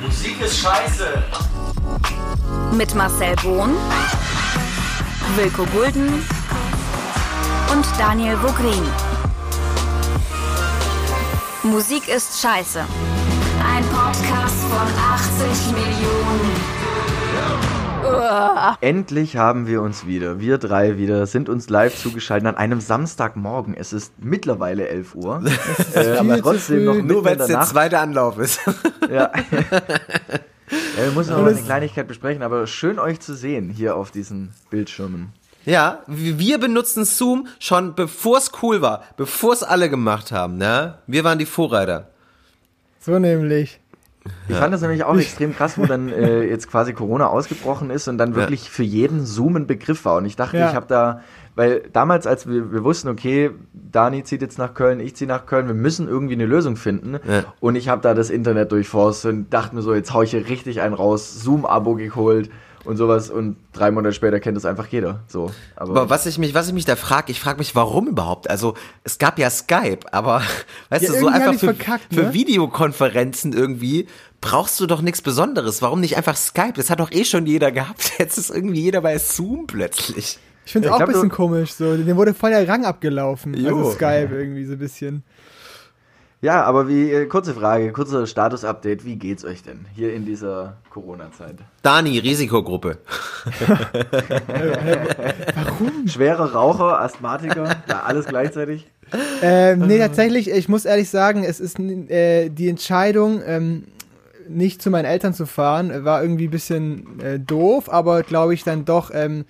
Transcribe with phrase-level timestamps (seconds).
[0.00, 1.22] Musik ist scheiße.
[2.72, 3.76] Mit Marcel Bohn,
[5.36, 6.26] Wilko Gulden
[7.70, 8.82] und Daniel Vogrin.
[11.62, 12.80] Musik ist scheiße.
[12.80, 14.88] Ein Podcast von
[15.48, 16.79] 80 Millionen.
[18.80, 23.74] Endlich haben wir uns wieder, wir drei wieder, sind uns live zugeschaltet an einem Samstagmorgen.
[23.74, 25.42] Es ist mittlerweile 11 Uhr.
[25.94, 28.60] äh, aber trotzdem noch Nur weil es der zweite Anlauf ist.
[29.10, 29.30] Ja.
[29.32, 29.32] ja,
[30.96, 34.52] wir müssen noch mal eine Kleinigkeit besprechen, aber schön euch zu sehen hier auf diesen
[34.70, 35.32] Bildschirmen.
[35.64, 40.56] ja, wir benutzen Zoom schon bevor es cool war, bevor es alle gemacht haben.
[40.56, 40.98] Ne?
[41.06, 42.10] Wir waren die Vorreiter.
[43.00, 43.80] So nämlich.
[44.48, 48.06] Ich fand das nämlich auch extrem krass, wo dann äh, jetzt quasi Corona ausgebrochen ist
[48.08, 50.16] und dann wirklich für jeden Zoom ein Begriff war.
[50.16, 50.68] Und ich dachte, Ja.
[50.68, 51.22] ich habe da,
[51.54, 55.46] weil damals, als wir, wir wussten, okay, Dani zieht jetzt nach Köln, ich ziehe nach
[55.46, 57.14] Köln, wir müssen irgendwie eine Lösung finden.
[57.26, 57.44] Ja.
[57.60, 60.48] Und ich habe da das Internet durchforstet und dachte mir so, jetzt hau ich hier
[60.48, 62.50] richtig einen raus, Zoom-Abo geholt
[62.84, 63.30] und sowas.
[63.30, 65.20] Und drei Monate später kennt das einfach jeder.
[65.28, 65.50] So.
[65.76, 68.48] Aber, Aber was ich mich, was ich mich da frage, ich frage mich, warum überhaupt?
[68.48, 70.42] Also es gab ja Skype, aber
[70.90, 72.32] weißt Ja, du, so einfach für, verkackt, für ne?
[72.34, 74.06] Videokonferenzen irgendwie
[74.40, 75.82] brauchst du doch nichts Besonderes.
[75.82, 76.72] Warum nicht einfach Skype?
[76.76, 78.12] Das hat doch eh schon jeder gehabt.
[78.18, 80.38] Jetzt ist irgendwie jeder bei Zoom plötzlich.
[80.66, 81.72] Ich finde es auch ein bisschen komisch.
[81.72, 81.96] So.
[81.96, 83.54] Dem wurde voll der Rang abgelaufen.
[83.54, 83.76] Jo.
[83.78, 85.24] Also Skype irgendwie so ein bisschen.
[86.42, 90.78] Ja, aber wie, äh, kurze Frage, kurzer Status-Update, wie geht's euch denn hier in dieser
[90.90, 91.56] Corona-Zeit?
[91.82, 92.98] Dani, Risikogruppe.
[96.06, 98.90] Schwerer Raucher, Asthmatiker, ja, alles gleichzeitig.
[99.42, 103.84] Ähm, nee, tatsächlich, ich muss ehrlich sagen, es ist äh, die Entscheidung, ähm,
[104.48, 108.64] nicht zu meinen Eltern zu fahren, war irgendwie ein bisschen äh, doof, aber glaube ich
[108.64, 109.44] dann doch ähm,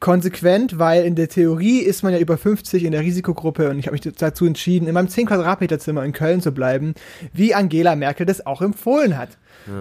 [0.00, 3.86] konsequent, weil in der Theorie ist man ja über 50 in der Risikogruppe und ich
[3.86, 6.94] habe mich dazu entschieden, in meinem 10 Quadratmeter Zimmer in Köln zu bleiben,
[7.32, 9.30] wie Angela Merkel das auch empfohlen hat.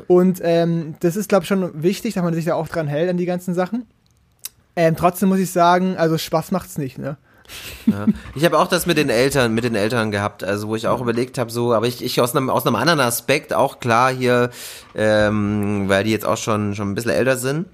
[0.08, 3.10] Und ähm, das ist, glaube ich, schon wichtig, dass man sich da auch dran hält
[3.10, 3.86] an die ganzen Sachen.
[4.76, 7.18] Ähm, trotzdem muss ich sagen, also Spaß macht's nicht, ne?
[7.86, 8.06] Ja.
[8.36, 11.00] Ich habe auch das mit den Eltern, mit den Eltern gehabt, also wo ich auch
[11.02, 14.50] überlegt habe, so, aber ich, ich aus einem aus einem anderen Aspekt auch klar hier,
[14.96, 17.68] ähm, weil die jetzt auch schon schon ein bisschen älter sind,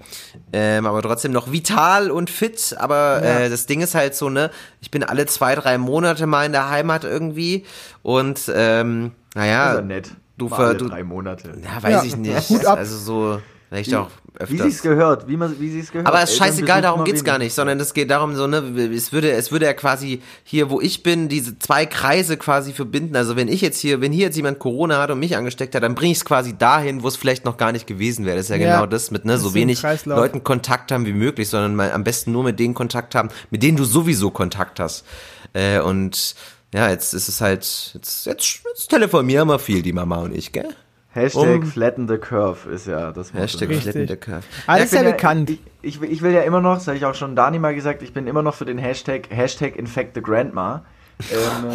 [0.52, 2.76] ähm, aber trotzdem noch vital und fit.
[2.78, 6.46] Aber äh, das Ding ist halt so, ne, ich bin alle zwei drei Monate mal
[6.46, 7.64] in der Heimat irgendwie
[8.02, 10.10] und ähm, naja, ja nett.
[10.38, 11.54] du ver- du- drei Monate.
[11.62, 12.78] ja, weiß Ja, ich nicht, ab.
[12.78, 14.62] also so vielleicht auch Wie öfters.
[14.66, 16.08] sich's gehört, wie man, wie sich's gehört.
[16.08, 17.46] Aber es ist scheißegal, darum geht's gar wenig.
[17.46, 18.58] nicht, sondern es geht darum, so, ne,
[18.92, 23.14] es würde, es würde ja quasi hier, wo ich bin, diese zwei Kreise quasi verbinden.
[23.14, 25.84] Also wenn ich jetzt hier, wenn hier jetzt jemand Corona hat und mich angesteckt hat,
[25.84, 28.36] dann bringe ich es quasi dahin, wo es vielleicht noch gar nicht gewesen wäre.
[28.36, 28.74] Das ist ja, Ja.
[28.74, 30.18] genau das mit, ne, so wenig Kreislauf.
[30.18, 33.62] Leuten Kontakt haben wie möglich, sondern mal am besten nur mit denen Kontakt haben, mit
[33.62, 35.04] denen du sowieso Kontakt hast.
[35.52, 36.34] Äh, und
[36.74, 37.60] ja, jetzt ist es halt,
[37.94, 40.74] jetzt, jetzt, jetzt telefonieren wir viel, die Mama und ich, gell?
[41.14, 43.44] Hashtag Um- flatten the curve ist ja das Motto.
[43.44, 43.92] Hashtag Richtig.
[43.92, 44.42] Flatten the Curve.
[44.66, 45.50] Alles ich ja bin bekannt.
[45.50, 47.74] Ich, ich, will- ich will ja immer noch, das habe ich auch schon Dani mal
[47.74, 50.84] gesagt, ich bin immer noch für den Hashtag, Hashtag infect the grandma.
[51.30, 51.70] Ähm,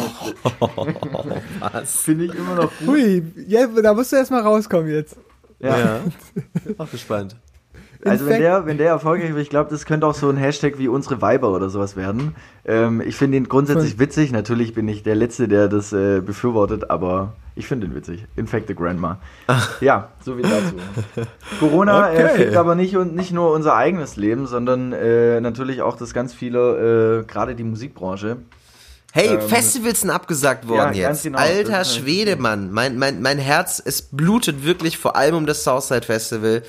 [1.60, 1.96] Was?
[2.02, 2.88] Finde ich immer noch gut.
[2.88, 5.16] Hui, ja, da musst du erst mal rauskommen jetzt.
[5.60, 5.78] Ja.
[5.78, 6.00] Ja.
[6.78, 7.36] Auch gespannt.
[8.04, 10.78] Also wenn der, wenn der erfolgreich wird, ich glaube, das könnte auch so ein Hashtag
[10.78, 12.34] wie unsere Weiber oder sowas werden.
[12.64, 14.32] Ähm, ich finde ihn grundsätzlich witzig.
[14.32, 18.26] Natürlich bin ich der Letzte, der das äh, befürwortet, aber ich finde ihn witzig.
[18.36, 19.18] Infect the Grandma.
[19.80, 20.76] Ja, so viel dazu.
[21.58, 22.36] Corona äh, Okay.
[22.36, 26.32] fickt aber nicht, und nicht nur unser eigenes Leben, sondern äh, natürlich auch das ganz
[26.32, 28.38] viele, äh, gerade die Musikbranche.
[29.12, 31.24] Hey, Ähm, Festivals sind abgesagt worden ja, jetzt.
[31.24, 31.38] genau.
[31.38, 32.70] Alter Schwede, Mann.
[32.72, 36.62] Mein, mein, mein Herz, es blutet wirklich vor allem um das Southside Festival.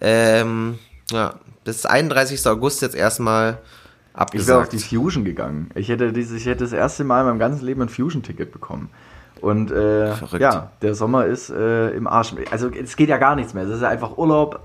[0.00, 0.78] Ähm,
[1.10, 1.34] ja,
[1.64, 2.46] bis 31.
[2.46, 3.58] August jetzt erstmal
[4.32, 4.72] Ich wäre auf abgesagt.
[4.72, 5.70] die Fusion gegangen.
[5.74, 8.90] Ich hätte, dieses, ich hätte das erste Mal in meinem ganzen Leben ein Fusion-Ticket bekommen.
[9.40, 12.34] Und äh, ja, der Sommer ist äh, im Arsch.
[12.50, 13.64] Also es geht ja gar nichts mehr.
[13.64, 14.60] Es ist ja einfach Urlaub.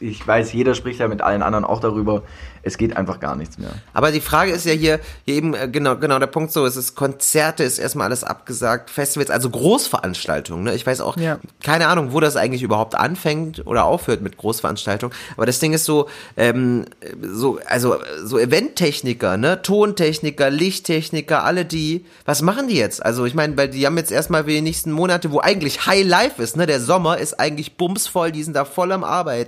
[0.00, 2.22] Ich weiß, jeder spricht ja mit allen anderen auch darüber.
[2.62, 3.70] Es geht einfach gar nichts mehr.
[3.94, 6.76] Aber die Frage ist ja hier, hier eben, äh, genau, genau der Punkt so, es
[6.76, 10.74] ist Konzerte, ist erstmal alles abgesagt, Festivals, also Großveranstaltungen, ne?
[10.74, 11.38] Ich weiß auch, Ja.
[11.62, 15.14] keine Ahnung, wo das eigentlich überhaupt anfängt oder aufhört mit Großveranstaltungen.
[15.36, 16.86] Aber das Ding ist so, ähm,
[17.22, 23.02] so, also so Eventtechniker, ne, Tontechniker, Lichttechniker, alle die, was machen die jetzt?
[23.04, 26.04] Also ich meine, weil die haben jetzt erstmal für die nächsten Monate, wo eigentlich High
[26.04, 26.66] Life ist, ne?
[26.66, 29.45] Der Sommer ist eigentlich bumsvoll, die sind da voll am Arbeiten.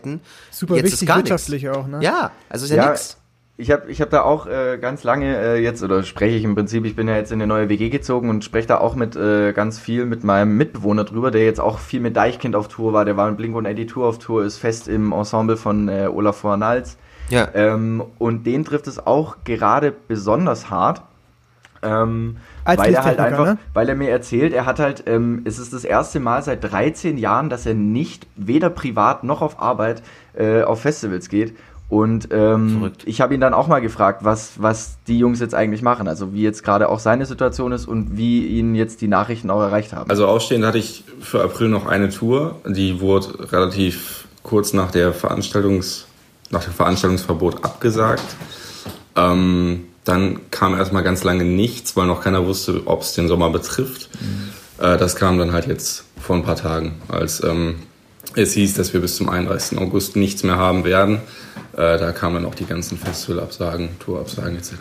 [0.50, 1.30] Super Jetzt ist wichtig gar nix.
[1.30, 2.00] wirtschaftlich auch, ne?
[2.02, 3.16] Ja, also ist ja, Ja, nix.
[3.60, 6.54] Ich habe ich hab da auch äh, ganz lange äh, jetzt, oder spreche ich im
[6.54, 9.16] Prinzip, ich bin ja jetzt in eine neue WG gezogen und spreche da auch mit
[9.16, 12.92] äh, ganz viel mit meinem Mitbewohner drüber, der jetzt auch viel mit Deichkind auf Tour
[12.92, 15.88] war, der war in Blink und Eddie Tour auf Tour, ist fest im Ensemble von
[15.88, 16.98] äh, Olaf Vornals.
[17.30, 17.48] Ja.
[17.52, 21.02] Ähm, und den trifft es auch gerade besonders hart.
[21.82, 22.36] Ähm,
[22.76, 23.58] weil er halt einfach, ne?
[23.72, 27.16] weil er mir erzählt, er hat halt, ähm, es ist das erste Mal seit 13
[27.16, 30.02] Jahren, dass er nicht weder privat noch auf Arbeit
[30.34, 31.54] äh, auf Festivals geht.
[31.88, 35.80] Und ähm, ich habe ihn dann auch mal gefragt, was, was die Jungs jetzt eigentlich
[35.80, 39.48] machen, also wie jetzt gerade auch seine Situation ist und wie ihn jetzt die Nachrichten
[39.48, 40.10] auch erreicht haben.
[40.10, 45.14] Also ausstehend hatte ich für April noch eine Tour, die wurde relativ kurz nach der
[45.14, 46.06] Veranstaltungs,
[46.50, 48.36] nach dem Veranstaltungsverbot abgesagt.
[49.16, 53.50] Ähm, dann kam erstmal ganz lange nichts, weil noch keiner wusste, ob es den Sommer
[53.50, 54.08] betrifft.
[54.20, 54.84] Mhm.
[54.84, 57.76] Äh, das kam dann halt jetzt vor ein paar Tagen, als ähm,
[58.34, 59.78] es hieß, dass wir bis zum 31.
[59.78, 61.20] August nichts mehr haben werden.
[61.72, 64.72] Äh, da kamen dann auch die ganzen Festivalabsagen, Tourabsagen etc.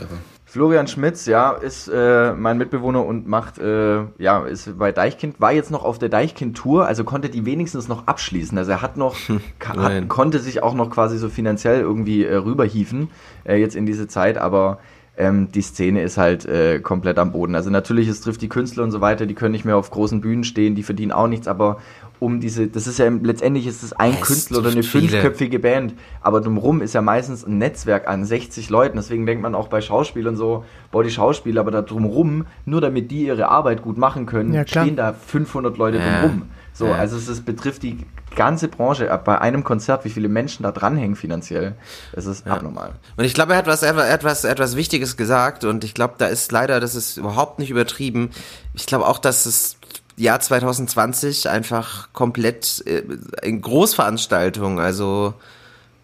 [0.45, 5.51] Florian Schmitz, ja, ist äh, mein Mitbewohner und macht, äh, ja, ist bei Deichkind, war
[5.51, 8.57] jetzt noch auf der Deichkind-Tour, also konnte die wenigstens noch abschließen.
[8.57, 9.17] Also er hat noch,
[9.59, 13.09] hat, konnte sich auch noch quasi so finanziell irgendwie äh, rüberhieven,
[13.43, 14.79] äh, jetzt in diese Zeit, aber
[15.17, 17.55] ähm, die Szene ist halt äh, komplett am Boden.
[17.55, 20.21] Also natürlich, es trifft die Künstler und so weiter, die können nicht mehr auf großen
[20.21, 21.77] Bühnen stehen, die verdienen auch nichts, aber
[22.19, 25.09] um diese, das ist ja letztendlich ist es ein es Künstler oder eine viele.
[25.09, 28.97] fünfköpfige Band, aber drumherum ist ja meistens ein Netzwerk an 60 Leuten.
[28.97, 33.11] Deswegen denkt man auch bei Schauspielern so, boah, die Schauspieler, aber da drumrum, nur damit
[33.11, 36.21] die ihre Arbeit gut machen können, ja, stehen da 500 Leute ja.
[36.21, 36.43] drumrum.
[36.77, 36.93] So, ja.
[36.93, 39.09] also es ist, betrifft die ganze Branche.
[39.25, 41.73] Bei einem Konzert, wie viele Menschen da dranhängen finanziell,
[42.13, 42.53] das ist ja.
[42.53, 42.93] abnormal.
[43.15, 46.51] Und ich glaube, er hat was, etwas, etwas Wichtiges gesagt und ich glaube, da ist
[46.51, 48.29] leider, das ist überhaupt nicht übertrieben.
[48.75, 49.77] Ich glaube auch, dass es
[50.17, 53.01] Jahr 2020 einfach komplett äh,
[53.41, 55.33] in Großveranstaltungen, also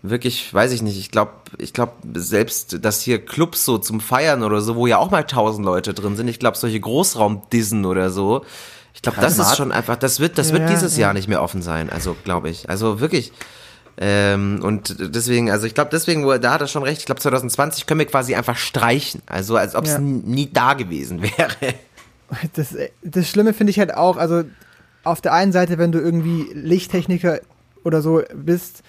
[0.02, 4.42] wirklich, weiß ich nicht, ich glaube, ich glaube selbst, dass hier Clubs so zum Feiern
[4.42, 8.10] oder so, wo ja auch mal tausend Leute drin sind, ich glaube solche Großraumdissen oder
[8.10, 8.44] so,
[8.94, 11.04] ich glaube, das ist schon einfach, das wird, das wird ja, dieses ja.
[11.08, 13.32] Jahr nicht mehr offen sein, also glaube ich, also wirklich.
[13.96, 17.86] Ähm, und deswegen, also ich glaube, deswegen, da hat er schon recht, ich glaube 2020
[17.86, 20.00] können wir quasi einfach streichen, also als ob es ja.
[20.00, 21.76] nie da gewesen wäre
[22.54, 24.44] das, das Schlimme finde ich halt auch, also
[25.04, 27.40] auf der einen Seite, wenn du irgendwie Lichttechniker
[27.84, 28.84] oder so bist,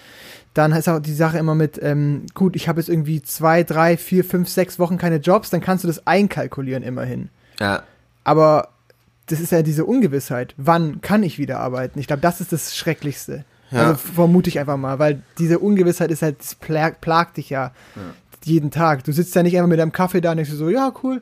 [0.53, 3.97] dann ist auch die Sache immer mit, ähm, gut, ich habe jetzt irgendwie zwei, drei,
[3.97, 7.29] vier, fünf, sechs Wochen keine Jobs, dann kannst du das einkalkulieren immerhin.
[7.59, 7.83] Ja.
[8.23, 8.69] Aber
[9.27, 10.53] das ist ja diese Ungewissheit.
[10.57, 11.99] Wann kann ich wieder arbeiten?
[11.99, 13.45] Ich glaube, das ist das Schrecklichste.
[13.71, 13.87] Ja.
[13.87, 17.71] Also vermute ich einfach mal, weil diese Ungewissheit ist halt, das plagt, plagt dich ja,
[17.95, 18.01] ja,
[18.43, 19.03] jeden Tag.
[19.03, 21.21] Du sitzt ja nicht einfach mit deinem Kaffee da und denkst so, ja, cool,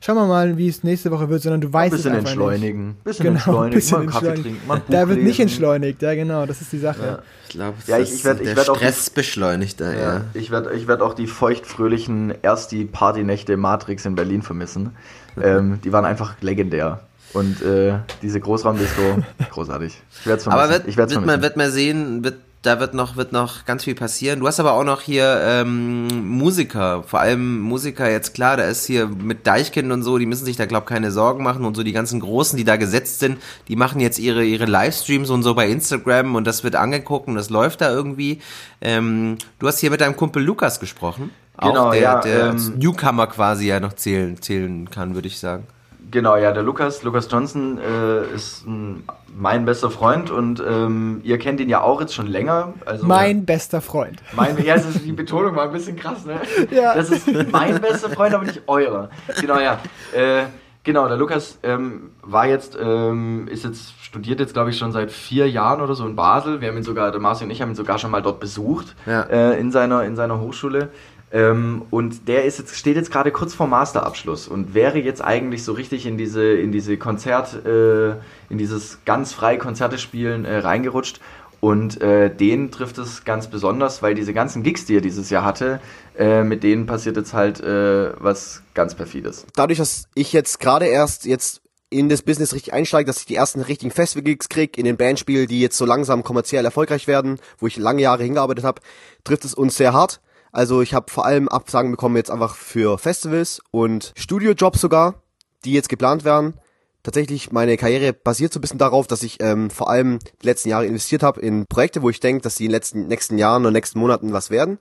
[0.00, 2.88] schauen wir mal, wie es nächste Woche wird, sondern du weißt es einfach entschleunigen.
[2.88, 3.04] nicht.
[3.04, 6.60] Bisschen genau, entschleunigen, bisschen mal Kaffee trinken, mal Da wird nicht entschleunigt, ja genau, das
[6.60, 7.06] ist die Sache.
[7.06, 7.22] Ja.
[7.44, 9.98] Ich glaube, ja, ich, ich werd, ich der Stress beschleunigt da, ja.
[9.98, 10.24] ja.
[10.34, 14.96] Ich werde ich werd auch die feuchtfröhlichen erst die Partynächte Matrix in Berlin vermissen.
[15.40, 17.00] ähm, die waren einfach legendär.
[17.36, 19.92] Und äh, diese Großraumdisco, großartig.
[20.20, 20.64] Ich werde es vermissen.
[20.64, 23.84] Aber wird, ich wird, man, wird man sehen, wird da wird noch, wird noch ganz
[23.84, 24.40] viel passieren.
[24.40, 28.86] Du hast aber auch noch hier ähm, Musiker, vor allem Musiker jetzt klar, da ist
[28.86, 31.84] hier mit Deichkind und so, die müssen sich da glaub keine Sorgen machen und so
[31.84, 33.38] die ganzen Großen, die da gesetzt sind,
[33.68, 37.36] die machen jetzt ihre ihre Livestreams und so bei Instagram und das wird angeguckt und
[37.36, 38.40] das läuft da irgendwie.
[38.80, 41.30] Ähm, du hast hier mit deinem Kumpel Lukas gesprochen,
[41.60, 45.38] genau, auch der, ja, der ähm, Newcomer quasi ja noch zählen zählen kann, würde ich
[45.38, 45.68] sagen.
[46.10, 49.04] Genau, ja, der Lukas, Lukas Johnson äh, ist ein,
[49.36, 52.74] mein bester Freund und ähm, ihr kennt ihn ja auch jetzt schon länger.
[52.84, 54.22] Also, mein bester Freund.
[54.34, 56.40] Mein, ja, das ist, die Betonung war ein bisschen krass, ne?
[56.70, 56.94] Ja.
[56.94, 59.10] Das ist mein bester Freund, aber nicht eurer.
[59.40, 59.80] Genau, ja.
[60.14, 60.44] Äh,
[60.84, 65.10] genau, der Lukas ähm, war jetzt, ähm, ist jetzt, studiert jetzt, glaube ich, schon seit
[65.10, 66.60] vier Jahren oder so in Basel.
[66.60, 68.94] Wir haben ihn sogar, der Marci und ich haben ihn sogar schon mal dort besucht,
[69.06, 69.22] ja.
[69.22, 70.90] äh, in, seiner, in seiner Hochschule.
[71.32, 75.64] Ähm, und der ist jetzt, steht jetzt gerade kurz vor Masterabschluss und wäre jetzt eigentlich
[75.64, 78.10] so richtig in diese, in diese Konzert, äh,
[78.48, 81.20] in dieses ganz freie Konzerte spielen äh, reingerutscht.
[81.58, 85.44] Und äh, den trifft es ganz besonders, weil diese ganzen Gigs, die er dieses Jahr
[85.44, 85.80] hatte,
[86.16, 89.46] äh, mit denen passiert jetzt halt äh, was ganz perfides.
[89.54, 93.36] Dadurch, dass ich jetzt gerade erst jetzt in das Business richtig einsteige, dass ich die
[93.36, 97.66] ersten richtigen Festival-Gigs krieg, in den Bandspielen, die jetzt so langsam kommerziell erfolgreich werden, wo
[97.66, 98.82] ich lange Jahre hingearbeitet habe,
[99.24, 100.20] trifft es uns sehr hart.
[100.56, 105.22] Also ich habe vor allem Absagen bekommen jetzt einfach für Festivals und Studiojobs sogar,
[105.66, 106.54] die jetzt geplant werden.
[107.02, 110.70] Tatsächlich, meine Karriere basiert so ein bisschen darauf, dass ich ähm, vor allem die letzten
[110.70, 113.64] Jahre investiert habe in Projekte, wo ich denke, dass die in den letzten, nächsten Jahren
[113.64, 114.78] oder nächsten Monaten was werden.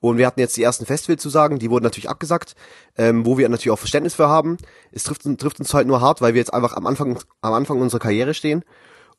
[0.00, 2.54] Und wir hatten jetzt die ersten Festivalzusagen, die wurden natürlich abgesagt,
[2.96, 4.56] ähm, wo wir natürlich auch Verständnis für haben.
[4.92, 7.82] Es trifft, trifft uns halt nur hart, weil wir jetzt einfach am Anfang, am Anfang
[7.82, 8.64] unserer Karriere stehen.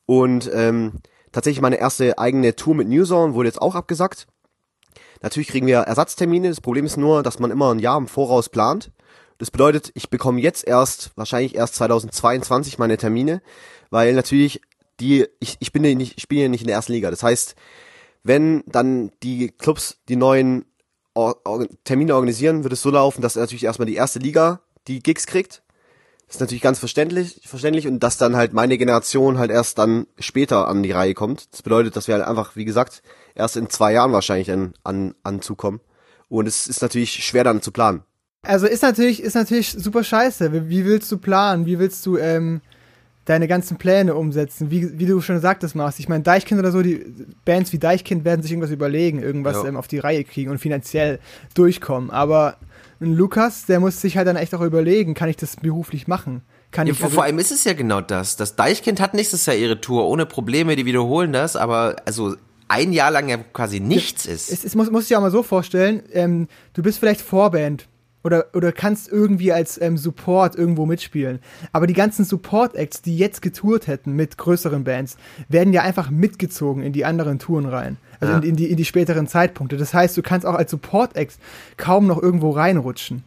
[0.06, 0.94] Und ähm,
[1.30, 4.26] tatsächlich meine erste eigene Tour mit New Zone wurde jetzt auch abgesagt.
[5.22, 6.48] Natürlich kriegen wir Ersatztermine.
[6.48, 8.90] Das Problem ist nur, dass man immer ein Jahr im Voraus plant.
[9.38, 13.42] Das bedeutet, ich bekomme jetzt erst, wahrscheinlich erst 2022 meine Termine,
[13.88, 14.60] weil natürlich
[15.00, 17.10] die, ich, ich bin ja nicht, ich spiele ja nicht in der ersten Liga.
[17.10, 17.54] Das heißt,
[18.22, 20.66] wenn dann die Clubs die neuen
[21.14, 25.02] Or Or Termine organisieren, wird es so laufen, dass natürlich erstmal die erste Liga die
[25.02, 25.62] Gigs kriegt
[26.30, 30.68] ist natürlich ganz verständlich, verständlich und dass dann halt meine Generation halt erst dann später
[30.68, 31.52] an die Reihe kommt.
[31.52, 33.02] Das bedeutet, dass wir halt einfach, wie gesagt,
[33.34, 35.80] erst in zwei Jahren wahrscheinlich dann an, anzukommen.
[36.28, 38.04] Und es ist natürlich schwer dann zu planen.
[38.42, 40.52] Also ist natürlich, ist natürlich super scheiße.
[40.52, 41.66] Wie, wie willst du planen?
[41.66, 42.60] Wie willst du ähm,
[43.24, 44.70] deine ganzen Pläne umsetzen?
[44.70, 45.98] Wie, wie du schon sagtest, Mars.
[45.98, 47.04] Ich meine, Deichkind oder so, die
[47.44, 49.66] Bands wie Deichkind werden sich irgendwas überlegen, irgendwas Ja.
[49.66, 51.18] ähm, auf die Reihe kriegen und finanziell
[51.54, 52.10] durchkommen.
[52.10, 52.56] Aber
[53.00, 56.42] ein Lukas, der muss sich halt dann echt auch überlegen, kann ich das beruflich machen?
[56.70, 58.36] Kann Ja, ich vor, also- vor allem ist es ja genau das.
[58.36, 62.36] Das Deichkind hat nächstes Jahr ihre Tour ohne Probleme, die wiederholen das, aber also
[62.68, 64.52] ein Jahr lang ja quasi nichts ist.
[64.52, 67.88] es, es muss, muss dir auch mal so vorstellen, ähm, du bist vielleicht Vorband
[68.22, 71.38] oder, oder kannst irgendwie als ähm, Support irgendwo mitspielen.
[71.72, 75.16] Aber die ganzen Support-Acts, die jetzt getourt hätten mit größeren Bands,
[75.48, 77.96] werden ja einfach mitgezogen in die anderen Touren rein.
[78.20, 78.38] Also Ja.
[78.40, 79.76] in, in, die, in die späteren Zeitpunkte.
[79.78, 81.38] Das heißt, du kannst auch als Support-Act
[81.78, 83.24] kaum noch irgendwo reinrutschen.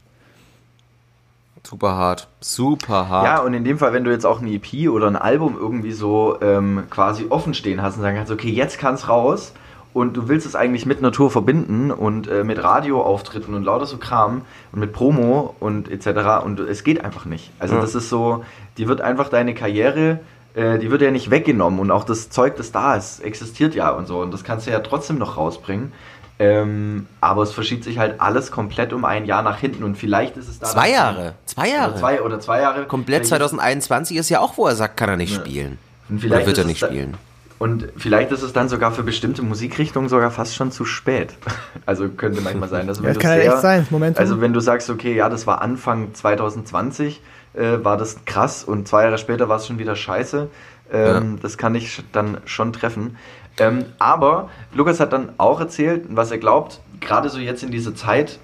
[1.66, 2.28] Super hart.
[2.42, 3.26] Super hart.
[3.26, 5.94] Ja, und in dem Fall, wenn du jetzt auch ein EP oder ein Album irgendwie
[5.94, 9.54] so ähm, quasi offen stehen hast und sagen kannst, okay, jetzt kann's raus
[9.94, 13.98] und du willst es eigentlich mit Natur verbinden und äh, mit Radioauftritten und lauter so
[13.98, 16.44] Kram und mit Promo und etc.
[16.44, 17.52] und es geht einfach nicht.
[17.60, 17.82] Also Ja.
[17.82, 18.44] das ist so,
[18.78, 20.20] die wird einfach deine Karriere,
[20.56, 23.92] äh, die wird ja nicht weggenommen und auch das Zeug, das da ist, existiert ja
[23.92, 25.92] und so und das kannst du ja trotzdem noch rausbringen.
[26.40, 30.36] Ähm, aber es verschiebt sich halt alles komplett um ein Jahr nach hinten und vielleicht
[30.36, 31.36] ist es da Zwei Jahre.
[31.46, 31.92] Zwei Jahre.
[31.92, 32.86] Oder zwei, oder zwei Jahre.
[32.86, 35.40] Komplett Vielleicht- 2021 ist ja auch, wo er sagt, kann er nicht Ja.
[35.42, 35.78] spielen.
[36.10, 37.14] Und Oder vielleicht wird ist er nicht da- spielen.
[37.64, 41.34] Und vielleicht ist es dann sogar für bestimmte Musikrichtungen sogar fast schon zu spät.
[41.86, 43.92] Also könnte manchmal sein, dass Ja, wenn das du kann ja sehr, echt sein, das
[43.92, 44.20] Momentum.
[44.22, 47.22] Also wenn du sagst, okay, ja, das war Anfang 2020,
[47.54, 50.50] äh, war das krass und zwei Jahre später war es schon wieder scheiße.
[50.92, 53.16] Ähm, Das kann ich dann schon treffen.
[53.58, 57.96] Ähm, aber Lukas hat dann auch erzählt, was er glaubt, gerade so jetzt in dieser
[57.96, 58.40] Zeit,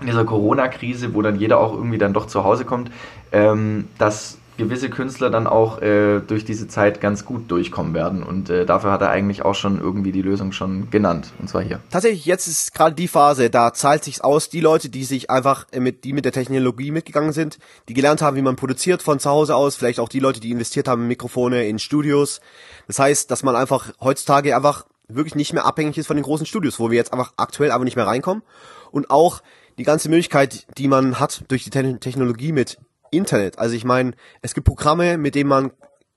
[0.00, 2.90] in dieser Corona-Krise, wo dann jeder auch irgendwie dann doch zu Hause kommt,
[3.30, 8.22] ähm, dass gewisse Künstler dann auch äh, durch diese Zeit ganz gut durchkommen werden.
[8.22, 11.32] Und äh, dafür hat er eigentlich auch schon irgendwie die Lösung schon genannt.
[11.38, 11.80] Und zwar hier.
[11.90, 15.66] Tatsächlich, jetzt ist gerade die Phase, da zahlt sich's aus, die Leute, die sich einfach
[15.70, 19.20] äh, mit, die mit der Technologie mitgegangen sind, die gelernt haben, wie man produziert von
[19.20, 22.40] zu Hause aus, vielleicht auch die Leute, die investiert haben in Mikrofone, in Studios.
[22.88, 26.46] Das heißt, dass man einfach heutzutage einfach wirklich nicht mehr abhängig ist von den großen
[26.46, 28.42] Studios, wo wir jetzt einfach aktuell einfach nicht mehr reinkommen.
[28.90, 29.40] Und auch
[29.78, 32.78] die ganze Möglichkeit, die man hat durch die Te Technologie mit
[33.10, 33.58] Internet.
[33.58, 34.12] Also ich meine,
[34.42, 35.72] es gibt Programme, mit denen man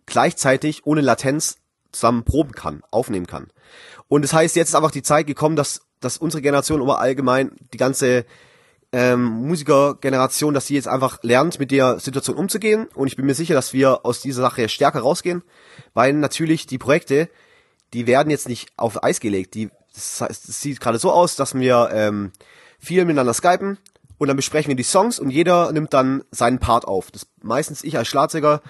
[0.05, 1.57] gleichzeitig ohne Latenz
[1.91, 3.47] zusammen proben kann, aufnehmen kann.
[4.07, 7.51] Und das heißt, jetzt ist einfach die Zeit gekommen, dass, dass unsere Generation, aber allgemein
[7.73, 8.25] die ganze
[8.91, 12.87] ähm, Musikergeneration, dass sie jetzt einfach lernt, mit der Situation umzugehen.
[12.93, 15.43] Und ich bin mir sicher, dass wir aus dieser Sache stärker rausgehen,
[15.93, 17.29] weil natürlich die Projekte,
[17.93, 19.53] die werden jetzt nicht auf Eis gelegt.
[19.53, 22.31] Die, das, heißt, es sieht gerade so aus, dass wir ähm,
[22.79, 23.77] viel miteinander skypen
[24.21, 27.09] und dann besprechen wir die Songs und jeder nimmt dann seinen Part auf.
[27.09, 28.61] Das meistens ich als Schlagzeuger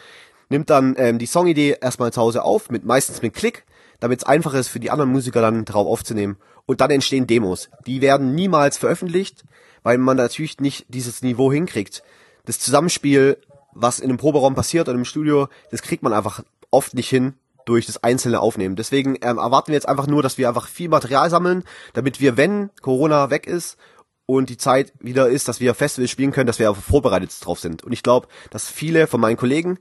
[0.48, 3.65] nimmt dann ähm, die Songidee erstmal zu Hause auf, mit meistens mit Klick,
[4.00, 6.38] damit es einfach ist für die anderen Musiker dann darauf aufzunehmen.
[6.67, 7.70] Und dann entstehen Demos.
[7.86, 9.43] Die werden niemals veröffentlicht,
[9.84, 12.01] weil man natürlich nicht dieses Niveau hinkriegt.
[12.46, 13.38] Das Zusammenspiel,
[13.74, 17.34] was in einem Proberaum passiert oder im Studio, das kriegt man einfach oft nicht hin
[17.65, 18.77] durch das einzelne Aufnehmen.
[18.77, 22.38] Deswegen ähm, erwarten wir jetzt einfach nur, dass wir einfach viel Material sammeln, damit wir,
[22.38, 23.77] wenn Corona weg ist
[24.25, 27.60] und die Zeit wieder ist, dass wir Festivals spielen können, dass wir einfach vorbereitet drauf
[27.60, 27.84] sind.
[27.84, 29.80] Und ich glaube, dass viele von meinen Kollegen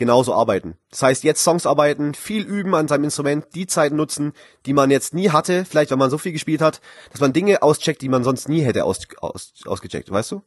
[0.00, 0.76] genauso arbeiten.
[0.90, 4.32] Das heißt, jetzt Songs arbeiten, viel üben an seinem Instrument, die Zeit nutzen,
[4.64, 6.80] die man jetzt nie hatte, vielleicht weil man so viel gespielt hat,
[7.12, 10.42] dass man Dinge auscheckt, die man sonst nie hätte aus, aus, ausgecheckt, weißt du?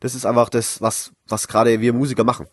[0.00, 2.48] Das ist einfach das, was, was gerade wir Musiker machen.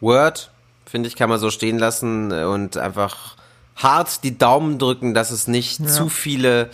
[0.00, 0.50] Word,
[0.86, 3.36] finde ich, kann man so stehen lassen und einfach
[3.76, 6.70] hart die Daumen drücken, dass es nicht zu viele,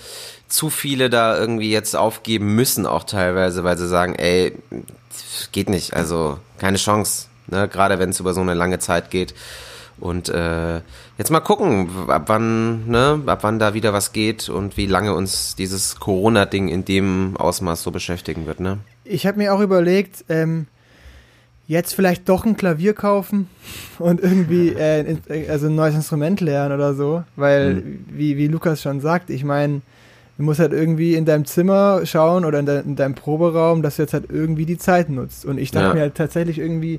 [0.50, 4.52] zu viele da irgendwie jetzt aufgeben müssen, auch teilweise, weil sie sagen, ey,
[5.52, 7.68] geht nicht, also keine Chance, ne?
[7.68, 9.34] gerade wenn es über so eine lange Zeit geht.
[9.98, 10.80] Und äh,
[11.18, 15.14] jetzt mal gucken, ab wann, ne, ab wann da wieder was geht und wie lange
[15.14, 18.78] uns dieses Corona-Ding in dem Ausmaß so beschäftigen wird, ne?
[19.04, 20.66] Ich habe mir auch überlegt, ähm,
[21.68, 23.48] jetzt vielleicht doch ein Klavier kaufen
[23.98, 28.80] und irgendwie äh, in- also ein neues Instrument lernen oder so, weil wie, wie Lukas
[28.80, 29.82] schon sagt, ich meine,
[30.40, 33.96] du musst halt irgendwie in deinem Zimmer schauen oder in, de in deinem Proberaum, dass
[33.96, 35.44] du jetzt halt irgendwie die Zeit nutzt.
[35.44, 35.92] Und ich dachte Ja.
[35.94, 36.98] mir halt tatsächlich irgendwie,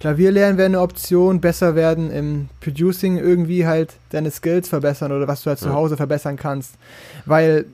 [0.00, 5.28] Klavier lernen wäre eine Option, besser werden im Producing, irgendwie halt deine Skills verbessern oder
[5.28, 5.74] was du halt zu Ja.
[5.74, 6.76] Hause verbessern kannst.
[7.26, 7.66] Weil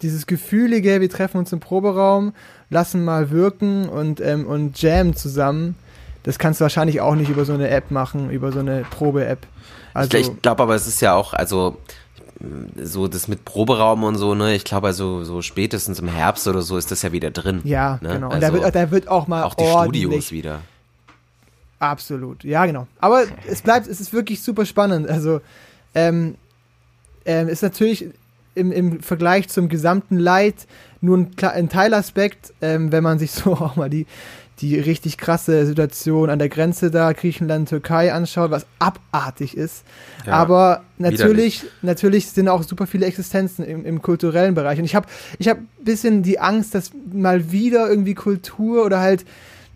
[0.00, 2.32] dieses Gefühlige, wir treffen uns im Proberaum,
[2.70, 5.74] lassen mal wirken und, ähm, und jammen zusammen,
[6.22, 9.40] das kannst du wahrscheinlich auch nicht über so eine App machen, über so eine Probe-App.
[9.92, 11.76] Also, ich ich glaube aber, es ist ja auch, also
[12.82, 14.54] so das mit Proberaum und so, ne?
[14.54, 17.60] Ich glaube, also so spätestens im Herbst oder so ist das ja wieder drin.
[17.64, 18.14] ja, ne?
[18.14, 18.26] genau.
[18.28, 20.60] Und Also da, wird, da wird auch mal auch die Studios wieder.
[21.78, 22.86] Absolut, ja genau.
[23.00, 25.08] Aber es bleibt, es ist wirklich super spannend.
[25.08, 25.40] Also
[25.94, 26.36] ähm,
[27.24, 28.06] ähm, ist natürlich
[28.54, 30.66] im, im Vergleich zum gesamten Leid
[31.00, 34.06] nur ein, ein Teilaspekt, ähm, wenn man sich so auch mal die,
[34.62, 39.84] die richtig krasse Situation an der Grenze da, Griechenland, Türkei anschaut, was abartig ist.
[40.24, 41.82] Ja, Aber natürlich, widerlich.
[41.82, 44.78] natürlich sind auch super viele Existenzen im, im kulturellen Bereich.
[44.78, 45.06] Und ich habe
[45.38, 49.24] ich hab ein bisschen die Angst, dass mal wieder irgendwie Kultur oder halt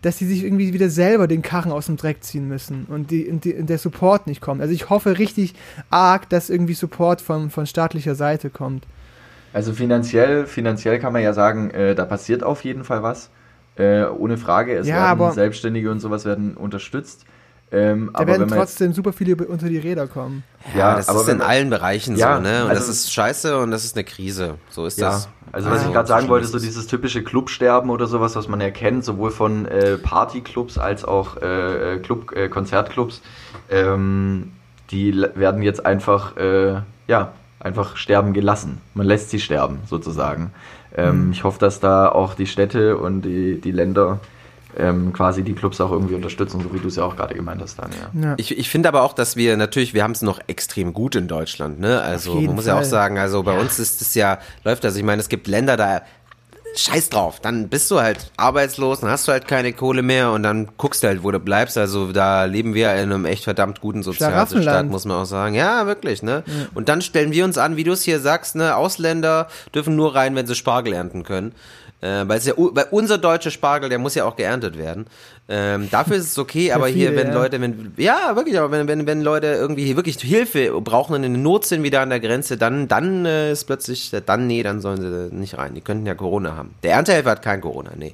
[0.03, 3.27] dass sie sich irgendwie wieder selber den Karren aus dem Dreck ziehen müssen und, die,
[3.27, 4.61] und, die, und der Support nicht kommt.
[4.61, 5.55] Also ich hoffe richtig
[5.89, 8.85] arg, dass irgendwie Support von, von staatlicher Seite kommt.
[9.53, 13.31] Also finanziell, finanziell kann man ja sagen, äh, da passiert auf jeden Fall was.
[13.77, 14.75] Äh, ohne Frage.
[14.77, 17.25] Es Ja, werden aber- Selbstständige und sowas werden unterstützt.
[17.69, 20.43] Ähm, Da aber werden wenn man jetzt- trotzdem super viele unter die Räder kommen.
[20.73, 22.63] Ja, Ja, das aber ist in allen Bereichen Ja, so, ne?
[22.63, 24.55] Und also- das ist scheiße und das ist eine Krise.
[24.69, 25.27] So ist Ja, das.
[25.51, 26.63] also was Also, ich gerade so sagen wollte, so es.
[26.63, 31.99] dieses typische Clubsterben oder sowas, was man erkennt, sowohl von äh, Partyclubs als auch äh,
[32.01, 33.21] Club, äh, Konzertclubs,
[33.69, 34.53] ähm,
[34.91, 38.79] die werden jetzt einfach, äh, ja, einfach sterben gelassen.
[38.93, 40.51] Man lässt sie sterben, sozusagen.
[40.97, 44.19] Ähm, Ich hoffe, dass da auch die Städte und die, die Länder
[44.77, 47.61] ähm, quasi die Clubs auch irgendwie unterstützen, so wie du es ja auch gerade gemeint
[47.61, 47.99] hast, Daniel.
[48.13, 48.33] Ja.
[48.37, 51.27] Ich, ich finde aber auch, dass wir natürlich, wir haben es noch extrem gut in
[51.27, 52.01] Deutschland, ne?
[52.01, 52.85] Also man muss ja auch Fall.
[52.85, 54.95] sagen, also bei uns ist es ja, läuft das.
[54.95, 56.01] Ich meine, es gibt Länder, da
[56.77, 60.43] scheiß drauf, dann bist du halt arbeitslos, dann hast du halt keine Kohle mehr und
[60.43, 61.77] dann guckst du halt, wo du bleibst.
[61.77, 65.55] Also da leben wir in einem echt verdammt guten Sozialstaat, muss man auch sagen.
[65.55, 66.43] Ja, wirklich, ne?
[66.73, 70.15] Und dann stellen wir uns an, wie du es hier sagst, ne, Ausländer dürfen nur
[70.15, 71.53] rein, wenn sie Spargel ernten können.
[71.99, 75.07] Äh, weil, es ja, weil unser deutscher Spargel, der muss ja auch geerntet werden.
[75.49, 77.33] Ähm, dafür ist es okay, aber hier, viele, wenn ja.
[77.33, 81.23] Leute, wenn, ja, wirklich, aber wenn, wenn, wenn Leute irgendwie hier wirklich Hilfe brauchen und
[81.23, 84.79] in Not sind wieder an der Grenze, dann, dann äh, ist plötzlich, dann, nee, dann
[84.81, 85.73] sollen sie nicht rein.
[85.73, 86.75] Die könnten ja Corona haben.
[86.83, 88.13] Der Erntehelfer hat kein Corona, nee.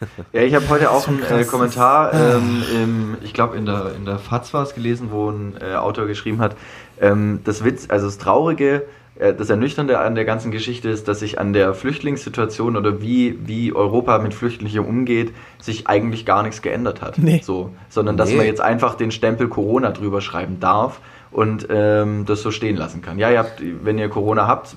[0.32, 4.04] Ja, ich habe heute auch einen äh, Kommentar, ähm, im, ich glaube in der, in
[4.04, 6.56] der FAZ war es gelesen, wo ein äh, Autor geschrieben hat,
[7.00, 8.84] ähm, das Witz, also das Traurige,
[9.18, 13.72] das Ernüchternde an der ganzen Geschichte ist, dass sich an der Flüchtlingssituation oder wie, wie
[13.72, 17.18] Europa mit Flüchtlingen umgeht, sich eigentlich gar nichts geändert hat.
[17.18, 17.40] Nee.
[17.42, 18.36] So, sondern dass Nee.
[18.36, 21.00] man jetzt einfach den Stempel Corona drüber schreiben darf
[21.32, 23.18] und ähm, das so stehen lassen kann.
[23.18, 24.76] Ja, ihr habt, wenn ihr Corona habt,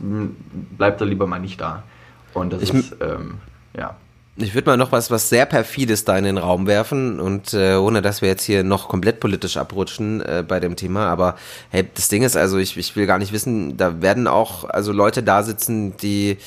[0.78, 1.84] bleibt da lieber mal nicht da.
[2.34, 3.36] Und das Ich- ist, ähm,
[3.78, 3.96] ja.
[4.38, 7.76] Ich würde mal noch was, was sehr perfides da in den Raum werfen und äh,
[7.76, 11.36] ohne, dass wir jetzt hier noch komplett politisch abrutschen äh, bei dem Thema, aber
[11.70, 14.94] hey, das Ding ist also, ich, ich will gar nicht wissen, da werden auch also
[14.94, 16.38] Leute da sitzen, die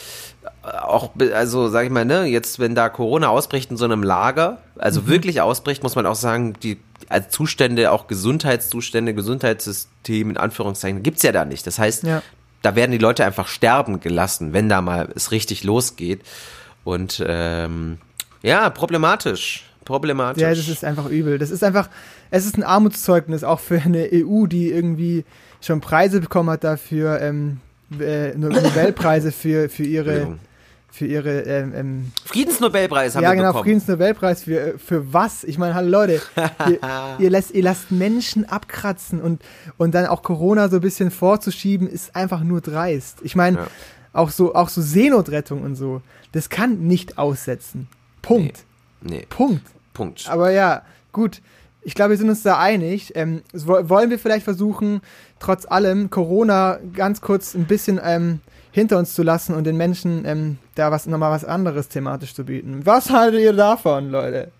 [0.64, 4.02] äh, auch, also sag ich mal, ne, jetzt wenn da Corona ausbricht in so einem
[4.02, 6.78] Lager, also wirklich ausbricht, muss man auch sagen, die
[7.10, 11.66] als Zustände, auch Gesundheitszustände, Gesundheitssystem in Anführungszeichen, gibt's ja da nicht.
[11.66, 12.22] Das heißt, Ja.
[12.62, 16.22] da werden die Leute einfach sterben gelassen, wenn da mal es richtig losgeht.
[16.84, 17.98] Und ähm,
[18.42, 19.64] ja, problematisch.
[19.84, 20.42] Problematisch.
[20.42, 21.38] Ja, das ist einfach übel.
[21.38, 21.88] Das ist einfach,
[22.30, 25.24] es ist ein Armutszeugnis auch für eine EU, die irgendwie
[25.60, 27.60] schon Preise bekommen hat dafür, ähm,
[28.00, 30.38] äh, No- Nobelpreise für, für ihre,
[30.90, 33.64] für ihre, ähm, ähm, Friedensnobelpreis haben ja wir genau, bekommen.
[33.64, 35.44] Friedensnobelpreis für, äh, für was?
[35.44, 36.22] Ich meine, hallo Leute,
[36.68, 36.78] ihr,
[37.18, 39.42] ihr, lasst, ihr lasst Menschen abkratzen und,
[39.76, 43.18] und dann auch Corona so ein bisschen vorzuschieben, ist einfach nur dreist.
[43.22, 43.66] Ich meine, Ja.
[44.14, 46.00] auch so, auch so Seenotrettung und so,
[46.34, 47.86] das kann nicht aussetzen.
[48.20, 48.64] Punkt.
[49.00, 49.62] Nee, Punkt.
[49.92, 50.28] Punkt.
[50.28, 51.40] Aber ja, gut.
[51.82, 53.12] Ich glaube, wir sind uns da einig.
[53.14, 55.00] Ähm, wollen wir vielleicht versuchen,
[55.38, 58.40] trotz allem Corona ganz kurz ein bisschen ähm,
[58.72, 62.44] hinter uns zu lassen und den Menschen ähm, da was nochmal was anderes thematisch zu
[62.44, 62.84] bieten.
[62.84, 64.50] Was haltet ihr davon, Leute?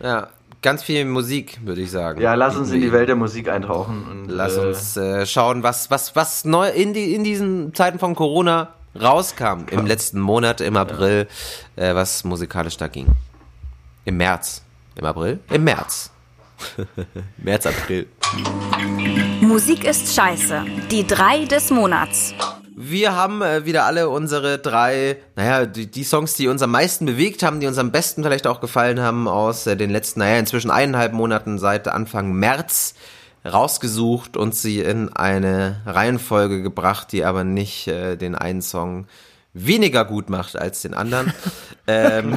[0.00, 0.28] Ja,
[0.62, 2.22] ganz viel Musik, würde ich sagen.
[2.22, 4.06] Ja, lass uns in die Welt der Musik eintauchen.
[4.10, 7.98] Und, Lass äh, uns äh, schauen, was, was, was neu in, die, in diesen Zeiten
[7.98, 11.28] von Corona rauskam im letzten Monat, im April,
[11.76, 13.06] äh, was musikalisch da ging.
[14.04, 14.62] Im März.
[14.96, 15.40] Im April?
[15.50, 16.10] Im März.
[17.38, 18.06] März, April.
[19.40, 20.64] Musik ist scheiße.
[20.90, 22.34] Die drei des Monats.
[22.74, 27.04] Wir haben äh, wieder alle unsere drei, naja, die, die Songs, die uns am meisten
[27.04, 30.38] bewegt haben, die uns am besten vielleicht auch gefallen haben aus äh, den letzten, naja,
[30.38, 32.94] inzwischen eineinhalb Monaten seit Anfang März
[33.44, 39.06] rausgesucht und sie in eine Reihenfolge gebracht, die aber nicht äh, den einen Song
[39.54, 41.32] weniger gut macht als den anderen.
[41.86, 42.32] ähm,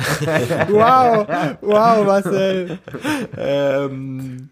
[0.70, 1.28] Wow,
[1.62, 2.80] wow, Marcel.
[3.38, 4.50] ähm,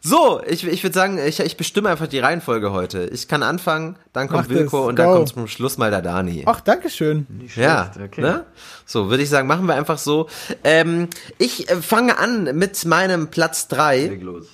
[0.00, 3.06] so, ich, ich würde sagen, ich, ich bestimme einfach die Reihenfolge heute.
[3.12, 6.02] Ich kann anfangen, dann kommt Mach Wilko das, und dann kommt zum Schluss mal der
[6.02, 6.44] Dani.
[6.46, 7.26] Ach, Dankeschön.
[7.28, 8.20] Nicht Ja, schlecht, okay.
[8.20, 8.46] ne?
[8.86, 10.28] So, würde ich sagen, machen wir einfach so.
[10.64, 14.46] Ähm, ich äh, fange an mit meinem Platz drei Leg los.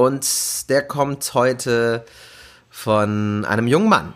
[0.00, 2.06] Und der kommt heute
[2.70, 4.14] von einem jungen Mann.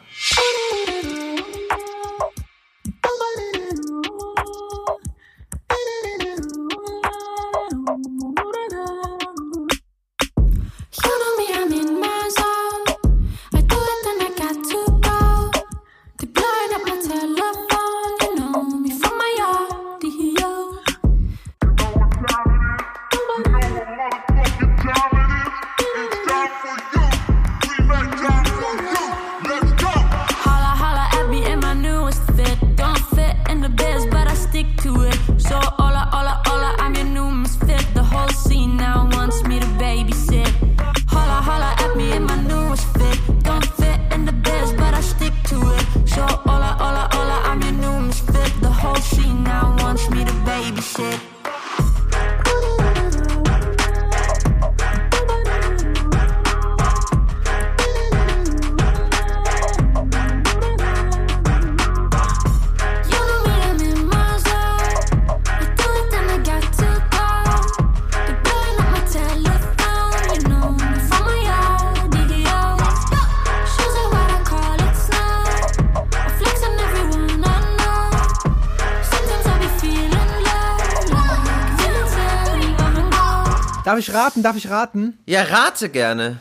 [83.94, 84.42] Darf ich raten?
[84.42, 85.18] Darf ich raten?
[85.24, 86.38] Ja, rate gerne.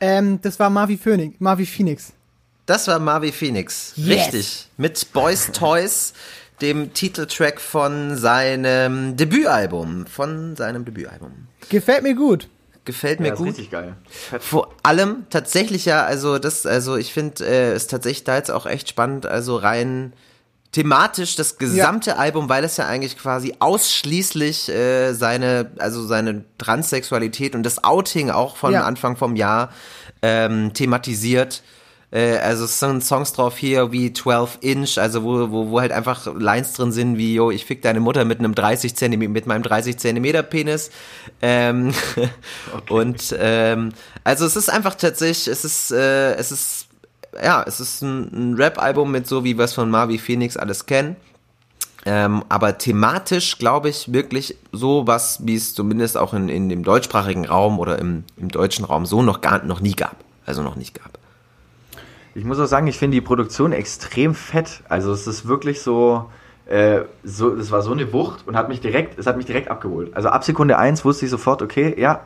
[0.00, 1.34] Ähm, das war Marvi Phoenix.
[1.40, 2.12] Marvi Phoenix.
[2.66, 3.94] Das war Marvi Phoenix.
[3.96, 4.26] Yes.
[4.26, 4.68] Richtig.
[4.76, 6.12] Mit Boys Toys,
[6.60, 10.06] dem Titeltrack von seinem Debütalbum.
[10.06, 11.48] Von seinem Debütalbum.
[11.68, 12.48] Gefällt mir gut.
[12.84, 13.48] Gefällt mir Ja, ist gut.
[13.48, 13.96] richtig geil.
[14.38, 18.66] Vor allem tatsächlich ja, also das, also ich finde äh, ist tatsächlich da jetzt auch
[18.66, 20.12] echt spannend, also rein
[20.74, 27.54] thematisch das gesamte Album, weil es ja eigentlich quasi ausschließlich äh, seine, also seine Transsexualität
[27.54, 28.82] und das Outing auch von Ja.
[28.82, 29.70] Anfang vom Jahr
[30.20, 31.62] ähm, thematisiert.
[32.10, 35.92] Äh, also es sind Songs drauf hier wie 12 Inch, also wo, wo, wo halt
[35.92, 39.46] einfach Lines drin sind wie, yo, ich fick deine Mutter mit einem 30 Zentimeter, mit
[39.46, 40.90] meinem 30 Zentimeter Penis.
[41.40, 41.94] Ähm,
[42.88, 43.92] Und ähm,
[44.24, 46.83] also es ist einfach tatsächlich, es ist, äh, es ist,
[47.42, 50.86] ja, es ist ein, ein Rap-Album mit so, wie wir es von Marvi Phoenix alles
[50.86, 51.16] kennen.
[52.06, 56.84] Ähm, aber thematisch glaube ich wirklich so was, wie es zumindest auch in, in dem
[56.84, 60.16] deutschsprachigen Raum oder im, im deutschen Raum so noch gar noch nie gab.
[60.44, 61.18] Also noch nicht gab.
[62.34, 64.82] Ich muss auch sagen, ich finde die Produktion extrem fett.
[64.88, 66.30] Also es ist wirklich so,
[66.66, 69.68] äh, so, es war so eine Wucht und hat mich direkt, es hat mich direkt
[69.68, 70.14] abgeholt.
[70.14, 72.20] Also ab Sekunde 1 wusste ich sofort, okay, ja,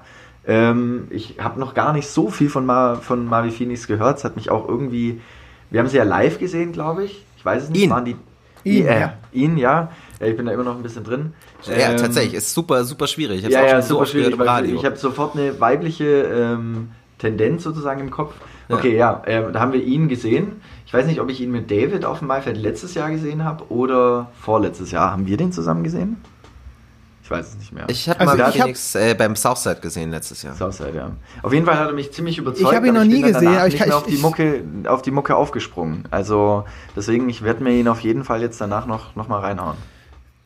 [0.48, 4.18] ähm, ich habe noch gar nicht so viel von, Ma, von Marvi Phoenix gehört.
[4.18, 5.20] Es hat mich auch irgendwie,
[5.70, 7.24] wir haben sie ja live gesehen, glaube ich.
[7.36, 7.90] Ich weiß es nicht, Ihn.
[7.90, 8.16] waren die
[8.64, 9.12] Ihn, äh, ja.
[9.32, 9.90] ihn, ja.
[10.18, 11.32] Ja, Ich bin da immer noch ein bisschen drin.
[11.64, 13.38] ja, Ähm, tatsächlich, ist super, super schwierig.
[13.38, 14.76] Ich hab's ja, auch ja, schon so oft gehört schwierig, im Radio.
[14.76, 18.34] ich habe sofort eine weibliche ähm, Tendenz sozusagen im Kopf.
[18.70, 20.60] Okay, ja, ähm, da haben wir ihn gesehen.
[20.86, 23.70] Ich weiß nicht, ob ich ihn mit David auf dem Maifeld letztes Jahr gesehen habe
[23.70, 25.12] oder vorletztes Jahr.
[25.12, 26.16] Haben wir den zusammen gesehen?
[27.28, 27.84] Ich weiß es nicht mehr.
[27.88, 30.54] ich habe Also mal ich hab- äh, beim Southside gesehen letztes Jahr.
[30.54, 31.10] Southside, ja.
[31.42, 32.66] Auf jeden Fall hat er mich ziemlich überzeugt.
[32.70, 35.02] Ich hab ihn noch nie bin gesehen, aber ich ich- auf die ich- Mucke, auf
[35.02, 36.04] die Mucke aufgesprungen.
[36.10, 36.64] Also
[36.96, 39.76] deswegen, ich werde mir ihn auf jeden Fall jetzt danach noch, noch mal reinhauen.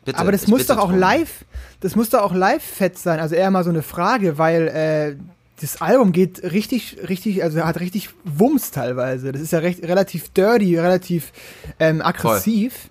[0.05, 0.99] Bitte, Aber das muss doch auch drum.
[0.99, 1.45] live,
[1.79, 3.21] das muss doch auch live fett sein.
[3.21, 5.17] Also eher mal so eine Frage, weil äh,
[5.61, 9.31] das Album geht richtig, richtig, also hat richtig Wumms teilweise.
[9.31, 11.31] Das ist ja recht, relativ dirty, relativ
[11.79, 12.89] ähm, aggressiv.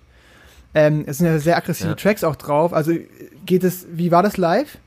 [0.74, 1.94] Ähm, es sind ja sehr aggressive Ja.
[1.94, 2.72] Tracks auch drauf.
[2.72, 2.92] Also
[3.44, 4.78] geht es, wie war das live?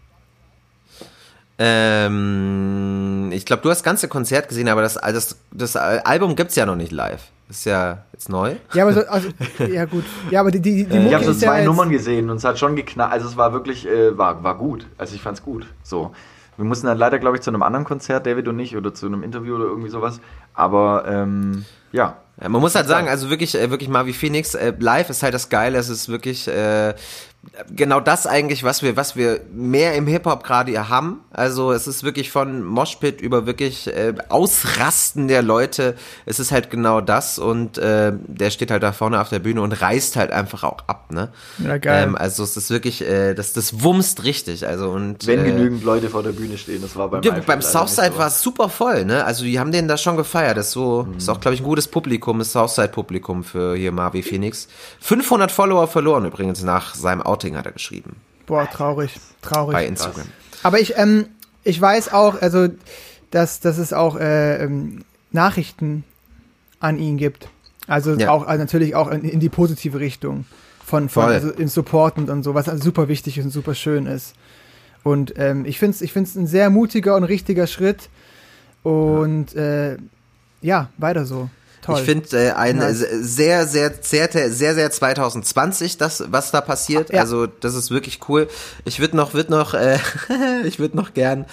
[1.57, 6.55] Ähm, ich glaube, du hast das ganze Konzert gesehen, aber das, das, das Album gibt's
[6.55, 7.21] ja noch nicht live.
[7.47, 8.55] Ist ja jetzt neu.
[8.73, 9.29] Ja, aber so, also,
[9.71, 10.03] ja gut.
[10.31, 12.37] Ja, aber die, die, die Ich Mucke habe so ja zwei jetzt, Nummern gesehen und
[12.37, 13.11] es hat schon geknallt.
[13.13, 14.87] Also es war wirklich, äh, war, war gut.
[14.97, 15.67] Also ich fand's gut.
[15.83, 16.11] So.
[16.57, 19.05] Wir mussten dann leider, glaube ich, zu einem anderen Konzert, David und ich, oder zu
[19.05, 20.21] einem Interview oder irgendwie sowas.
[20.53, 22.17] Aber ähm, ja.
[22.41, 25.23] Ja, man muss halt sagen, also wirklich, äh, wirklich mal wie Phoenix, äh, live ist
[25.23, 26.93] halt das Geile, es ist wirklich äh,
[27.75, 31.21] genau das eigentlich, was wir, was wir mehr im Hip-Hop gerade hier haben.
[31.31, 36.69] Also es ist wirklich von Moshpit über wirklich äh, Ausrasten der Leute, es ist halt
[36.69, 40.31] genau das und äh, der steht halt da vorne auf der Bühne und reißt halt
[40.31, 41.29] einfach auch ab, ne?
[41.63, 42.03] Ja, geil.
[42.03, 45.83] Ähm, also es ist wirklich, äh, das, das wumst richtig, also und Wenn äh, genügend
[45.83, 49.05] Leute vor der Bühne stehen, das war beim ja, beim Southside war es super voll,
[49.05, 49.25] ne?
[49.25, 50.57] Also die haben den da schon gefeiert.
[50.57, 51.17] Das ist so, Mhm.
[51.17, 54.67] ist auch, glaube ich, ein gutes Publikum, das Southside-Publikum für hier Marvi Phoenix.
[55.01, 58.15] 500 Follower verloren übrigens nach seinem Outing, hat er geschrieben.
[58.47, 59.73] boah, traurig, traurig.
[59.73, 60.27] Bei Instagram.
[60.63, 61.27] Aber ich, ähm,
[61.63, 62.67] ich weiß auch, also,
[63.31, 66.03] dass, dass es auch äh, ähm, Nachrichten
[66.79, 67.49] an ihn gibt.
[67.87, 68.29] Also Ja.
[68.31, 70.45] auch also natürlich auch in, in die positive Richtung
[70.83, 71.33] von, von Voll.
[71.33, 74.35] also in Supportend und so, was also super wichtig und super schön ist.
[75.03, 78.09] Und ähm, ich finde es ich find's ein sehr mutiger und richtiger Schritt.
[78.83, 79.97] Und äh,
[80.61, 81.49] ja, weiter so.
[81.85, 81.99] Toll.
[81.99, 82.97] Ich finde äh, ein Nice.
[82.97, 87.13] sehr, sehr, sehr, sehr, sehr 2020, das, was da passiert.
[87.13, 87.19] Ja.
[87.19, 88.47] Also das ist wirklich cool.
[88.85, 89.99] Ich würde noch, würde noch, äh,
[90.63, 91.45] ich würde noch gern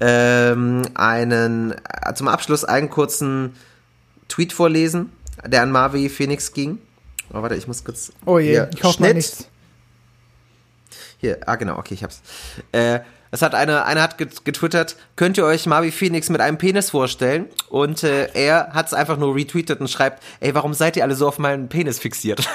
[0.00, 3.54] ähm, einen äh, zum Abschluss einen kurzen
[4.26, 5.12] Tweet vorlesen,
[5.46, 6.78] der an Marvi Phoenix ging.
[7.32, 8.12] Oh, warte, ich muss kurz.
[8.24, 9.46] oh je, hier, ich hoffe mal nichts.
[11.18, 12.22] Hier, ah genau, okay, ich hab's.
[12.72, 16.58] Äh, es hat eine, einer hat get- getwittert, könnt ihr euch Marvi Phoenix mit einem
[16.58, 17.46] Penis vorstellen?
[17.68, 21.26] Und äh, er hat's einfach nur retweetet und schreibt, ey, warum seid ihr alle so
[21.28, 22.48] auf meinen Penis fixiert?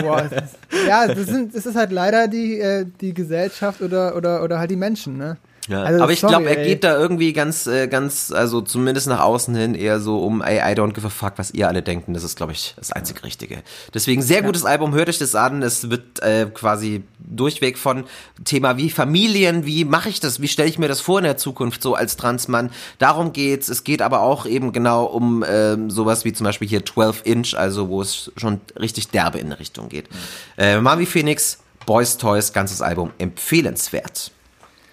[0.00, 4.16] Boah, das ist, ja, das, sind, das ist halt leider die, äh, die Gesellschaft oder,
[4.16, 5.36] oder, oder halt die Menschen, ne?
[5.68, 9.54] Also, Aber ich glaube, er geht da irgendwie ganz, äh, ganz, also zumindest nach außen
[9.54, 12.14] hin eher so um, ey, I don't give a fuck, was ihr alle denken.
[12.14, 13.62] Das ist, glaube ich, das einzig Richtige.
[13.92, 15.62] Deswegen sehr gutes Album, hört euch das an.
[15.62, 18.04] Es wird äh, quasi durchweg von
[18.44, 21.36] Thema wie Familien, wie mache ich das, wie stelle ich mir das vor in der
[21.36, 22.70] Zukunft so als Transmann.
[22.98, 23.68] Darum geht's.
[23.68, 27.54] Es geht aber auch eben genau um ähm, sowas wie zum Beispiel hier 12 Inch,
[27.54, 30.08] also wo es schon richtig derbe in eine Richtung geht.
[30.56, 34.30] Äh, Marvi Phoenix, Boys Toys, ganzes Album, empfehlenswert.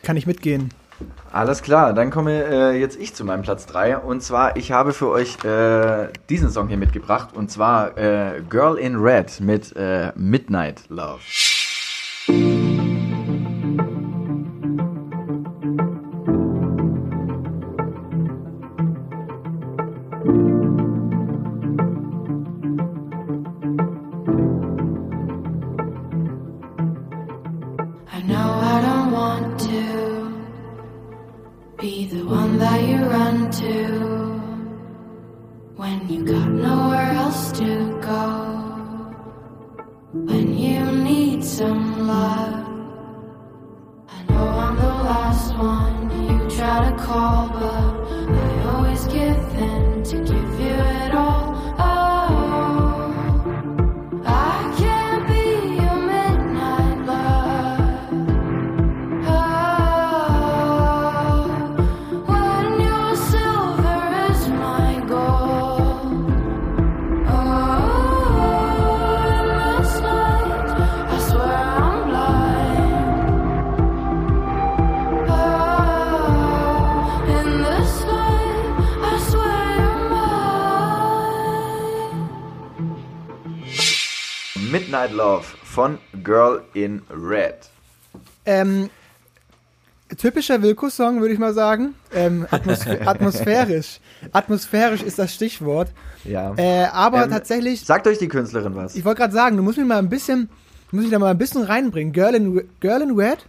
[0.03, 0.69] Kann ich mitgehen.
[1.31, 3.97] Alles klar, dann komme äh, jetzt ich zu meinem Platz 3.
[3.97, 7.29] Und zwar, ich habe für euch äh, diesen Song hier mitgebracht.
[7.33, 11.21] Und zwar äh, Girl in Red mit äh, Midnight Love.
[85.03, 87.55] Midnight Love von Girl in Red.
[88.45, 88.89] Ähm,
[90.17, 91.95] typischer Wilco-Song, würde ich mal sagen.
[92.13, 93.99] Ähm, atmosphä atmosphärisch.
[94.31, 95.89] Atmosphärisch ist das Stichwort.
[96.23, 96.53] Ja.
[96.55, 98.95] Äh, aber Ähm, tatsächlich, Sagt euch die Künstlerin was?
[98.95, 100.49] ich wollte gerade sagen, du musst mich mal ein bisschen,
[100.89, 102.13] du musst mich da mal ein bisschen reinbringen.
[102.13, 103.45] Girl in, Girl in Red?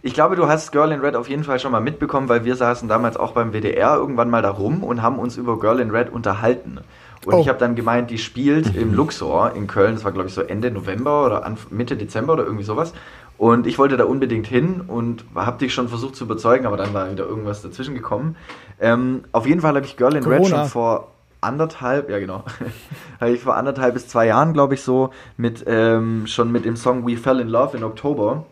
[0.00, 2.56] Ich glaube, du hast Girl in Red auf jeden Fall schon mal mitbekommen, weil wir
[2.56, 5.90] saßen damals auch beim WDR irgendwann mal da rum und haben uns über Girl in
[5.90, 6.80] Red unterhalten.
[7.24, 7.40] Und Oh.
[7.40, 10.40] ich habe dann gemeint, die spielt im Luxor in Köln, das war glaube ich so
[10.42, 12.92] Ende November oder Anf Mitte Dezember oder irgendwie sowas.
[13.38, 16.92] Und ich wollte da unbedingt hin und habe dich schon versucht zu überzeugen, aber dann
[16.94, 18.36] war wieder irgendwas dazwischen gekommen.
[18.80, 20.58] Ähm, auf jeden Fall habe ich Girl in Red Corona.
[20.62, 21.08] schon vor
[21.40, 22.44] anderthalb, ja genau,
[23.20, 26.76] habe ich vor anderthalb bis zwei Jahren, glaube ich, so mit ähm, schon mit dem
[26.76, 28.44] Song We Fell in Love in Oktober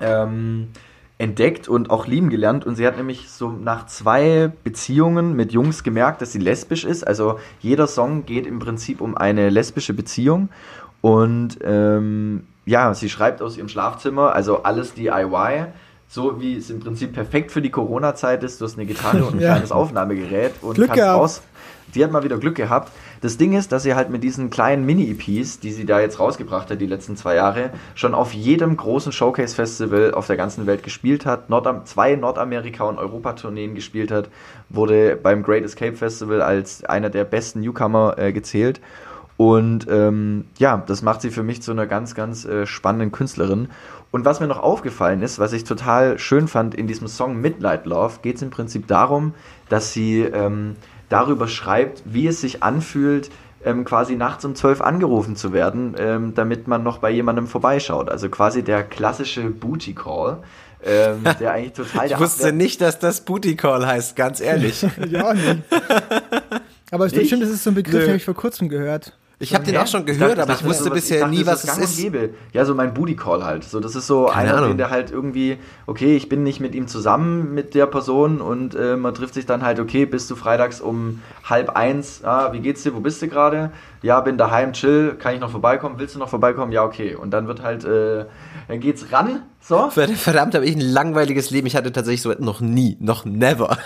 [0.00, 0.68] ähm,
[1.18, 2.66] entdeckt und auch lieben gelernt.
[2.66, 7.06] Und sie hat nämlich so nach zwei Beziehungen mit Jungs gemerkt, dass sie lesbisch ist.
[7.06, 10.48] Also jeder Song geht im Prinzip um eine lesbische Beziehung.
[11.00, 15.66] Und ähm, ja, sie schreibt aus ihrem Schlafzimmer, also alles DIY.
[16.08, 18.60] So wie es im Prinzip perfekt für die Corona-Zeit ist.
[18.60, 19.52] Du hast eine Gitarre und ein Ja.
[19.52, 21.18] kleines Aufnahmegerät und Glück kannst gehabt.
[21.20, 21.42] raus.
[21.94, 22.92] Die hat mal wieder Glück gehabt.
[23.20, 26.70] Das Ding ist, dass sie halt mit diesen kleinen Mini-EPs, die sie da jetzt rausgebracht
[26.70, 31.24] hat, die letzten zwei Jahre, schon auf jedem großen Showcase-Festival auf der ganzen Welt gespielt
[31.26, 34.28] hat, Nordam zwei Nordamerika- und Europatourneen gespielt hat,
[34.68, 38.80] wurde beim Great Escape Festival als einer der besten Newcomer äh, gezählt.
[39.36, 43.68] Und ähm, ja, das macht sie für mich zu einer ganz, ganz äh, spannenden Künstlerin.
[44.12, 47.84] Und was mir noch aufgefallen ist, was ich total schön fand in diesem Song Midnight
[47.84, 49.34] Love, geht es im Prinzip darum,
[49.68, 50.76] dass sie ähm,
[51.08, 53.30] darüber schreibt, wie es sich anfühlt,
[53.64, 58.10] ähm, quasi nachts um zwölf angerufen zu werden, ähm, damit man noch bei jemandem vorbeischaut.
[58.10, 60.42] Also quasi der klassische Booty Call,
[60.84, 64.86] ähm, der eigentlich total Ich wusste nicht, dass das Booty Call heißt, ganz ehrlich.
[65.08, 65.62] Ja, nicht.
[66.90, 67.26] Aber es Nicht?
[67.26, 69.16] stimmt, das ist so ein Begriff, den habe ich vor kurzem gehört.
[69.40, 71.34] Ich habe den auch schon Ich gehört, dachte- aber ich dachte, wusste sowas- bisher dachte,
[71.34, 71.96] nie, was es ist.
[71.98, 72.30] gäbe.
[72.52, 73.64] Ja, so mein Booty Call halt.
[73.64, 74.70] So, das ist so Keine einer, Ahnung.
[74.70, 78.74] den der halt irgendwie, okay, ich bin nicht mit ihm zusammen mit der Person und
[78.76, 82.60] äh, man trifft sich dann halt, okay, bist du freitags um halb eins, ah, wie
[82.60, 83.70] geht's dir, wo bist du gerade?
[84.02, 85.96] Ja, bin daheim, chill, kann ich noch vorbeikommen?
[85.98, 86.70] Willst du noch vorbeikommen?
[86.72, 87.14] Ja, okay.
[87.16, 88.26] Und dann wird halt, äh,
[88.68, 89.90] dann geht's ran, so.
[89.90, 91.66] Verdammt, habe ich ein langweiliges Leben.
[91.66, 93.76] Ich hatte tatsächlich so noch nie, noch never.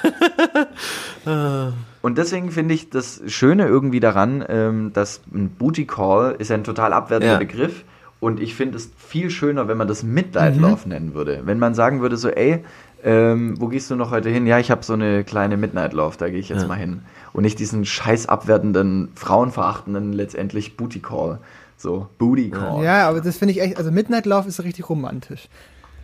[2.02, 6.56] Und deswegen finde ich das Schöne irgendwie daran, ähm, dass ein Booty Call ist ja
[6.56, 7.38] ein total abwertender Ja.
[7.38, 7.84] Begriff.
[8.20, 11.42] Und ich finde es viel schöner, wenn man das Midnight Love nennen würde.
[11.44, 12.64] Wenn man sagen würde, so, ey,
[13.04, 14.44] ähm, wo gehst du noch heute hin?
[14.46, 17.02] Ja, ich habe so eine kleine Midnight Love, da gehe ich jetzt mal hin.
[17.32, 21.38] Und nicht diesen scheiß abwertenden, frauenverachtenden letztendlich Booty Call.
[21.76, 22.82] So, Booty Call.
[22.82, 25.48] Ja, aber das finde ich echt, also Midnight Love ist richtig romantisch.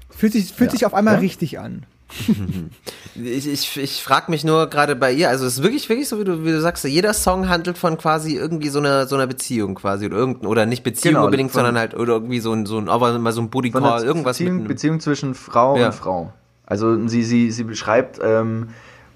[0.09, 1.21] Fühlt sich, fühlt sich auf einmal Ja?
[1.21, 1.83] richtig an.
[3.17, 6.19] Ich, ich, ich frage mich nur gerade bei ihr, also es ist wirklich, wirklich so,
[6.19, 9.29] wie du, wie du sagst, jeder Song handelt von quasi irgendwie so einer so einer
[9.29, 12.53] Beziehung quasi oder irgendein, oder nicht Beziehung Genau, unbedingt, von- sondern halt oder irgendwie so
[12.53, 15.35] ein, so ein, aber mal so ein Booty Call, irgendwas mit Beziehung, einem- Beziehung zwischen
[15.35, 15.87] Frau Ja.
[15.87, 16.33] und Frau.
[16.67, 18.71] Also sie, sie, sie beschreibt ähm,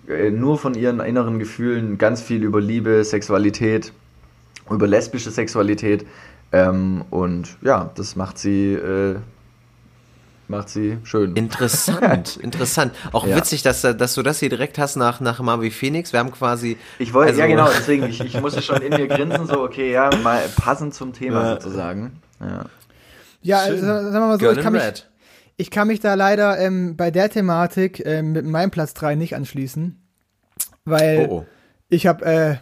[0.08, 3.92] äh, nur von ihren inneren Gefühlen ganz viel über Liebe, Sexualität,
[4.70, 6.06] über lesbische Sexualität.
[6.52, 9.16] Ähm, und ja, das macht sie, äh,
[10.48, 11.36] macht sie schön.
[11.36, 12.92] Interessant, interessant.
[13.12, 13.36] Auch Ja.
[13.36, 16.12] witzig, dass, dass du das hier direkt hast nach, nach Marvin Phoenix.
[16.12, 16.76] Wir haben quasi.
[16.98, 19.92] Ich wollte, also- ja genau, deswegen, ich, ich musste schon in mir grinsen, so, okay,
[19.92, 21.50] ja, mal passend zum Thema Ja.
[21.60, 22.20] sozusagen.
[22.40, 22.64] Ja.
[23.42, 23.72] Ja, Schön.
[23.74, 25.08] also, sagen wir mal so, Girl ich kann, mich, Red.
[25.56, 29.36] ich kann mich da leider ähm, bei der Thematik ähm, mit meinem Platz 3 nicht
[29.36, 30.02] anschließen.
[30.84, 31.46] Weil Oh, oh.
[31.88, 32.56] ich habe äh,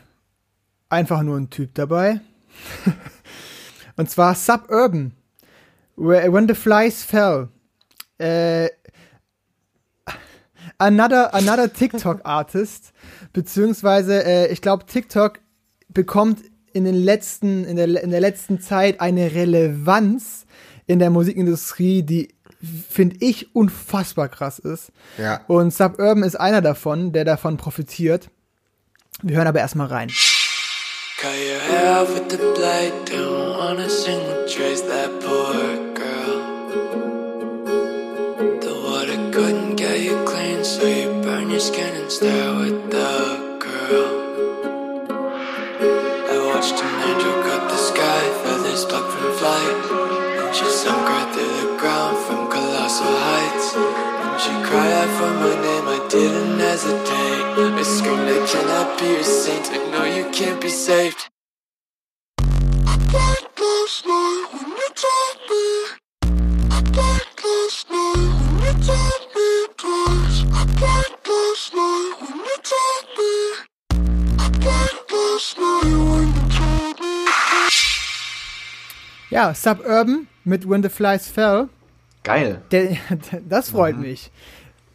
[0.91, 2.21] einfach nur einen Typ dabei.
[3.97, 5.13] Und zwar Suburban.
[5.97, 7.49] Where- When the Flies Fell.
[8.19, 8.69] Äh,
[10.79, 12.93] another, another TikTok-Artist,
[13.33, 15.41] beziehungsweise äh, ich glaube, TikTok
[15.89, 16.41] bekommt
[16.73, 20.47] in den letzten, in der, in der letzten Zeit eine Relevanz
[20.87, 22.35] in der Musikindustrie, die
[22.89, 24.93] finde ich unfassbar krass ist.
[25.19, 25.41] Ja.
[25.47, 28.31] Und Suburban ist einer davon, der davon profitiert.
[29.23, 30.11] Wir hören aber erstmal rein.
[31.19, 32.93] Cut your hair off with the blade.
[33.07, 35.96] Don't wanna sing with trace that poor
[40.89, 43.13] you burn your skin and stare with the
[43.59, 44.09] girl.
[46.33, 49.77] I watched an angel cut the sky, feathers plucked from flight.
[50.41, 53.75] And she sunk right through the ground from colossal heights.
[53.75, 57.45] And she cried out for my name, I didn't hesitate.
[57.81, 59.67] I screamed, I cannot be your saint.
[59.73, 61.31] I know you can't be saved.
[79.31, 81.69] Ja, Suburban mit When the Flies Fell.
[82.25, 82.63] Geil.
[82.71, 82.97] Der,
[83.49, 84.31] das freut mich.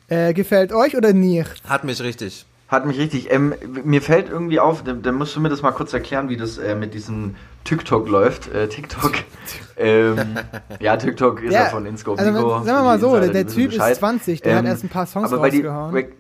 [0.08, 1.64] Äh, gefällt euch oder nicht?
[1.68, 2.46] Hat mich richtig.
[2.68, 3.32] Hat mich richtig.
[3.32, 6.38] Ähm, mir fällt irgendwie auf, dann, dann musst du mir das mal kurz erklären, wie
[6.38, 8.48] das äh, mit diesem TikTok läuft.
[8.54, 9.12] Äh, TikTok.
[9.78, 10.18] ähm,
[10.80, 12.20] ja, TikTok ist ja, von Inscope.
[12.22, 13.92] Also, sagen wir mal die so, Insider, der, die der Typ Bescheid.
[13.94, 15.94] ist 20, der hat Ähm, erst ein paar Songs aber die- rausgehauen.
[15.94, 16.12] weil-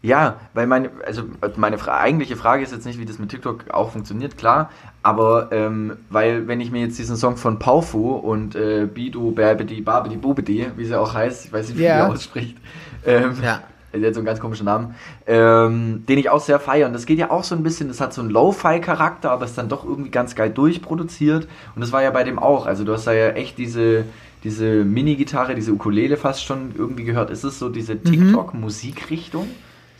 [0.00, 1.22] Ja, weil meine, also
[1.56, 4.70] meine Fra eigentliche Frage ist jetzt nicht, wie das mit TikTok auch funktioniert, klar,
[5.02, 9.80] aber ähm, weil wenn ich mir jetzt diesen Song von Paufu und äh, Bidu Babidi
[9.80, 12.06] Babidi Bubidi, wie sie auch heißt, ich weiß nicht, wie Ja.
[12.06, 12.56] die ausspricht,
[13.04, 13.62] ähm, Ja.
[13.92, 14.94] der hat so einen ganz komischen Namen,
[15.26, 16.86] ähm, den ich auch sehr feiere.
[16.86, 19.56] Und das geht ja auch so ein bisschen, das hat so einen Lo-Fi-Charakter, aber ist
[19.58, 21.48] dann doch irgendwie ganz geil durchproduziert.
[21.74, 22.66] Und das war ja bei dem auch.
[22.66, 24.04] Also du hast da ja echt diese,
[24.44, 27.30] diese Mini-Gitarre, diese Ukulele fast schon irgendwie gehört.
[27.30, 28.00] Ist es so diese Mhm.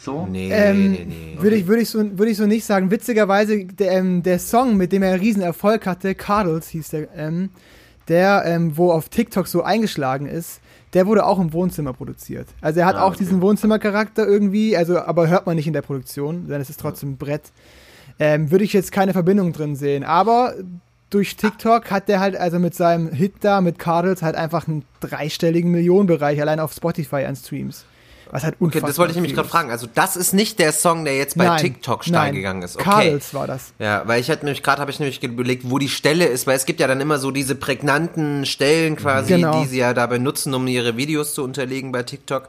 [0.08, 0.26] So?
[0.30, 1.36] Nee, Ähm, nee, nee.
[1.38, 2.90] Würde ich, würde, ich so, würde ich so nicht sagen.
[2.90, 7.08] Witzigerweise, der, ähm, der Song, mit dem er einen riesen Erfolg hatte, Cardles hieß der,
[7.16, 7.50] ähm,
[8.08, 10.60] der, ähm, wo auf TikTok so eingeschlagen ist,
[10.94, 12.46] der wurde auch im Wohnzimmer produziert.
[12.62, 13.18] Also er hat Ah, auch okay.
[13.18, 17.10] diesen Wohnzimmercharakter irgendwie, also aber hört man nicht in der Produktion, denn es ist trotzdem
[17.12, 17.52] ein Brett.
[18.18, 20.02] Ähm, würde ich jetzt keine Verbindung drin sehen.
[20.04, 20.54] Aber
[21.10, 24.84] durch TikTok hat der halt also mit seinem Hit da, mit Cardles, halt einfach einen
[25.00, 27.84] dreistelligen Millionenbereich allein auf Spotify an Streams.
[28.30, 29.70] Was halt Okay, unfassbar das wollte ich nämlich gerade fragen.
[29.70, 32.34] Also das ist nicht der Song, der jetzt bei Nein, TikTok steil nein.
[32.34, 32.76] gegangen ist.
[32.76, 32.84] Okay.
[32.84, 33.72] Cardles war das.
[33.78, 36.56] Ja, weil ich hatte nämlich gerade habe ich nämlich überlegt, wo die Stelle ist, weil
[36.56, 39.60] es gibt ja dann immer so diese prägnanten Stellen quasi, Genau.
[39.62, 42.48] die sie ja dabei nutzen, um ihre Videos zu unterlegen bei TikTok.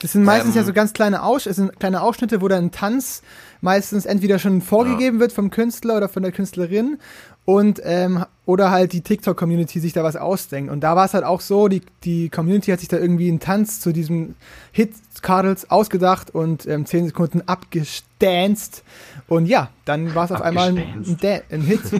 [0.00, 3.22] Das sind meistens Ähm, ja so ganz kleine, Aus kleine Ausschnitte, wo dann ein Tanz
[3.60, 6.98] meistens entweder schon vorgegeben wird vom Künstler oder von der Künstlerin
[7.44, 10.70] und ähm, oder halt die TikTok-Community sich da was ausdenkt.
[10.70, 13.40] Und da war es halt auch so, die, die Community hat sich da irgendwie einen
[13.40, 14.34] Tanz zu diesem
[14.72, 14.92] Hit
[15.22, 18.82] Cardles ausgedacht und ähm, 10 Sekunden abgestanzt.
[19.28, 21.80] Und ja, dann war es auf einmal ein, ein, ein Hit.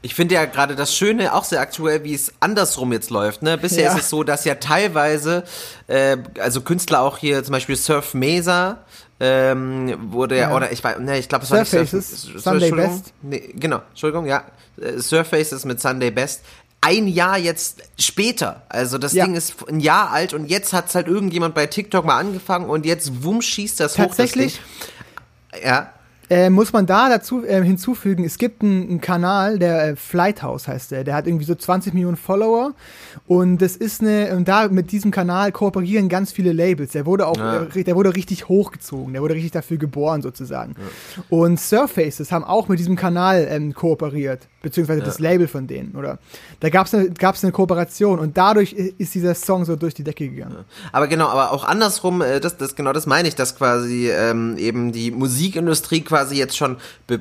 [0.00, 3.42] Ich finde ja gerade das Schöne auch sehr aktuell, wie es andersrum jetzt läuft.
[3.42, 3.58] Ne?
[3.58, 3.92] Bisher Ja.
[3.92, 5.44] ist es so, dass ja teilweise,
[5.86, 8.84] äh, also Künstler auch hier, zum Beispiel Surf Mesa,
[9.20, 12.42] ähm, wurde ja, oder ich weiß, ne, ich glaube, es war nicht Surf, Surfaces, Surf-
[12.42, 12.70] Sunday.
[12.70, 13.12] Best.
[13.22, 14.44] Nee, genau, Entschuldigung, ja.
[14.80, 16.42] Äh, Surfaces mit Sunday Best.
[16.82, 18.62] Ein Jahr jetzt später.
[18.68, 19.24] Also das Ja.
[19.24, 22.84] Ding ist ein Jahr alt und jetzt hat's halt irgendjemand bei TikTok mal angefangen und
[22.86, 25.54] jetzt wumm schießt das Tatsächlich hoch.
[25.54, 25.62] Ding.
[25.64, 25.90] Ja.
[26.28, 30.90] Äh, muss man da dazu äh, hinzufügen, es gibt einen, Kanal, der äh, Flighthouse heißt
[30.90, 32.72] der, der hat irgendwie so 20 Millionen Follower
[33.26, 36.92] und das ist eine, und da mit diesem Kanal kooperieren ganz viele Labels.
[36.92, 37.62] Der wurde auch, Ja.
[37.74, 40.74] äh, der wurde richtig hochgezogen, der wurde richtig dafür geboren sozusagen.
[41.30, 46.18] Und Surfaces haben auch mit diesem Kanal ähm, kooperiert, beziehungsweise das Label von denen, oder?
[46.58, 50.02] Da gab es eine, gab's eine Kooperation und dadurch ist dieser Song so durch die
[50.02, 50.64] Decke gegangen.
[50.90, 54.58] Aber genau, aber auch andersrum, äh, das, das genau das meine ich, dass quasi ähm,
[54.58, 57.20] eben die Musikindustrie quasi jetzt schon be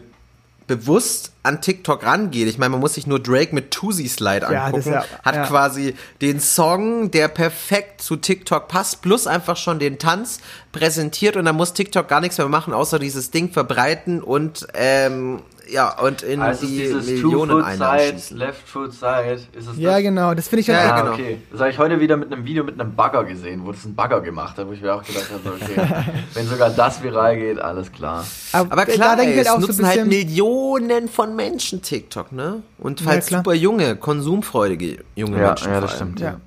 [0.65, 2.47] bewusst an TikTok rangeht.
[2.47, 4.79] Ich meine, man muss sich nur Drake mit Tusi Slide Ja, angucken.
[4.79, 5.45] ist ja- hat ja.
[5.45, 10.39] quasi den Song, der perfekt zu TikTok passt, plus einfach schon den Tanz
[10.71, 15.39] präsentiert und dann muss TikTok gar nichts mehr machen, außer dieses Ding verbreiten und ähm,
[15.69, 18.21] ja und in Also die Millionen Einnahmen.
[18.31, 20.01] Left Foot Side, ist es Ja, das?
[20.01, 21.13] genau, das finde ich dann Ja, Ah, genau.
[21.13, 21.37] okay.
[21.51, 23.95] Das habe ich heute wieder mit einem Video mit einem Bagger gesehen, wo das ein
[23.95, 27.57] Bagger gemacht hat, wo ich mir auch gedacht habe, okay, wenn sogar das viral geht,
[27.59, 28.25] alles klar.
[28.51, 31.34] Aber klar, da denke ey, ich es halt auch so ein nutzen halt Millionen von
[31.35, 32.63] Menschen TikTok, ne?
[32.77, 33.41] Und Ja, halt klar.
[33.41, 35.71] super junge, konsumfreudige junge Ja, Menschen.
[35.71, 36.19] ja, das stimmt.
[36.19, 36.39] Ja.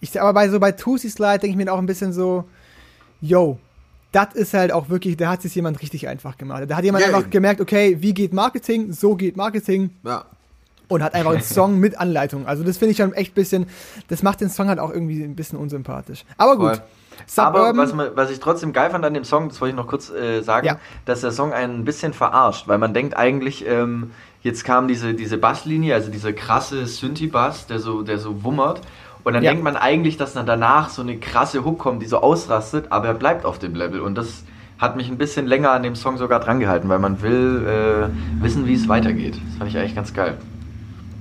[0.00, 2.44] Ich, aber bei so bei Tusi Slide denke ich mir auch ein bisschen so,
[3.20, 3.58] yo,
[4.12, 6.64] das ist halt auch wirklich, da hat sich jemand richtig einfach gemacht.
[6.68, 7.30] Da hat jemand Ja, einfach eben.
[7.30, 8.92] gemerkt, okay, wie geht Marketing?
[8.92, 9.90] So geht Marketing.
[10.04, 10.24] Ja.
[10.88, 12.46] und hat einfach einen Song mit Anleitung.
[12.46, 13.66] Also das finde ich schon echt ein bisschen,
[14.08, 16.24] das macht den Song halt auch irgendwie ein bisschen unsympathisch.
[16.36, 16.76] Aber gut.
[16.78, 16.82] Voll.
[17.36, 20.10] Aber was, was ich trotzdem geil fand an dem Song, das wollte ich noch kurz
[20.10, 20.76] äh, sagen, Ja.
[21.04, 24.10] dass der Song einen ein bisschen verarscht, weil man denkt eigentlich, ähm,
[24.42, 28.80] jetzt kam diese, diese Basslinie, also dieser krasse Synthi-Bass, der so, der so wummert.
[29.22, 29.50] Und dann Ja.
[29.50, 33.08] denkt man eigentlich, dass dann danach so eine krasse Hook kommt, die so ausrastet, aber
[33.08, 34.00] er bleibt auf dem Level.
[34.00, 34.44] Und das
[34.78, 38.66] hat mich ein bisschen länger an dem Song sogar drangehalten, weil man will äh, wissen,
[38.66, 39.34] wie es weitergeht.
[39.48, 40.38] Das fand ich eigentlich ganz geil.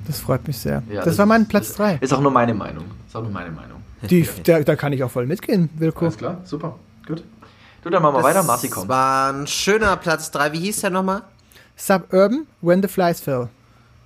[0.07, 0.81] das freut mich sehr.
[0.89, 1.97] Ja, das, war mein Platz 3.
[1.99, 2.85] Ist auch nur meine Meinung.
[3.05, 3.78] Ist auch nur meine Meinung.
[4.03, 6.05] Die, da, da kann ich auch voll mitgehen, Wilko.
[6.05, 6.75] Alles klar, super,
[7.07, 7.23] gut.
[7.83, 8.89] Du, dann machen wir weiter, Marci Das kommt.
[8.89, 10.51] war ein schöner Platz 3.
[10.51, 11.21] Wie hieß der nochmal?
[11.77, 13.47] Suburban, When the Flies Fell.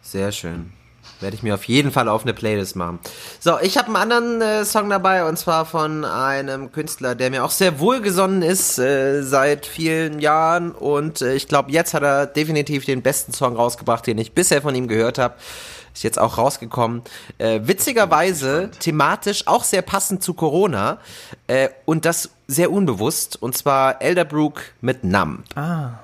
[0.04, 0.72] Sehr schön.
[1.20, 3.00] Werde ich mir auf jeden Fall auf eine Playlist machen.
[3.40, 7.44] So, ich habe einen anderen äh, Song dabei und zwar von einem Künstler, der mir
[7.44, 12.26] auch sehr wohlgesonnen ist äh, seit vielen Jahren und äh, ich glaube, jetzt hat er
[12.26, 15.36] definitiv den besten Song rausgebracht, den ich bisher von ihm gehört habe.
[15.94, 17.04] Ist jetzt auch rausgekommen.
[17.38, 20.98] Äh, witzigerweise thematisch auch sehr passend zu Corona
[21.48, 25.44] äh, und das sehr unbewusst und zwar Elderbrook mit Nam.
[25.56, 26.03] Ah.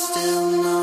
[0.00, 0.79] still know.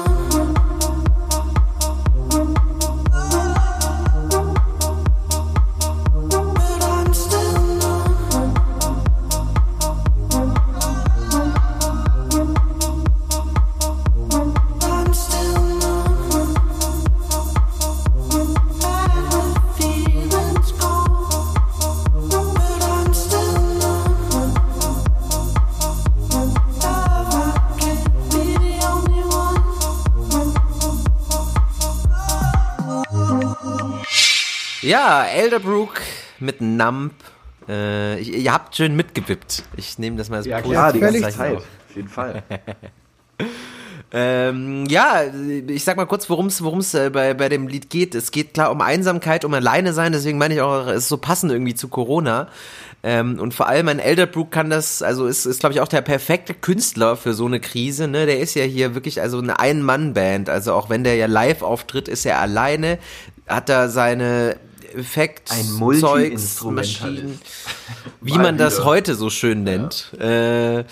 [34.87, 35.99] Ja, Elderbrook
[36.39, 37.11] mit Nump.
[37.67, 39.63] Äh, ich- ihr habt schön mitgewippt.
[39.75, 41.57] Ich nehme das mal als Ja, klar, die ganze Zeit.
[41.57, 41.65] Auf
[41.95, 42.43] jeden Fall.
[44.13, 45.23] Ähm, ja,
[45.67, 48.15] ich sag mal kurz, worum es äh, bei, bei dem Lied geht.
[48.15, 51.17] Es geht klar um Einsamkeit, um alleine sein, deswegen meine ich auch, es ist so
[51.17, 52.47] passend irgendwie zu Corona.
[53.03, 55.99] Ähm, und vor allem ein Elderbrook kann das, also ist, ist glaube ich auch der
[56.01, 58.25] perfekte Künstler für so eine Krise, ne?
[58.25, 62.07] Der ist ja hier wirklich also eine Ein-Mann-Band, also auch wenn der ja live auftritt,
[62.07, 62.99] ist er alleine,
[63.45, 64.55] hat da seine
[64.97, 66.61] Effekt, Ein Zeugs.
[66.63, 67.39] Maschinen,
[68.21, 70.13] wie man das heute so schön nennt.
[70.19, 70.83] Äh,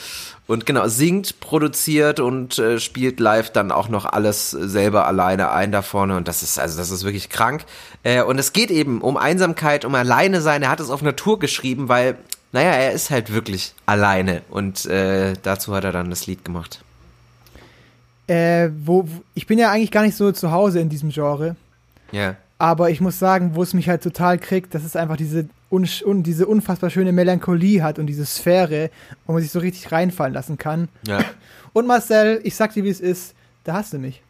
[0.48, 5.72] und genau, singt, produziert und äh, spielt live dann auch noch alles selber alleine ein
[5.72, 6.16] da vorne.
[6.16, 7.66] Und das ist, also das ist wirklich krank.
[8.04, 10.62] Äh, und es geht eben um Einsamkeit, um alleine sein.
[10.62, 12.16] Er hat es auf Natur geschrieben, weil,
[12.52, 14.44] naja, er ist halt wirklich alleine.
[14.52, 16.82] Und äh, dazu hat er dann das Lied gemacht.
[18.28, 21.56] Äh, wo, wo, ich bin ja eigentlich gar nicht so zu Hause in diesem Genre.
[22.12, 22.36] Ja.
[22.58, 25.88] Aber ich muss sagen, wo es mich halt total kriegt, dass es einfach diese, un,
[26.06, 28.90] un, diese unfassbar schöne Melancholie hat und diese Sphäre,
[29.26, 30.88] wo man sich so richtig reinfallen lassen kann.
[31.06, 31.20] Ja.
[31.74, 33.36] Und Marcel, ich sag dir, wie es ist,
[33.66, 34.22] da hast du mich.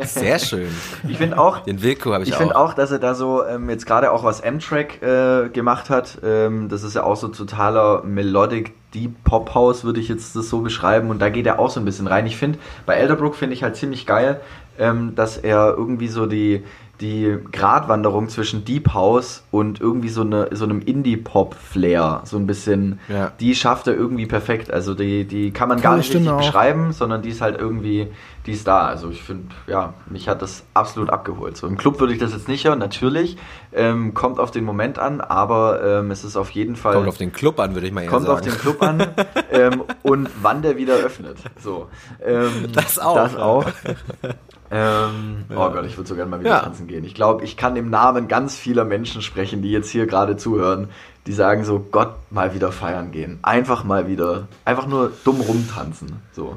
[0.00, 0.68] Sehr schön.
[1.08, 2.38] Ich finde auch, Den Wilko habe ich, Ich auch.
[2.38, 6.18] finde auch, dass er da so ähm, jetzt gerade auch was M-Track äh, gemacht hat.
[6.24, 10.48] Ähm, das ist ja auch so totaler Melodic Deep Pop House, würde ich jetzt das
[10.48, 11.10] so beschreiben.
[11.10, 12.26] Und da geht er auch so ein bisschen rein.
[12.26, 14.40] Ich finde, bei Elderbrook finde ich halt ziemlich geil,
[14.78, 16.62] ähm, dass er irgendwie so die,
[17.00, 22.98] die Gratwanderung zwischen Deep House und irgendwie so, eine, so einem Indie-Pop-Flair, so ein bisschen,
[23.08, 23.32] Ja.
[23.40, 24.70] die schafft er irgendwie perfekt.
[24.70, 26.38] Also die, die kann man gar Tolle nicht richtig auch.
[26.38, 28.08] beschreiben, sondern die ist halt irgendwie,
[28.46, 28.86] die ist da.
[28.86, 31.56] Also ich finde, ja, mich hat das absolut abgeholt.
[31.56, 33.36] So im Club würde ich das jetzt nicht hören, natürlich.
[33.72, 36.94] Ähm, kommt auf den Moment an, aber ähm, es ist auf jeden Fall.
[36.94, 38.38] Kommt auf den Club an, würde ich mal eher kommt sagen.
[38.38, 39.06] auf den Club an
[39.52, 41.36] ähm, und wann der wieder öffnet.
[41.62, 41.88] So.
[42.24, 43.14] Ähm, Das auch.
[43.16, 43.66] Das auch.
[44.70, 46.60] Ähm, Oh Gott, ich würde so gerne mal wieder Ja.
[46.60, 47.04] tanzen gehen.
[47.04, 50.88] Ich glaube, ich kann im Namen ganz vieler Menschen sprechen, die jetzt hier gerade zuhören,
[51.26, 53.38] die sagen so, Gott, mal wieder feiern gehen.
[53.42, 56.20] Einfach mal wieder, einfach nur dumm rumtanzen.
[56.32, 56.56] So.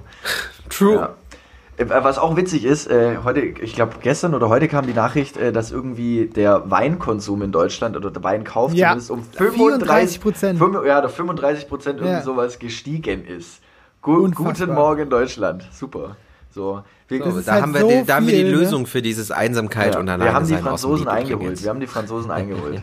[0.70, 0.96] True.
[0.96, 1.10] Ja.
[1.78, 5.38] Äh, Was auch witzig ist, äh, heute, ich glaube gestern oder heute kam die Nachricht,
[5.38, 10.58] äh, dass irgendwie der Weinkonsum in Deutschland oder der Weinkauf Ja, zumindest um 35 34%.
[10.58, 12.22] fünf- Ja, der 35 Prozent irgendwie Ja.
[12.24, 13.62] sowas gestiegen ist.
[14.02, 14.54] Gu Unfassbar.
[14.54, 16.16] guten Morgen Deutschland, super.
[16.52, 18.50] So, wir, So, da, halt haben wir so die, da haben wir die ne?
[18.52, 21.62] Lösung für dieses Einsamkeit ja, und wir alleine haben die Franzosen eingeholt.
[21.64, 22.82] Wir haben die Franzosen eingeholt.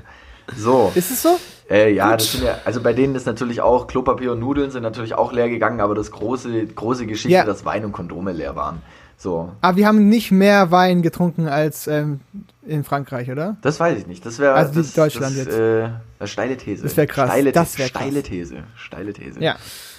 [0.56, 0.92] So.
[0.94, 1.38] Ist es so?
[1.68, 4.84] Äh, ja, das sind ja, also bei denen ist natürlich auch Klopapier und Nudeln sind
[4.84, 7.44] natürlich auch leer gegangen, aber das große, große Geschichte, Ja.
[7.44, 8.80] dass Wein und Kondome leer waren.
[9.18, 9.50] So.
[9.62, 12.20] Aber wir haben nicht mehr Wein getrunken als ähm,
[12.64, 13.56] in Frankreich, oder?
[13.62, 14.24] Das weiß ich nicht.
[14.24, 15.58] Das wäre Also das, Deutschland das, jetzt.
[15.58, 16.82] Äh, steile These.
[16.84, 17.30] Das wär krass.
[17.30, 18.02] Steile, Das wär krass.
[18.02, 18.56] steile These.
[18.76, 19.40] Steile These.
[19.42, 19.56] Ja.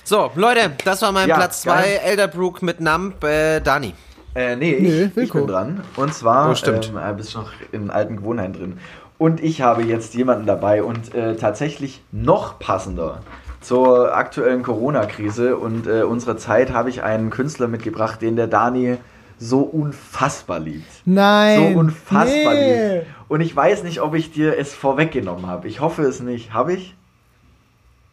[0.07, 1.69] So, Leute, das war mein Ja, Platz 2.
[1.81, 1.99] geil.
[2.01, 3.93] Elderbrook mit Nump, äh, Dani.
[4.35, 5.81] Äh, nee, ich, Nö, ich bin dran.
[5.97, 6.93] Und zwar, Oh, stimmt.
[6.95, 8.79] ähm, äh, bist noch in alten Gewohnheiten drin.
[9.17, 13.19] Und ich habe jetzt jemanden dabei und äh, tatsächlich noch passender
[13.59, 18.99] zur aktuellen Corona-Krise und äh, unserer Zeit habe ich einen Künstler mitgebracht, den der Dani
[19.39, 20.87] so unfassbar liebt.
[21.03, 21.73] Nein.
[21.73, 22.93] So unfassbar nee.
[22.99, 23.07] liebt.
[23.27, 25.67] Und ich weiß nicht, ob ich dir es vorweggenommen habe.
[25.67, 26.53] Ich hoffe es nicht.
[26.53, 26.95] Habe ich?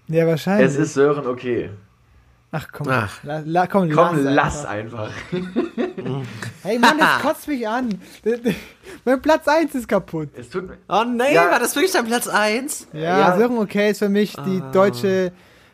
[0.08, 0.66] Ja, wahrscheinlich.
[0.68, 1.70] Es ist Sören okay.
[2.52, 3.10] Ach komm, Ach.
[3.24, 5.10] La, la, komm, Komm, lass lass einfach.
[5.32, 6.22] einfach.
[6.62, 7.98] Hey Mann, das kotzt mich an.
[9.04, 10.28] mein Platz 1 ist kaputt.
[10.36, 10.76] Es tut mir.
[10.88, 11.50] Oh nee, Ja.
[11.50, 12.88] war das wirklich dein Platz 1?
[12.92, 13.36] Ja, Ja.
[13.36, 14.70] Sören okay ist für mich die Ah.
[14.70, 15.32] deutsche,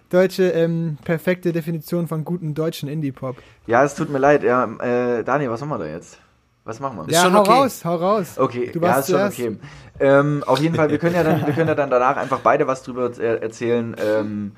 [0.09, 3.37] deutsche ähm, perfekte Definition von guten deutschen Indie-Pop.
[3.66, 4.43] Ja, es tut mir leid.
[4.43, 6.18] Ja, äh, Dani, was machen wir da jetzt?
[6.65, 7.09] Was machen wir?
[7.09, 7.51] Ist Ja, schon hau okay.
[7.53, 8.27] raus, hau raus.
[8.37, 9.57] Okay, Du ja, warst ist schon okay.
[9.99, 12.67] Ähm, auf jeden Fall, wir können ja dann, wir können ja dann danach einfach beide
[12.67, 13.97] was drüber er erzählen.
[13.99, 14.53] Ähm,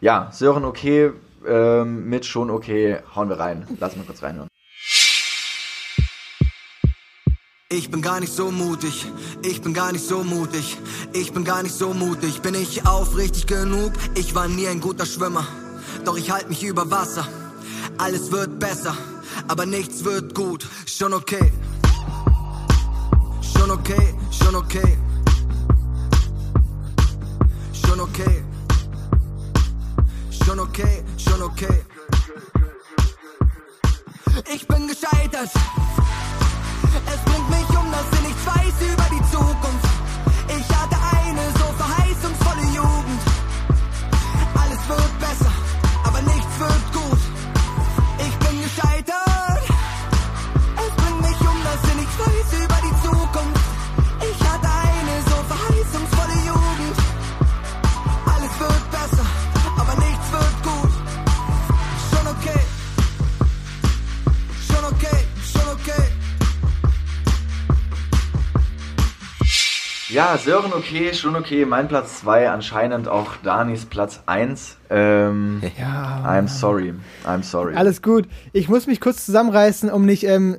[0.00, 1.12] ja, Sören okay,
[1.46, 3.66] ähm, mit schon okay, hauen wir rein.
[3.80, 4.48] Lass mal kurz reinhören.
[7.70, 9.06] Ich bin gar nicht so mutig,
[9.42, 10.76] ich bin gar nicht so mutig,
[11.12, 12.40] ich bin gar nicht so mutig.
[12.40, 13.92] Bin ich aufrichtig genug?
[14.14, 15.44] Ich war nie ein guter Schwimmer,
[16.04, 17.26] doch ich halte mich über Wasser.
[17.98, 18.94] Alles wird besser,
[19.48, 20.66] aber nichts wird gut.
[20.86, 21.52] Schon okay,
[23.42, 24.98] schon okay, schon okay,
[27.72, 28.44] schon okay,
[30.30, 31.84] schon okay, schon okay.
[34.52, 35.50] Ich bin gescheitert.
[37.06, 40.03] Es bringt mich um, dass ich nichts weiß über die Zukunft.
[70.14, 74.76] Ja, Sören okay, schon okay, mein Platz 2, anscheinend auch Danis Platz 1.
[74.88, 76.22] Ähm, Ja.
[76.24, 76.94] I'm sorry,
[77.26, 77.74] I'm sorry.
[77.74, 78.28] Alles gut.
[78.52, 80.58] Ich muss mich kurz zusammenreißen, um nicht ähm,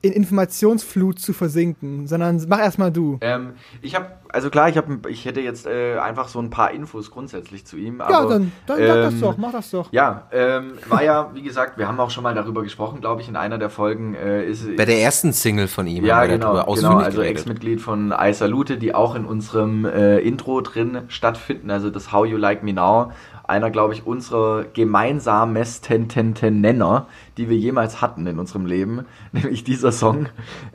[0.00, 3.18] in Informationsflut zu versinken, sondern mach erstmal du.
[3.20, 6.70] Ähm, ich habe, also klar, ich, hab, ich hätte jetzt äh, einfach so ein paar
[6.70, 7.98] Infos grundsätzlich zu ihm.
[7.98, 9.92] ja, aber, dann, dann sag das ähm, doch, mach das doch.
[9.92, 13.28] Ja, ähm, war ja, wie gesagt, wir haben auch schon mal darüber gesprochen, glaube ich,
[13.28, 14.14] in einer der Folgen.
[14.14, 17.22] Äh, ist, Bei der ersten Single von ihm ja, genau, genau, ausführlich also.
[17.22, 22.24] Ex-Mitglied von I Salute, die auch in unserem äh, Intro drin stattfinden, also das How
[22.24, 23.10] You Like Me Now,
[23.48, 26.08] einer, glaube ich, unserer gemeinsamesten
[26.60, 30.26] Nenner, die wir jemals hatten in unserem Leben, nämlich dieser Song.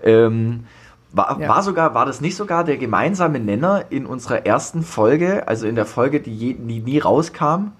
[0.03, 0.65] Ähm,
[1.11, 1.47] war, Ja.
[1.47, 5.75] war sogar, war das nicht sogar der gemeinsame Nenner in unserer ersten Folge, also in
[5.75, 7.71] der Folge, die, je, die nie rauskam?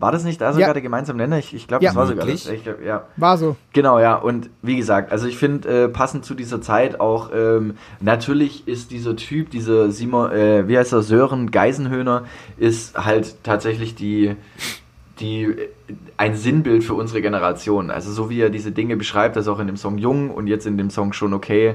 [0.00, 0.72] War das nicht da sogar Ja.
[0.72, 1.38] der gemeinsame Nenner?
[1.38, 1.90] Ich, ich glaube, Ja.
[1.90, 2.46] das war sogar das.
[2.48, 3.04] Ich glaub, ja.
[3.16, 3.56] War so.
[3.72, 4.14] Genau, ja.
[4.14, 8.92] Und wie gesagt, also ich finde, äh, passend zu dieser Zeit auch, ähm, natürlich ist
[8.92, 12.24] dieser Typ, dieser Simon, äh, wie heißt er, Sören Geisenhöhner,
[12.58, 14.36] ist halt tatsächlich die,
[15.18, 15.68] die, äh,
[16.16, 17.90] ein Sinnbild für unsere Generation.
[17.90, 20.66] Also so wie er diese Dinge beschreibt, das auch in dem Song Jung und jetzt
[20.66, 21.74] in dem Song schon okay.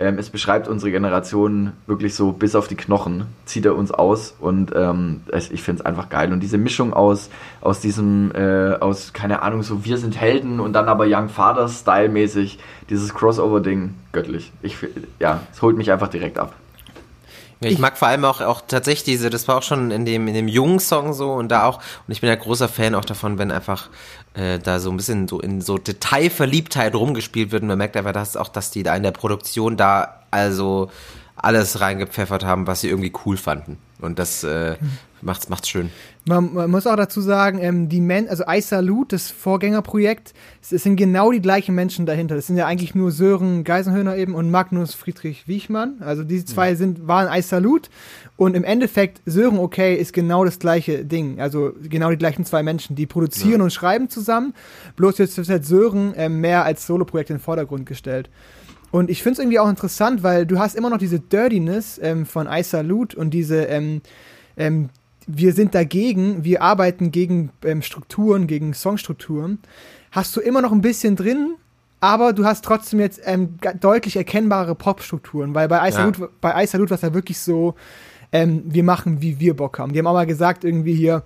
[0.00, 4.34] Ähm, es beschreibt unsere Generation wirklich so bis auf die Knochen, zieht er uns aus
[4.40, 6.32] und ähm, es, ich finde es einfach geil.
[6.32, 7.28] Und diese Mischung aus,
[7.60, 11.80] aus diesem, äh, aus, keine Ahnung, so wir sind Helden und dann aber Young Fathers
[11.80, 14.52] Style-mäßig, dieses Crossover-Ding, göttlich.
[14.62, 14.78] Ich,
[15.18, 16.54] ja, es holt mich einfach direkt ab.
[17.62, 20.26] Ja, ich, mag vor allem auch, auch tatsächlich diese, das war auch schon in dem,
[20.28, 23.04] in dem jungen Song so und da auch, und ich bin ja großer Fan auch
[23.04, 23.90] davon, wenn einfach
[24.34, 28.12] äh, da so ein bisschen so in so Detailverliebtheit rumgespielt wird und man merkt einfach,
[28.12, 30.90] dass auch, dass die da in der Produktion da also
[31.36, 33.78] alles reingepfeffert haben, was sie irgendwie cool fanden.
[34.00, 34.76] Und das äh,
[35.22, 35.90] macht's, macht's schön.
[36.26, 40.70] Man, man muss auch dazu sagen, ähm, die Men also I Salute, das Vorgängerprojekt, es,
[40.70, 42.34] es sind genau die gleichen Menschen dahinter.
[42.34, 45.96] Das sind ja eigentlich nur Sören Geisenhöhner eben und Magnus Friedrich Wiechmann.
[46.00, 47.88] Also diese zwei sind, waren I Salute
[48.36, 51.40] und im Endeffekt Sören Okay ist genau das gleiche Ding.
[51.40, 54.52] Also genau die gleichen zwei Menschen, die produzieren und schreiben zusammen.
[54.96, 58.28] Bloß jetzt wird halt Sören ähm, mehr als Soloprojekt in den Vordergrund gestellt.
[58.90, 62.26] Und ich finde es irgendwie auch interessant, weil du hast immer noch diese Dirtiness ähm,
[62.26, 64.02] von I Salute und diese ähm,
[64.56, 64.90] ähm,
[65.36, 69.58] wir sind dagegen, wir arbeiten gegen ähm, Strukturen, gegen Songstrukturen,
[70.10, 71.56] hast du immer noch ein bisschen drin,
[72.00, 76.62] aber du hast trotzdem jetzt ähm, deutlich erkennbare Popstrukturen, weil bei I Salute, bei war
[76.62, 77.74] es ja wirklich so,
[78.32, 79.92] ähm, wir machen, wie wir Bock haben.
[79.92, 81.22] Die haben auch mal gesagt, irgendwie hier,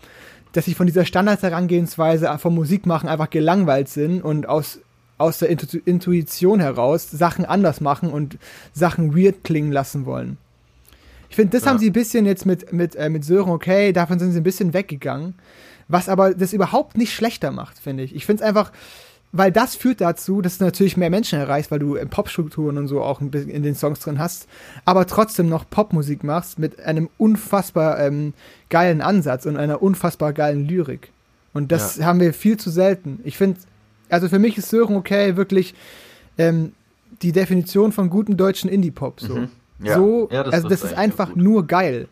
[0.53, 4.81] dass sie von dieser Standards-Herangehensweise vom Musikmachen einfach gelangweilt sind und aus,
[5.19, 8.39] aus der Intu Intuition heraus Sachen anders machen und
[8.73, 10.39] Sachen weird klingen lassen wollen.
[11.35, 11.72] Ich finde, das Ja.
[11.72, 14.45] haben sie ein bisschen jetzt mit, mit, äh, mit Sören okay, davon sind sie ein
[14.45, 15.35] bisschen weggegangen.
[15.89, 18.14] Was aber das überhaupt nicht schlechter macht, finde ich.
[18.14, 18.70] Ich finde es einfach,
[19.32, 22.87] weil das führt dazu, dass du natürlich mehr Menschen erreichst, weil du äh, Popstrukturen und
[22.87, 24.47] so auch ein bisschen in den Songs drin hast,
[24.85, 28.32] aber trotzdem noch Popmusik machst mit einem unfassbar ähm,
[28.70, 31.11] geilen Ansatz und einer unfassbar geilen Lyrik.
[31.53, 33.18] Und das haben wir viel zu selten.
[33.24, 33.59] Ich finde,
[34.09, 35.74] also für mich ist Sören okay wirklich
[36.39, 36.74] ähm,
[37.22, 39.20] die Definition von guten deutschen Indie-Pop.
[39.20, 39.49] So, Mhm.
[39.79, 39.97] Ja.
[39.97, 42.09] so Ja, das also das ist einfach nur geil.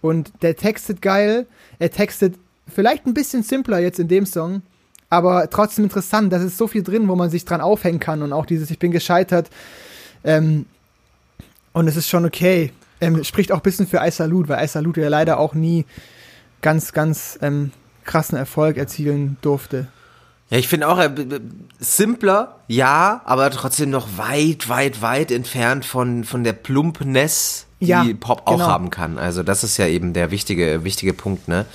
[0.00, 1.46] Und der textet geil,
[1.78, 2.34] er textet
[2.68, 4.62] vielleicht ein bisschen simpler jetzt in dem Song,
[5.08, 6.32] aber trotzdem interessant.
[6.32, 8.78] Da ist so viel drin, wo man sich dran aufhängen kann und auch dieses Ich
[8.78, 9.48] bin gescheitert.
[10.24, 10.66] Ähm,
[11.72, 12.72] und es ist schon okay.
[13.00, 15.84] Ähm, spricht auch ein bisschen für Isalud, weil Isalud ja leider auch nie
[16.62, 17.72] ganz, ganz ähm,
[18.04, 19.88] krassen Erfolg erzielen durfte.
[20.50, 21.10] Ja, ich finde auch äh,
[21.78, 28.04] simpler, ja, aber trotzdem noch weit, weit, weit entfernt von, von der Plumpness, die Ja,
[28.20, 28.66] Pop auch genau.
[28.66, 29.18] haben kann.
[29.18, 31.66] Also das ist ja eben der wichtige, wichtige Punkt, ne?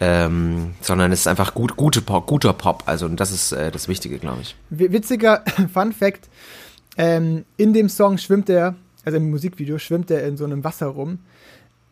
[0.00, 2.82] Ähm, sondern es ist einfach gut, gute Pop, guter Pop.
[2.86, 4.56] Also und das ist äh, das Wichtige, glaube ich.
[4.70, 6.28] Witziger Fun Fact:
[6.96, 10.86] ähm, In dem Song schwimmt er, also im Musikvideo schwimmt er in so einem Wasser
[10.86, 11.18] rum.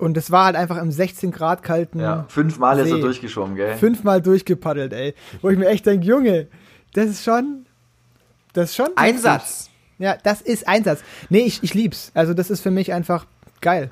[0.03, 3.01] Und es war halt einfach im 16 Grad kalten, Ja, fünfmal ist er See.
[3.01, 3.77] durchgeschwommen, gell?
[3.77, 5.15] fünfmal durchgepaddelt, ey.
[5.43, 6.49] Wo ich mir echt denke, Junge,
[6.93, 7.67] das ist schon.
[8.53, 8.89] Das ist schon.
[8.97, 9.71] Einsatz.
[9.99, 11.05] Ja, das ist Einsatz.
[11.29, 12.11] Nee, ich, ich lieb's.
[12.15, 13.27] Also, das ist für mich einfach
[13.61, 13.91] geil.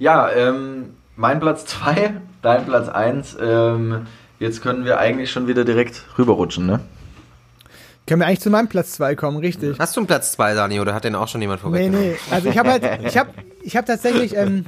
[0.00, 3.36] Ja, ähm, mein Platz 2, dein Platz 1.
[3.40, 4.06] Ähm,
[4.40, 6.80] jetzt können wir eigentlich schon wieder direkt rüberrutschen, ne?
[8.08, 9.78] Können wir eigentlich zu meinem Platz 2 kommen, richtig?
[9.78, 12.08] Hast du einen Platz zwei, Dani, oder hat den auch schon jemand Nee, vorweggenommen?
[12.10, 12.16] nee.
[12.30, 13.30] Also ich habe halt, ich habe
[13.64, 14.66] ich hab tatsächlich, ähm,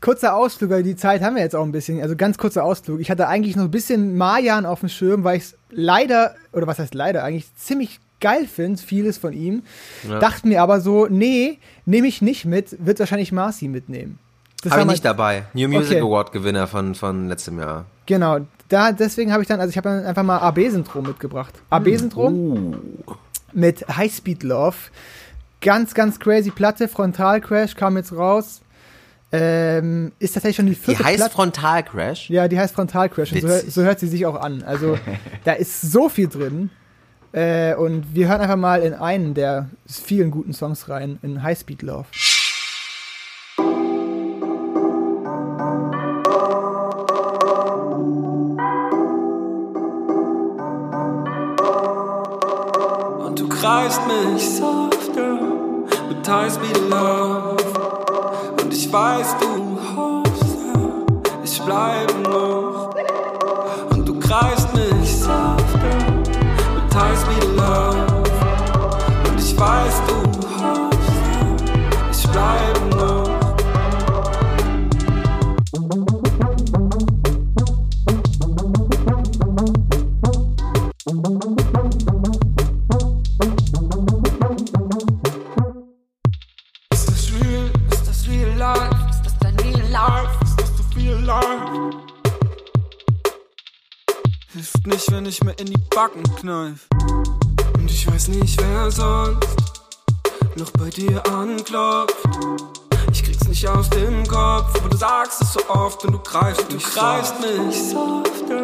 [0.00, 3.00] kurzer Ausflug, weil die Zeit haben wir jetzt auch ein bisschen, also ganz kurzer Ausflug.
[3.00, 6.66] Ich hatte eigentlich noch ein bisschen Marjan auf dem Schirm, weil ich es leider, oder
[6.66, 9.62] was heißt leider, eigentlich ziemlich geil finde, vieles von ihm.
[10.08, 10.18] Ja.
[10.18, 14.18] Dachte mir aber so, nee, nehme ich nicht mit, wird wahrscheinlich Marcy mitnehmen.
[14.62, 15.44] Das Habe war ich nicht dabei.
[15.54, 16.00] New Music Okay.
[16.00, 17.86] Award Gewinner von, von letztem Jahr.
[18.06, 21.54] Genau, da, deswegen habe ich dann, also ich habe dann einfach mal AB-Syndrom mitgebracht.
[21.70, 22.76] AB-Syndrom
[23.52, 24.76] mit High Speed Love.
[25.60, 26.88] Ganz, ganz crazy Platte.
[26.88, 28.60] Frontal Crash kam jetzt raus.
[29.30, 31.34] Ähm, ist tatsächlich schon die Die vierte heißt Platte.
[31.34, 32.30] Frontal Crash.
[32.30, 33.32] Ja, die heißt Frontal Crash.
[33.32, 34.62] Und so, so hört sie sich auch an.
[34.62, 34.98] Also
[35.44, 36.70] da ist so viel drin.
[37.32, 41.58] Äh, und wir hören einfach mal in einen der vielen guten Songs rein, in High
[41.58, 42.06] Speed Love.
[53.26, 54.87] Und du greifst mich softer
[56.28, 57.56] mit Highspeed Love.
[58.62, 60.44] Und ich weiß, du hoffst,
[61.42, 62.94] ich bleibe noch.
[63.90, 65.96] Und du greifst mich softer
[66.74, 68.06] mit Highspeed Love.
[69.30, 70.16] Und ich weiß, du
[70.62, 71.12] hoffst,
[72.12, 73.17] ich bleibe noch.
[96.40, 96.86] Kneif.
[97.74, 99.56] Und ich weiß nicht, wer sonst
[100.54, 102.14] noch bei dir anklopft.
[103.10, 106.72] Ich krieg's nicht aus dem Kopf, aber du sagst es so oft und du greifst
[106.72, 108.62] mich, du greifst mich softer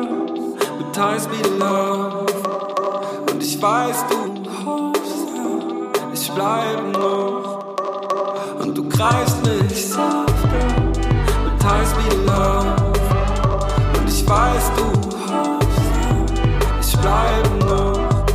[0.79, 2.27] mit Highspeed Love.
[3.33, 7.77] Und ich weiß, du hoffst, ja, ich bleib noch.
[8.61, 10.83] Und du greifst mich softer
[11.45, 12.93] mit Highspeed Love.
[13.99, 15.14] Und ich weiß, du
[17.05, 18.27] ich bleib noch.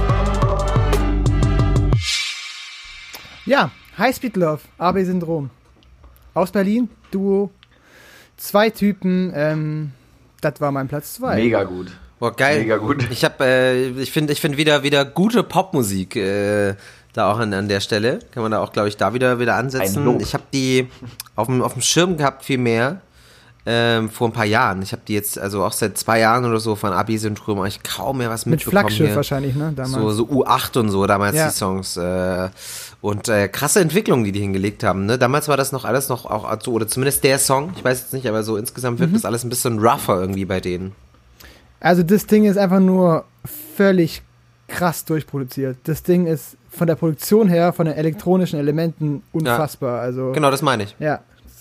[3.45, 5.49] Ja, High Speed Love, AB-Syndrom.
[6.33, 7.49] Aus Berlin, Duo.
[8.37, 9.91] Zwei Typen, ähm,
[10.41, 11.35] das war mein Platz zwei.
[11.35, 11.91] Mega gut.
[12.19, 12.59] Boah, geil.
[12.59, 13.09] Mega gut.
[13.11, 16.75] Ich habe, äh, ich finde, ich finde wieder wieder gute Popmusik äh,
[17.13, 18.19] da auch an, an der Stelle.
[18.31, 20.05] Kann man da auch, glaube ich, da wieder wieder Ein ansetzen.
[20.05, 20.21] Lob.
[20.21, 20.87] Ich habe die
[21.35, 23.01] auf dem auf dem Schirm gehabt viel mehr
[23.71, 24.81] ähm, vor ein paar Jahren.
[24.81, 28.17] Ich habe die jetzt also auch seit zwei Jahren oder so von Abi-Syndrom eigentlich kaum
[28.17, 28.71] mehr was Mit mitbekommen.
[28.87, 29.15] Flaggschiff hier.
[29.15, 29.73] wahrscheinlich, ne?
[29.75, 29.93] Damals.
[29.93, 31.47] So, so U8 und so, damals Ja.
[31.49, 31.95] die Songs.
[31.97, 32.49] Äh,
[33.01, 35.05] und äh, krasse Entwicklung, die die hingelegt haben.
[35.05, 35.17] Ne?
[35.19, 38.13] Damals war das noch alles noch auch so, oder zumindest der Song, ich weiß jetzt
[38.13, 39.03] nicht, aber so insgesamt Mhm.
[39.03, 40.93] wirkt das alles ein bisschen rougher irgendwie bei denen.
[41.79, 43.23] Also das Ding ist einfach nur
[43.75, 44.21] völlig
[44.67, 45.77] krass durchproduziert.
[45.85, 50.01] Das Ding ist von der Produktion her, von den elektronischen Elementen unfassbar.
[50.01, 50.95] Also Genau, das meine ich.
[50.99, 51.19] ja,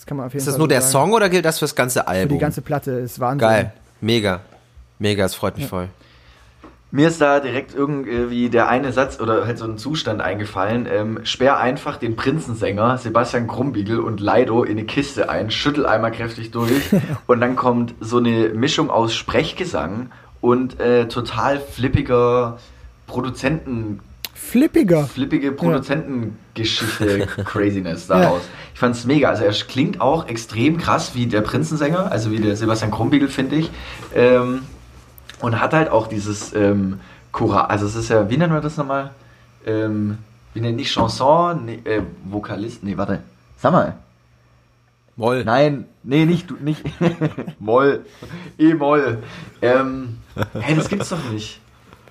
[0.09, 0.91] kann man auf jeden Ist Fall das nur so der sagen.
[0.91, 2.37] Song oder gilt das fürs ganze Für Album?
[2.37, 3.47] die ganze Platte ist Wahnsinn.
[3.47, 3.73] Geil.
[4.01, 4.41] Mega.
[4.97, 5.87] Mega, es freut mich voll.
[6.91, 10.87] Mir ist da direkt irgendwie der eine Satz oder halt so ein Zustand eingefallen.
[10.91, 16.11] Ähm, sperr einfach den Prinzensänger Sebastian Krumbiegel und Leido in eine Kiste ein, schüttel einmal
[16.11, 16.89] kräftig durch
[17.27, 20.09] und dann kommt so eine Mischung aus Sprechgesang
[20.41, 22.57] und äh, total flippiger
[23.05, 23.99] Produzenten,
[24.39, 25.05] Flippiger.
[25.05, 28.41] flippige Produzentengeschichte Craziness daraus.
[28.73, 29.29] Ich fand's mega.
[29.29, 33.57] Also er klingt auch extrem krass wie der Prinzensänger, also wie der Sebastian Krumbiegel, finde
[33.57, 33.69] ich.
[34.15, 34.63] Ähm,
[35.41, 36.99] und hat halt auch dieses ähm,
[37.31, 39.11] Chora, also es ist ja, wie nennen wir das nochmal?
[39.67, 40.17] Ähm,
[40.53, 43.19] wie nennt nicht Chanson, nee, äh, Vokalist, nee, warte.
[43.57, 43.97] Sag mal.
[45.15, 45.43] Moll.
[45.43, 46.81] Nein, nee, nicht du, nicht
[47.59, 48.05] Moll,
[48.57, 49.19] E-Moll.
[49.61, 50.17] Ähm,
[50.59, 51.59] hä, das gibt's doch nicht.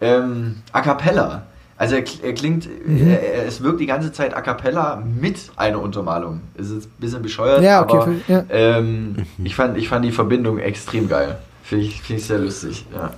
[0.00, 1.46] Ähm, A cappella.
[1.80, 5.38] Also er, kl- er klingt, er, er, es wirkt die ganze Zeit A cappella mit
[5.56, 6.40] einer Untermalung.
[6.58, 8.44] Es ist ein bisschen bescheuert, Ja, okay, aber für- ja.
[8.50, 9.14] ähm,
[9.44, 11.38] ich, fand, ich fand die Verbindung extrem geil.
[11.62, 12.84] Finde ich, find ich sehr lustig.
[12.92, 13.12] Ja.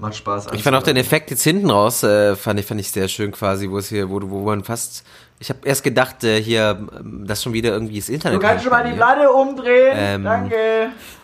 [0.00, 0.46] Macht Spaß.
[0.52, 0.96] Ich fand auch den.
[0.96, 4.08] Effekt jetzt hinten raus, äh, fand, ich, fand ich sehr schön quasi, wo es hier,
[4.08, 5.04] wo, wo man fast.
[5.40, 8.40] Ich habe erst gedacht, äh, hier, ähm, dass schon wieder irgendwie das Internet.
[8.40, 9.94] Du kannst schon mal die Platte umdrehen.
[9.96, 10.56] Ähm, Danke.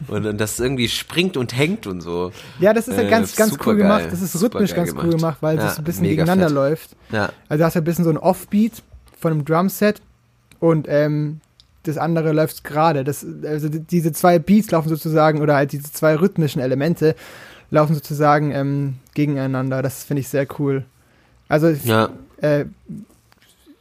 [0.09, 2.33] und, und das irgendwie springt und hängt und so.
[2.61, 3.77] Ja, das ist halt Äh, ganz, ganz cool geil.
[3.77, 4.05] gemacht.
[4.11, 5.16] Das ist rhythmisch ganz cool gemacht.
[5.18, 6.55] gemacht, weil Ja, das ein bisschen gegeneinander fett.
[6.55, 6.91] läuft.
[7.12, 7.31] Ja.
[7.49, 8.72] Also du hast ja ein bisschen so ein Offbeat
[9.20, 10.01] von einem Drumset
[10.61, 11.41] und ähm,
[11.85, 13.03] das andere läuft gerade.
[13.05, 17.14] Das, also die- diese zwei Beats laufen sozusagen, oder halt diese zwei rhythmischen Elemente
[17.71, 19.83] laufen sozusagen ähm, gegeneinander.
[19.83, 20.85] Das finde ich sehr cool.
[21.49, 22.11] Also, Ja.
[22.39, 22.65] äh,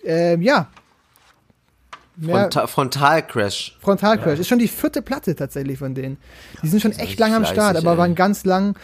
[0.06, 0.68] äh, ja.
[2.22, 3.78] Fronta Frontalcrash.
[3.82, 4.40] Frontalcrash.
[4.40, 6.18] Ist schon die vierte Platte tatsächlich von denen.
[6.62, 7.98] Die sind schon echt richtig lang am Start, aber ey.
[7.98, 8.76] waren ganz lang,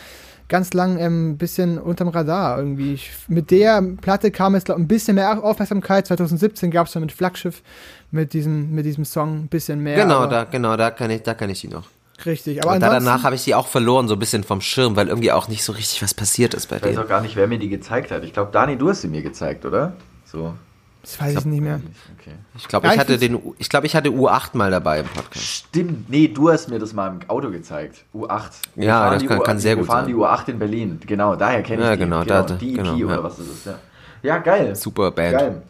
[0.47, 2.93] ganz lang ein ähm, bisschen unterm Radar irgendwie.
[2.93, 6.07] Ich, mit der Platte kam es glaub, ein bisschen mehr Aufmerksamkeit.
[6.07, 7.61] 2017 gab es dann mit Flaggschiff
[8.09, 9.97] mit diesem, mit diesem Song ein bisschen mehr.
[9.97, 11.87] genau, da, genau, da kann ich, da kann ich die noch.
[12.25, 12.63] Richtig.
[12.63, 15.31] Aber Und danach habe ich die auch verloren, so ein bisschen vom Schirm, weil irgendwie
[15.31, 17.03] auch nicht so richtig was passiert ist bei Ich weiß denen.
[17.03, 18.23] auch gar nicht, wer mir die gezeigt hat.
[18.23, 19.93] Ich glaube, Dani, du hast sie mir gezeigt, oder?
[20.25, 20.53] So.
[21.01, 21.79] das weiß ich nicht mehr.
[22.19, 22.33] Okay.
[22.57, 25.07] Ich glaube, Ja, ich ich hatte den, ich glaube, ich hatte U8 mal dabei im
[25.07, 25.45] Podcast.
[25.45, 26.09] Stimmt.
[26.09, 28.03] Nee, du hast mir das mal im Auto gezeigt.
[28.13, 28.49] U8.
[28.75, 30.13] Wir Ja, fahren das kann- U8 kann sehr wir gut fahren sein.
[30.13, 30.99] die U8 in Berlin.
[31.07, 31.99] Genau, daher kenne ich Ja, die.
[32.03, 33.23] genau, da- da- die EP genau, oder ja.
[33.23, 33.79] was das ist, ja.
[34.23, 34.75] Ja, geil.
[34.75, 35.37] Super Band.
[35.37, 35.61] Geil.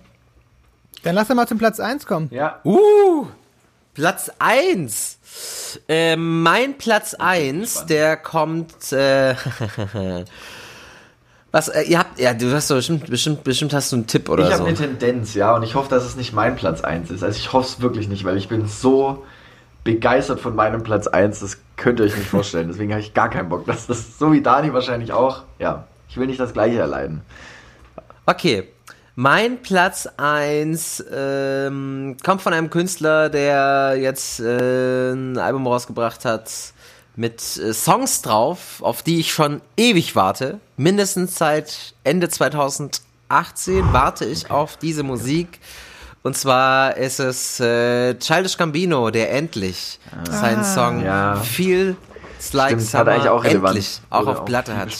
[1.03, 2.27] Dann lass mal zum Platz 1 kommen.
[2.31, 2.59] Ja.
[2.65, 3.27] Uh,
[3.93, 5.18] Platz 1.
[5.87, 8.91] Äh, mein Platz 1, der kommt.
[8.91, 9.35] Äh,
[11.51, 14.29] was, äh, ihr habt, ja, du hast doch bestimmt, bestimmt, bestimmt hast du einen Tipp
[14.29, 14.67] oder ich habe so.
[14.67, 17.23] eine Tendenz, ja, und ich hoffe, dass es nicht mein Platz 1 ist.
[17.23, 19.25] Also ich hoffe es wirklich nicht, weil ich bin so
[19.83, 22.67] begeistert von meinem Platz 1, das könnt ihr euch nicht vorstellen.
[22.67, 26.17] Deswegen habe ich gar keinen Bock, dass das, so wie Dani wahrscheinlich auch, ja, ich
[26.17, 27.21] will nicht das gleiche erleiden.
[28.25, 28.67] Okay.
[29.21, 36.49] Mein Platz 1 ähm, kommt von einem Künstler, der jetzt äh, ein Album rausgebracht hat
[37.17, 40.61] mit äh, Songs drauf, auf die ich schon ewig warte.
[40.77, 43.01] Mindestens seit Ende 2018
[43.91, 45.59] warte ich auf diese Musik.
[46.23, 49.99] Und zwar ist es äh, Childish Gambino, der endlich
[50.31, 51.35] seinen Song Ja.
[51.35, 51.97] Feel
[52.53, 53.75] Like Summer hat eigentlich auch Relevanz.
[53.75, 54.93] endlich auch auf Platte hat.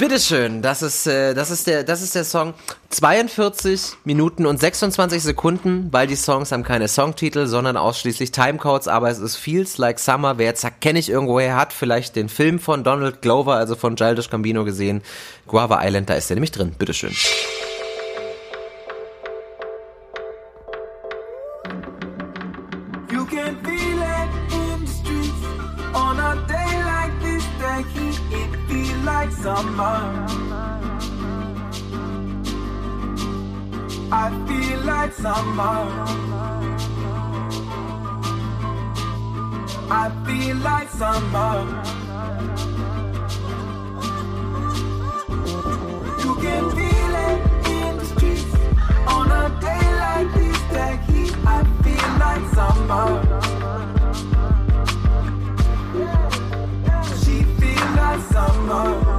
[0.00, 2.54] Bitteschön, das ist, äh, das ist der, das ist der Song.
[2.88, 9.10] 42 Minuten und 26 Sekunden, weil die Songs haben keine Songtitel, sondern ausschließlich Timecodes, aber
[9.10, 10.38] es ist Feels Like Summer.
[10.38, 14.30] Wer jetzt kenne ich irgendwoher hat, vielleicht den Film von Donald Glover, also von Childish
[14.30, 15.02] Gambino gesehen.
[15.46, 16.74] Guava Island, da ist er nämlich drin.
[16.78, 17.14] Bitteschön.
[29.60, 30.26] Like summer.
[34.12, 35.80] I feel like summer.
[39.90, 41.56] I feel like summer.
[46.24, 48.54] You can feel it in the streets
[49.08, 50.58] on a day like this.
[50.72, 53.08] The heat I feel like summer.
[57.20, 59.09] She feel like summer.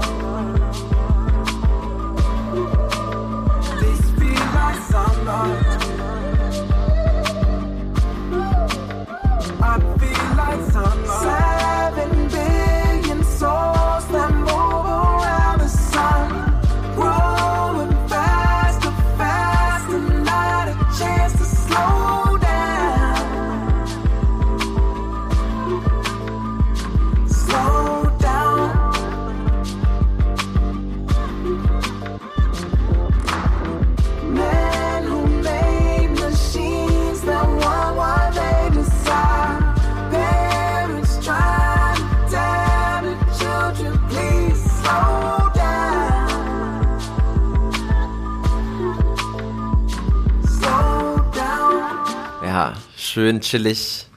[53.11, 54.07] Schön chillig.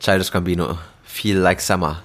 [0.00, 0.78] Childish Gambino.
[1.02, 2.02] Feel like summer.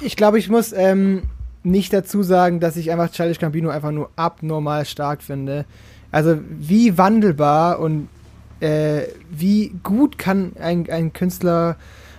[0.00, 1.22] Ich glaube, ich muss ähm,
[1.62, 5.64] nicht dazu sagen, dass ich einfach Childish Gambino einfach nur abnormal stark finde.
[6.10, 8.08] Also wie wandelbar und
[8.60, 11.76] äh, wie gut kann ein, ein Künstler,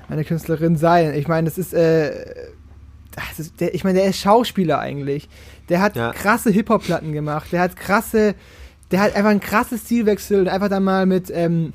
[0.10, 1.14] eine Künstlerin sein.
[1.16, 2.12] Ich meine, das ist, äh,
[3.16, 5.30] das ist der, ich meine, der ist Schauspieler eigentlich.
[5.70, 6.12] Der hat Ja.
[6.12, 7.48] krasse Hip-Hop-Platten gemacht.
[7.52, 8.36] Der hat krasse,
[8.92, 11.74] der hat einfach ein krasses Stilwechsel und einfach dann mal mit ähm,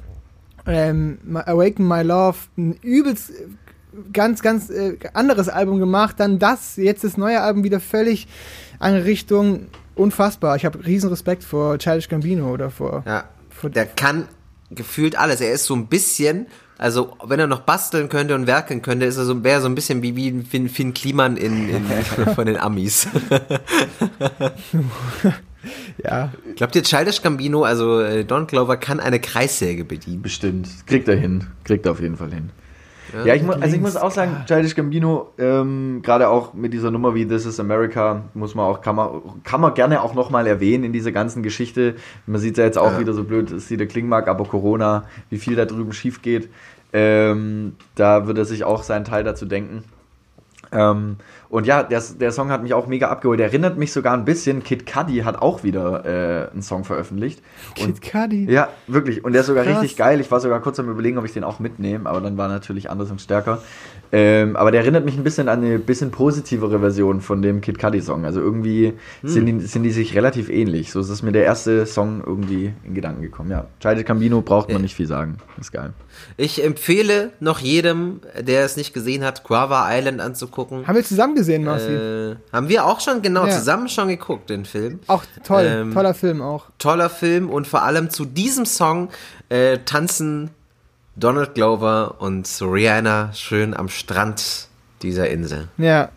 [0.70, 3.32] ähm, Awaken My Love ein übelst
[4.12, 6.16] ganz, ganz äh, anderes Album gemacht.
[6.18, 8.28] Dann das, jetzt das neue Album wieder völlig
[8.78, 10.56] eine Richtung unfassbar.
[10.56, 13.02] Ich habe riesen Respekt vor Childish Gambino oder vor.
[13.06, 13.24] Ja.
[13.50, 14.28] vor Der kann
[14.70, 15.40] gefühlt alles.
[15.40, 16.46] Er ist so ein bisschen,
[16.78, 19.68] also wenn er noch basteln könnte und werkeln könnte, ist er so, wäre er so
[19.68, 21.84] ein bisschen wie, wie Finn, Finn Kliman in, in,
[22.34, 23.08] von den Amis.
[26.04, 26.32] ja.
[26.56, 30.22] Glaubt ihr, Childish Gambino, also äh, Don Glover, kann eine Kreissäge bedienen?
[30.22, 30.68] Bestimmt.
[30.86, 31.46] Kriegt er hin.
[31.64, 32.50] Kriegt er auf jeden Fall hin.
[33.24, 36.92] Ja, ich, mu also ich muss auch sagen, Childish Gambino, ähm, gerade auch mit dieser
[36.92, 39.10] Nummer wie This is America, muss man auch, kann man,
[39.42, 41.96] kann man gerne auch nochmal erwähnen in dieser ganzen Geschichte.
[42.26, 43.00] Man sieht ja jetzt auch Ja.
[43.00, 46.22] wieder so blöd, es sieht der klingen mag, aber Corona, wie viel da drüben schief
[46.22, 46.50] geht,
[46.92, 49.82] ähm, da wird er sich auch seinen Teil dazu denken.
[50.72, 51.16] Ähm,
[51.50, 53.40] und ja, der, der Song hat mich auch mega abgeholt.
[53.40, 54.62] Erinnert mich sogar ein bisschen.
[54.62, 57.42] Kid Cudi hat auch wieder äh, einen Song veröffentlicht.
[57.80, 58.48] Und Kid Cudi.
[58.48, 59.24] ja, wirklich.
[59.24, 59.82] Und der ist sogar Krass.
[59.82, 60.20] richtig geil.
[60.20, 62.88] Ich war sogar kurz am überlegen, ob ich den auch mitnehme, aber dann war natürlich
[62.88, 63.62] anders und stärker.
[64.12, 67.78] Ähm, aber der erinnert mich ein bisschen an eine bisschen positivere Version von dem Kid
[67.78, 68.24] Cudi Song.
[68.24, 70.90] Also irgendwie sind, die, sind die sich relativ ähnlich.
[70.90, 73.50] So ist es mir der erste Song irgendwie in Gedanken gekommen.
[73.50, 74.82] Ja, Childish Gambino braucht man Ja.
[74.82, 75.36] nicht viel sagen.
[75.60, 75.92] Ist geil.
[76.36, 80.86] Ich empfehle noch jedem, der es nicht gesehen hat, Guava Island anzugucken.
[80.88, 81.86] Haben wir zusammen gesehen, Marci?
[81.92, 83.52] Äh, haben wir auch schon, genau, Ja.
[83.52, 84.98] zusammen schon geguckt, den Film.
[85.06, 85.64] auch toll.
[85.66, 86.66] ähm, toller Film auch.
[86.78, 89.08] Toller Film und vor allem zu diesem Song
[89.50, 90.50] äh, tanzen
[91.16, 94.68] Donald Glover und Rihanna schön am Strand
[95.02, 95.68] dieser Insel.
[95.76, 96.08] Ja.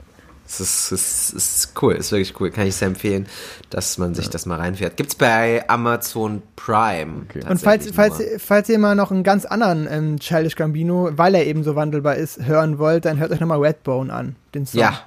[0.45, 2.51] Es ist, es ist, es ist cool, ist wirklich cool.
[2.51, 3.27] Kann ich sehr empfehlen,
[3.69, 4.97] dass man sich das mal reinfährt.
[4.97, 7.23] Gibt's bei Amazon Prime.
[7.23, 7.43] Okay.
[7.49, 11.45] Und falls, falls, falls ihr mal noch einen ganz anderen ähm, Childish Gambino, weil er
[11.47, 14.81] eben so wandelbar ist, hören wollt, dann hört euch nochmal Redbone an, den Song.
[14.81, 14.99] Ja.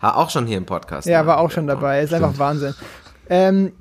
[0.00, 1.06] War auch schon hier im Podcast.
[1.06, 1.28] Ja, ne?
[1.28, 2.02] war auch schon dabei.
[2.02, 2.74] Ist einfach Wahnsinn.
[3.28, 3.72] Ähm,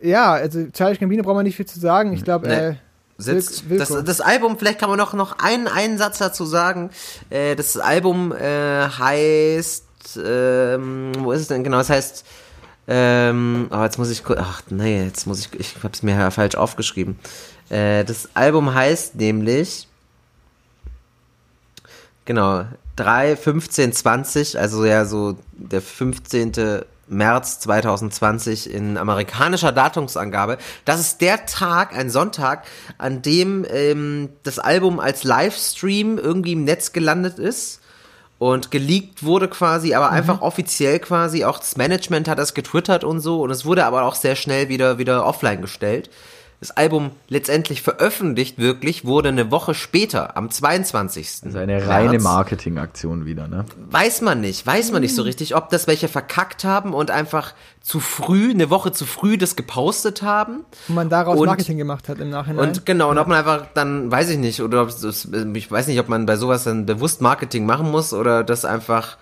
[0.00, 2.12] ja, also Childish Gambino braucht man nicht viel zu sagen.
[2.12, 2.54] Ich glaube, Nee.
[2.54, 2.74] äh,
[3.16, 6.90] Sitzt, Wil- das, das Album, vielleicht kann man noch, noch einen, einen Satz dazu sagen.
[7.30, 9.84] Äh, das Album äh, heißt,
[10.24, 11.78] ähm, wo ist es denn genau?
[11.78, 12.24] Es heißt,
[12.88, 16.30] ähm, oh, jetzt muss ich, gu- ach nee, jetzt muss ich, ich hab's mir ja
[16.30, 17.18] falsch aufgeschrieben.
[17.70, 19.88] Äh, das Album heißt nämlich,
[22.24, 22.64] genau,
[22.96, 26.82] 3, 15, 20, also ja so der 15.
[27.08, 30.58] März 2020 in amerikanischer Datumsangabe.
[30.84, 32.64] Das ist der Tag, ein Sonntag,
[32.98, 37.80] an dem ähm, das Album als Livestream irgendwie im Netz gelandet ist
[38.38, 43.20] und geleakt wurde quasi, aber einfach offiziell quasi, auch das Management hat das getwittert und
[43.20, 46.10] so und es wurde aber auch sehr schnell wieder, wieder offline gestellt.
[46.64, 51.40] Das Album letztendlich veröffentlicht wirklich wurde eine Woche später, am 22.
[51.44, 52.18] Also eine reine.
[52.18, 53.66] Marketingaktion wieder, ne?
[53.90, 55.02] Weiß man nicht, weiß man Hm.
[55.02, 57.52] nicht so richtig, ob das welche verkackt haben und einfach
[57.82, 60.64] zu früh, eine Woche zu früh das gepostet haben.
[60.88, 62.66] wo man daraus Und- Marketing gemacht hat im Nachhinein.
[62.66, 65.86] Und genau, und ob man einfach dann, weiß ich nicht, oder ob es, ich weiß
[65.88, 69.18] nicht, ob man bei sowas dann bewusst Marketing machen muss oder das einfach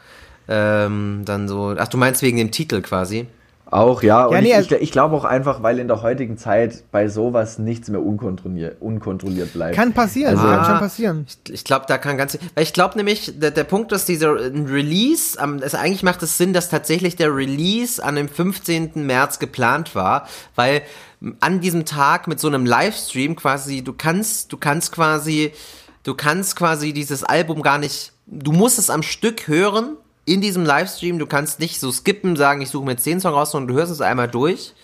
[0.47, 3.27] ähm, dann so, ach du meinst wegen dem Titel quasi?
[3.73, 4.27] Auch, ja.
[4.27, 6.85] Und Ja, nee, ich, also- ich, ich glaube auch einfach, weil in der heutigen Zeit
[6.93, 9.75] bei sowas nichts mehr unkontrolliert, unkontrolliert bleibt.
[9.75, 11.27] kann passieren, Also- kann schon passieren.
[11.47, 14.37] Ich, ich glaube, da kann ganz, weil ich glaube nämlich, der, der Punkt ist dieser
[14.37, 18.93] ein Release, also eigentlich macht es Sinn, dass tatsächlich der Release an dem 15.
[19.07, 20.83] März geplant war, weil
[21.41, 25.53] an diesem Tag mit so einem Livestream quasi, du kannst, du kannst quasi,
[26.03, 30.65] du kannst quasi dieses Album gar nicht, du musst es am Stück hören in diesem
[30.65, 33.69] Livestream, du kannst nicht so skippen, sagen, ich suche mir jetzt 10 Songs raus, sondern
[33.69, 34.75] du hörst es einmal durch.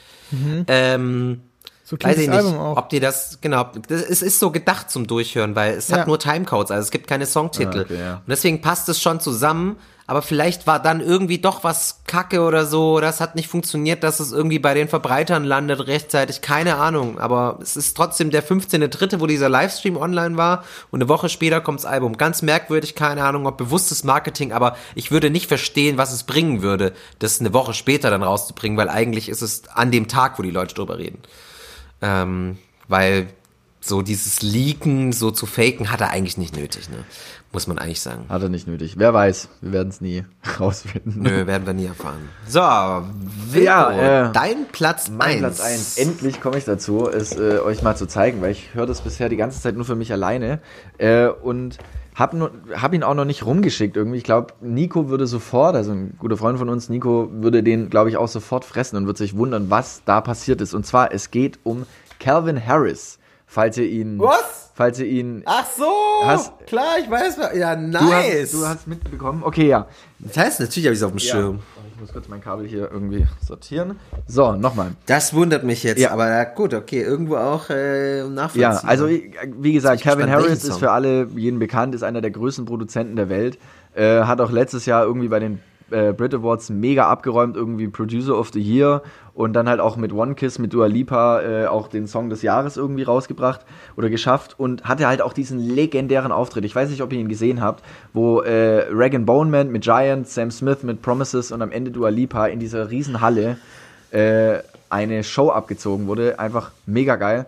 [0.69, 1.41] Ähm,
[1.89, 4.91] So klingt Weiß ich das nicht, ob dir das, genau, das, es ist so gedacht
[4.91, 6.01] zum Durchhören, weil es Ja.
[6.01, 7.79] hat nur Timecodes, also es gibt keine Songtitel.
[7.79, 8.15] Ah, okay, ja.
[8.17, 9.77] Und deswegen passt es schon zusammen,
[10.07, 14.05] aber vielleicht war dann irgendwie doch was kacke oder so, oder es hat nicht funktioniert,
[14.05, 18.45] dass es irgendwie bei den Verbreitern landet rechtzeitig, keine Ahnung, aber es ist trotzdem der
[18.45, 22.19] 15.3., wo dieser Livestream online war und eine Woche später kommt das Album.
[22.19, 26.61] Ganz merkwürdig, keine Ahnung, ob bewusstes Marketing, aber ich würde nicht verstehen, was es bringen
[26.61, 30.43] würde, das eine Woche später dann rauszubringen, weil eigentlich ist es an dem Tag, wo
[30.43, 31.23] die Leute drüber reden.
[32.03, 33.29] Ähm, weil
[33.81, 37.05] So dieses Leaken, so zu faken, hat er eigentlich nicht nötig, ne?
[37.53, 38.27] Muss man eigentlich sagen.
[38.29, 38.95] Hat er nicht nötig.
[38.99, 40.25] Wer weiß, wir werden es nie
[40.61, 41.23] rausfinden.
[41.23, 42.29] Nö, werden wir nie erfahren.
[42.47, 45.39] So, Wilko, Ja, äh, dein Platz Mein 1.
[45.41, 45.99] Platz 1.
[45.99, 49.29] Endlich komme ich dazu, es äh, euch mal zu zeigen, weil ich höre das bisher
[49.29, 50.61] die ganze Zeit nur für mich alleine
[50.99, 51.79] äh, und
[52.19, 54.19] habe hab ihn auch noch nicht rumgeschickt irgendwie.
[54.19, 58.11] Ich glaube, Nico würde sofort, also ein guter Freund von uns, Nico, würde den, glaube
[58.11, 60.75] ich, auch sofort fressen und würde sich wundern, was da passiert ist.
[60.75, 61.87] Und zwar, es geht um
[62.19, 64.19] Calvin Harris, falls ihr ihn...
[64.21, 64.71] Was?
[64.75, 65.43] Falls ihr ihn...
[65.45, 65.91] Ach so,
[66.25, 67.37] Hast- klar, ich weiß.
[67.57, 68.43] Ja, Du nice.
[68.43, 69.43] hast, du hast mitbekommen?
[69.43, 69.89] Okay, ja.
[70.21, 71.59] das heißt, natürlich habe ich es auf dem Schirm.
[71.95, 73.99] Ich muss kurz mein Kabel hier irgendwie sortieren.
[74.29, 74.93] So, nochmal.
[75.07, 76.13] Das wundert mich jetzt, Ja.
[76.13, 78.83] aber ja, gut, okay, irgendwo auch äh, nachvollziehbar.
[78.85, 82.67] Ja, also wie gesagt, Kevin Harris ist für alle jeden bekannt, ist einer der größten
[82.67, 83.59] Produzenten der Welt.
[83.97, 88.39] Äh, hat auch letztes Jahr irgendwie bei den äh, Brit Awards mega abgeräumt, irgendwie Producer
[88.39, 89.03] of the Year
[89.39, 92.43] und dann halt auch mit One Kiss, mit Dua Lipa äh, auch den Song des
[92.43, 93.61] Jahres irgendwie rausgebracht
[93.97, 96.65] oder geschafft und hatte halt auch diesen legendären Auftritt.
[96.65, 98.87] Ich weiß nicht, ob ihr ihn gesehen habt, wo äh,
[99.21, 102.91] Bone Man mit Giant, Sam Smith mit Promises und am Ende Dua Lipa in dieser
[102.91, 103.59] riesen Halle
[104.11, 104.59] äh,
[104.91, 106.41] eine Show abgezogen wurde.
[106.41, 107.47] Einfach mega geil.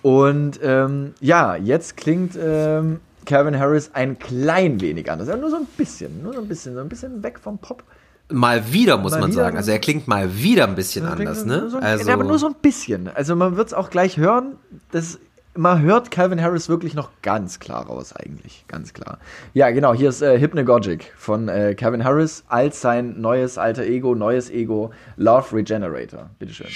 [0.00, 3.00] Und ähm, ja, jetzt klingt ähm,
[3.30, 5.28] Harris ein klein wenig anders.
[5.28, 7.82] Ja, nur so ein bisschen, nur so ein bisschen, so ein bisschen weg vom Pop.
[8.30, 9.42] Mal wieder, muss Mal man wieder.
[9.44, 9.56] sagen.
[9.56, 11.70] Also er klingt mal wieder ein bisschen anders, ne?
[11.70, 13.08] so ein, Also, ja, aber nur so ein bisschen.
[13.14, 14.56] Also man wird es auch gleich hören.
[14.90, 15.18] Das,
[15.54, 18.64] man hört Calvin Harris wirklich noch ganz klar raus, eigentlich.
[18.68, 19.18] Ganz klar.
[19.54, 19.94] Ja, genau.
[19.94, 24.90] Hier ist äh, Hypnagogic von äh, Calvin Harris als sein neues alter Ego, neues Ego,
[25.16, 26.28] Love Regenerator.
[26.38, 26.68] Bitteschön.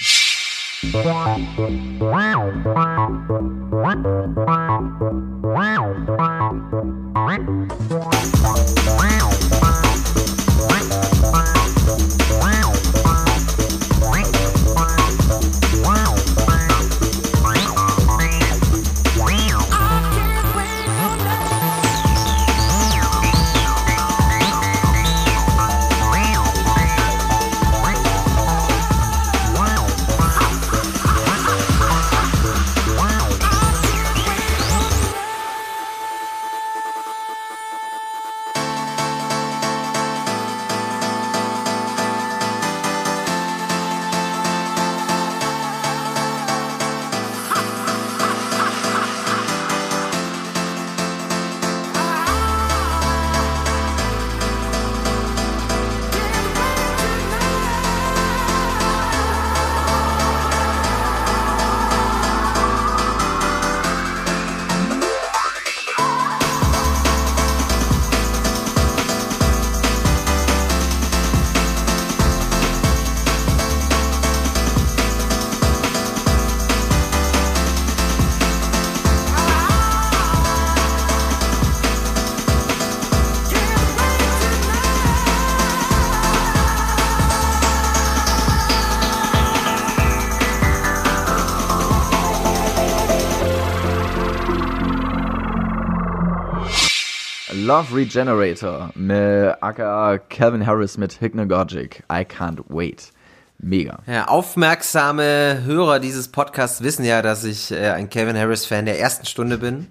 [97.73, 102.03] Love Regenerator mit aka Calvin Harris mit Hypnagogic.
[102.07, 103.11] I can't wait.
[103.57, 103.97] Mega.
[104.05, 109.25] ja, aufmerksame Hörer dieses Podcasts wissen ja, dass ich äh, ein Kevin Harris-Fan der ersten
[109.25, 109.87] Stunde bin.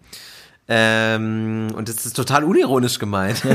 [0.69, 3.43] Ähm, und das ist total unironisch gemeint.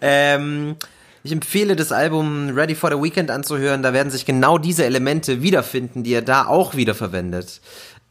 [0.00, 0.74] ähm,
[1.22, 3.84] ich empfehle das Album Ready for the Weekend anzuhören.
[3.84, 7.60] Da werden sich genau diese Elemente wiederfinden, die er da auch wiederverwendet.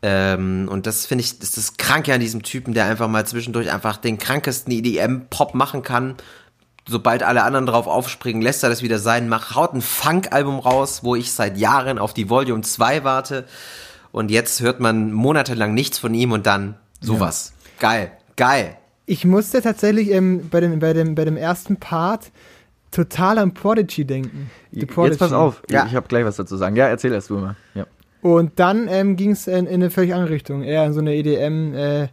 [0.01, 3.71] Ähm, und das finde ich, ist das Kranke an diesem Typen, der einfach mal zwischendurch
[3.71, 6.15] einfach den krankesten EDM-Pop machen kann.
[6.87, 11.03] Sobald alle anderen drauf aufspringen, lässt er das wieder sein, macht, haut ein Funk-Album raus,
[11.03, 13.45] wo ich seit Jahren auf die Volume 2 warte.
[14.11, 17.53] Und jetzt hört man monatelang nichts von ihm und dann sowas.
[17.79, 18.75] Geil, geil.
[19.05, 22.31] Ich musste tatsächlich ähm, bei, dem, bei, dem, bei dem ersten Part
[22.91, 24.49] total an Prodigy denken.
[24.87, 25.11] Prodigy.
[25.13, 25.85] Jetzt pass auf, Ja.
[25.85, 26.75] ich habe gleich was dazu sagen.
[26.75, 27.55] Ja, erzähl erst du mal.
[27.75, 27.85] Ja.
[28.21, 30.63] Und dann ähm, ging es in, in eine völlig andere Richtung.
[30.63, 32.03] Eher in so eine EDM, äh,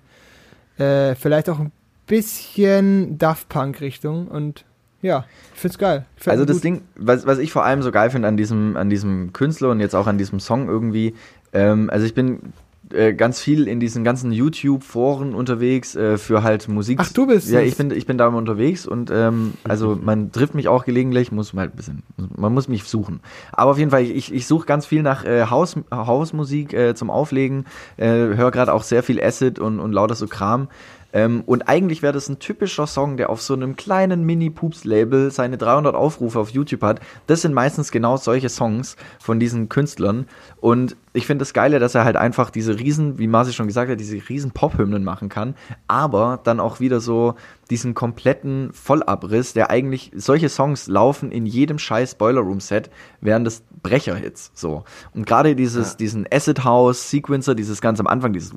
[0.78, 1.72] äh, vielleicht auch ein
[2.06, 4.28] bisschen Daft Punk Richtung.
[4.28, 4.64] Und
[5.02, 6.06] ja, ich find's geil.
[6.16, 6.64] Ich find Also das gut.
[6.64, 9.80] Ding, was, was ich vor allem so geil finde an diesem, an diesem Künstler und
[9.80, 11.14] jetzt auch an diesem Song irgendwie,
[11.52, 12.52] ähm, also ich bin
[12.92, 16.98] äh, ganz viel in diesen ganzen YouTube-Foren unterwegs äh, für halt Musik.
[17.00, 20.32] Ach, du bist Ja, ich bin, ich bin da immer unterwegs und ähm, also man
[20.32, 22.02] trifft mich auch gelegentlich, muss man halt ein bisschen,
[22.36, 23.20] man muss mich suchen.
[23.52, 27.10] Aber auf jeden Fall, ich, ich suche ganz viel nach äh, Haus, Hausmusik äh, zum
[27.10, 27.66] Auflegen,
[27.96, 30.68] äh, höre gerade auch sehr viel Acid und, und lauter so Kram.
[31.16, 35.56] Ähm, und eigentlich wäre das ein typischer Song, der auf so einem kleinen Mini-Pups-Label seine
[35.56, 37.00] 300 Aufrufe auf YouTube hat.
[37.26, 40.26] Das sind meistens genau solche Songs von diesen Künstlern.
[40.60, 43.90] Und ich finde das Geile, dass er halt einfach diese riesen, wie Marci schon gesagt
[43.90, 45.54] hat, diese riesen Pop-Hymnen machen kann,
[45.88, 47.34] aber dann auch wieder so
[47.70, 52.90] diesen kompletten Vollabriss, der eigentlich, solche Songs laufen in jedem scheiß Boiler Room Set,
[53.20, 54.84] wären das Brecherhits, so.
[55.14, 58.52] Und gerade dieses, diesen Acid House Sequencer, dieses ganz am Anfang, dieses,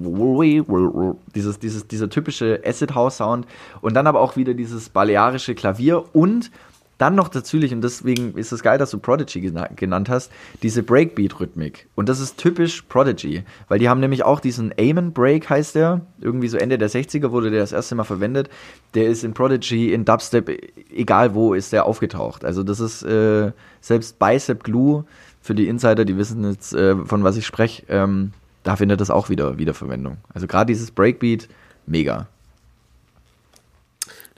[1.34, 3.47] dieses, dieses, dieser typische Acid House Sound
[3.82, 6.51] und dann aber auch wieder dieses balearische Klavier und
[7.00, 10.32] dann noch natürlich, und deswegen ist es geil, dass du Prodigy gena- genannt hast,
[10.62, 11.88] diese Breakbeat-Rhythmik.
[11.95, 16.02] Und das ist typisch Prodigy, weil die haben nämlich auch diesen Amen Break, heißt der.
[16.20, 18.50] Irgendwie so Ende der 60er wurde der das erste Mal verwendet.
[18.93, 20.50] Der ist in Prodigy, in Dubstep,
[20.93, 22.45] egal wo, ist der aufgetaucht.
[22.45, 25.06] Also das ist äh, selbst Bicep Glue,
[25.41, 28.34] für die Insider, die wissen jetzt, äh, von was ich spreche, ähm,
[28.64, 30.18] da findet das auch wieder Wiederverwendung.
[30.34, 31.47] Also gerade dieses Breakbeat,
[31.88, 32.28] mega.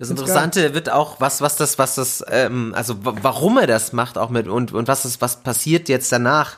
[0.02, 3.94] Das Interessante wird auch, was, was das, was das, ähm, also wa- warum er das
[3.94, 6.58] macht auch mit und, und was ist, was passiert jetzt danach.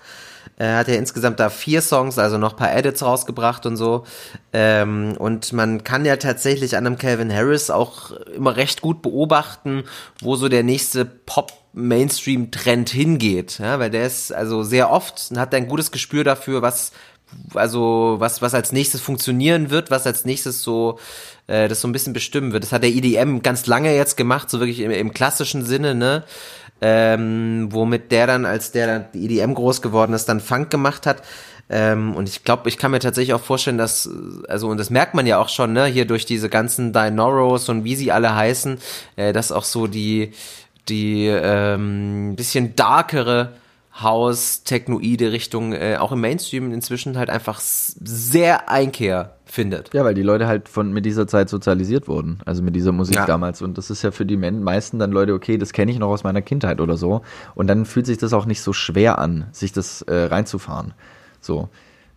[0.55, 4.05] Er hat ja insgesamt da vier Songs, also noch ein paar Edits rausgebracht und so.
[4.53, 9.83] Ähm, und man kann ja tatsächlich an einem Calvin Harris auch immer recht gut beobachten,
[10.21, 13.59] wo so der nächste Pop-Mainstream-Trend hingeht.
[13.59, 16.93] Ja, weil der ist also sehr oft, hat ein gutes Gespür dafür, was
[17.55, 20.99] also was, was als nächstes funktionieren wird, was als nächstes so
[21.47, 22.63] äh, das so ein bisschen bestimmen wird.
[22.63, 26.23] Das hat der EDM ganz lange jetzt gemacht, so wirklich im, im klassischen Sinne, ne?
[26.81, 31.05] Ähm, womit der dann, als der dann die EDM groß geworden ist, dann Funk gemacht
[31.05, 31.23] hat.
[31.69, 34.09] Ähm, und ich glaube, ich kann mir tatsächlich auch vorstellen, dass,
[34.49, 37.85] also, und das merkt man ja auch schon, ne, hier durch diese ganzen Dinoros und
[37.85, 38.79] wie sie alle heißen,
[39.15, 40.33] äh, dass auch so die,
[40.89, 43.53] die ähm, bisschen darkere
[44.01, 49.93] House, Technoide Richtung äh, auch im Mainstream inzwischen halt einfach sehr Einkehr findet.
[49.93, 53.15] Ja, weil die Leute halt von mit dieser Zeit sozialisiert wurden, also mit dieser Musik
[53.17, 53.25] Ja.
[53.27, 53.61] damals.
[53.61, 56.23] Und das ist ja für die meisten dann Leute, okay, das kenne ich noch aus
[56.23, 57.21] meiner Kindheit oder so.
[57.53, 60.93] Und dann fühlt sich das auch nicht so schwer an, sich das äh, reinzufahren.
[61.39, 61.69] So.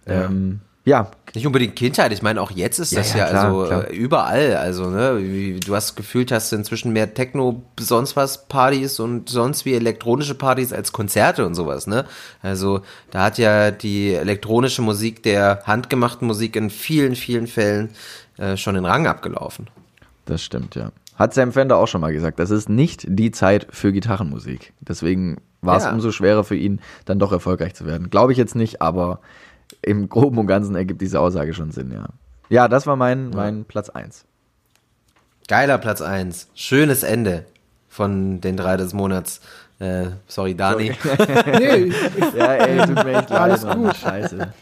[0.07, 0.24] Ja.
[0.24, 3.45] Ähm, ja, Nicht unbedingt Kindheit, ich meine auch jetzt ist Ja, das ja, ja, klar,
[3.45, 3.91] also klar.
[3.91, 8.47] äh, überall, also ne, wie, du hast gefühlt, hast du inzwischen mehr Techno sonst was
[8.47, 12.05] Partys und sonst wie elektronische Partys als Konzerte und sowas, ne?
[12.41, 12.80] Also
[13.11, 17.91] da hat ja die elektronische Musik der handgemachten Musik in vielen vielen Fällen
[18.38, 19.67] äh, schon den Rang abgelaufen.
[20.25, 20.92] das stimmt, ja.
[21.17, 24.72] Hat Sam Fender auch schon mal gesagt, das ist nicht die Zeit für Gitarrenmusik.
[24.80, 25.92] Deswegen war es Ja.
[25.92, 28.11] umso schwerer für ihn, dann doch erfolgreich zu werden.
[28.11, 29.21] Glaube ich jetzt nicht, aber
[29.87, 32.07] im Groben und Ganzen ergibt diese Aussage schon Sinn, ja.
[32.50, 34.25] Ja, das war mein, mein Platz 1.
[35.49, 37.45] Geiler Platz eins, schönes Ende
[37.88, 39.41] von den drei des Monats.
[39.79, 40.91] Äh, sorry, Dani.
[41.58, 41.92] Nee,
[42.37, 43.41] Ja, ey, tut mir echt leid.
[43.41, 43.79] Alles Mann.
[43.84, 43.96] gut.
[43.96, 44.53] Scheiße.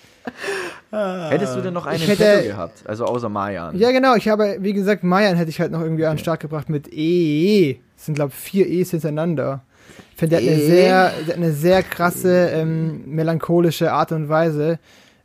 [0.91, 2.83] Hättest du denn noch im hätte- gehabt?
[2.87, 3.77] Also außer Mayan.
[3.79, 4.15] Ja, genau.
[4.15, 6.93] Ich habe, wie gesagt, Mayan hätte ich halt noch irgendwie an den Start gebracht mit
[6.93, 7.79] E.
[7.97, 9.63] Es sind, glaube ich, vier E's hintereinander.
[10.13, 10.67] Ich finde, der hat eine E.
[10.67, 14.79] sehr, der hat eine sehr krasse, ähm, melancholische Art und Weise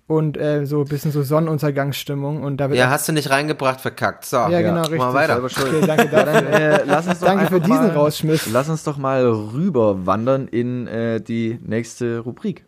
[0.10, 2.42] und äh, so ein bisschen so Sonnenuntergangsstimmung.
[2.42, 4.26] Und da wird Ja, hast du nicht reingebracht, verkackt.
[4.26, 4.82] So, ja, genau, ja.
[4.82, 4.98] richtig.
[4.98, 5.44] mal weiter.
[5.44, 6.50] Okay, danke dafür.
[6.50, 8.50] äh, lass uns doch Danke für diesen mal, Rausschmiss.
[8.52, 12.66] Lass uns doch mal rüber wandern in äh, die nächste Rubrik.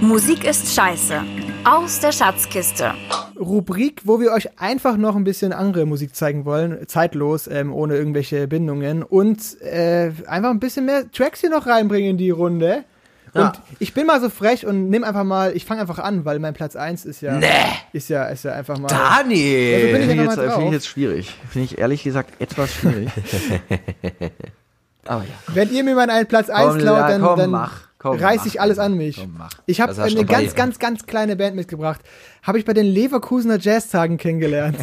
[0.00, 1.22] Musik ist scheiße.
[1.62, 2.94] Aus der Schatzkiste.
[3.38, 7.94] Rubrik, wo wir euch einfach noch ein bisschen andere Musik zeigen wollen, zeitlos, ähm, ohne
[7.94, 12.84] irgendwelche Bindungen und äh, einfach ein bisschen mehr Tracks hier noch reinbringen in die Runde.
[13.34, 13.52] Und Ja.
[13.78, 16.54] ich bin mal so frech und nimm einfach mal, ich fange einfach an, weil mein
[16.54, 17.46] Platz 1 ist ja, Nee.
[17.92, 18.88] ist ja, ist ja einfach mal.
[18.88, 19.34] Dani!
[19.34, 21.34] bin ich Finde ich, mal finde ich jetzt schwierig.
[21.50, 23.08] Finde ich ehrlich gesagt etwas schwierig.
[25.06, 25.28] Aber ja.
[25.54, 27.80] Wenn ihr mir meinen Platz 1 Komm, klaut, ja, dann, komm, dann mach.
[27.98, 29.16] Komm, reiß mach, ich alles an mich.
[29.16, 29.50] Komm, mach.
[29.66, 32.00] Ich habe du eine ganz, ganz, ganz kleine Band mitgebracht.
[32.48, 34.78] Habe ich bei den Leverkusener Jazztagen kennengelernt.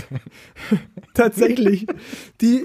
[1.15, 1.87] Tatsächlich.
[2.39, 2.63] Die,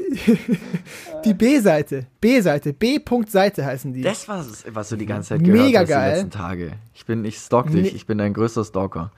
[1.24, 2.06] die B-Seite.
[2.20, 2.74] B-Seite.
[2.74, 4.02] B-Punkt-Seite heißen die.
[4.02, 6.10] Das war es, was du die ganze Zeit Mega gehört hast geil.
[6.10, 6.72] die letzten Tage.
[6.92, 7.94] Ich bin, ich stalk dich.
[7.94, 9.10] Ich bin dein größter Stalker.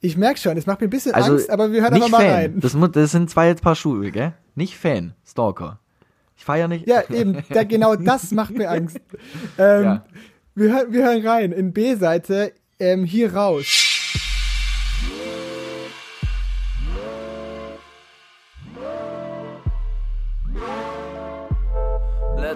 [0.00, 2.20] Ich merke schon, es macht mir ein bisschen Also, Angst, aber wir hören einfach mal
[2.22, 2.30] Fan.
[2.30, 2.60] rein.
[2.60, 4.32] Das, das sind zwei Paar Schuhe, gell?
[4.56, 5.78] Nicht Fan, Stalker.
[6.36, 6.88] Ich feiere nicht.
[6.88, 8.98] Ja, eben, da, genau das macht mir Angst.
[9.58, 10.04] Ähm, Ja.
[10.56, 13.91] wir, hören- wir hören rein in B-Seite, ähm, hier raus.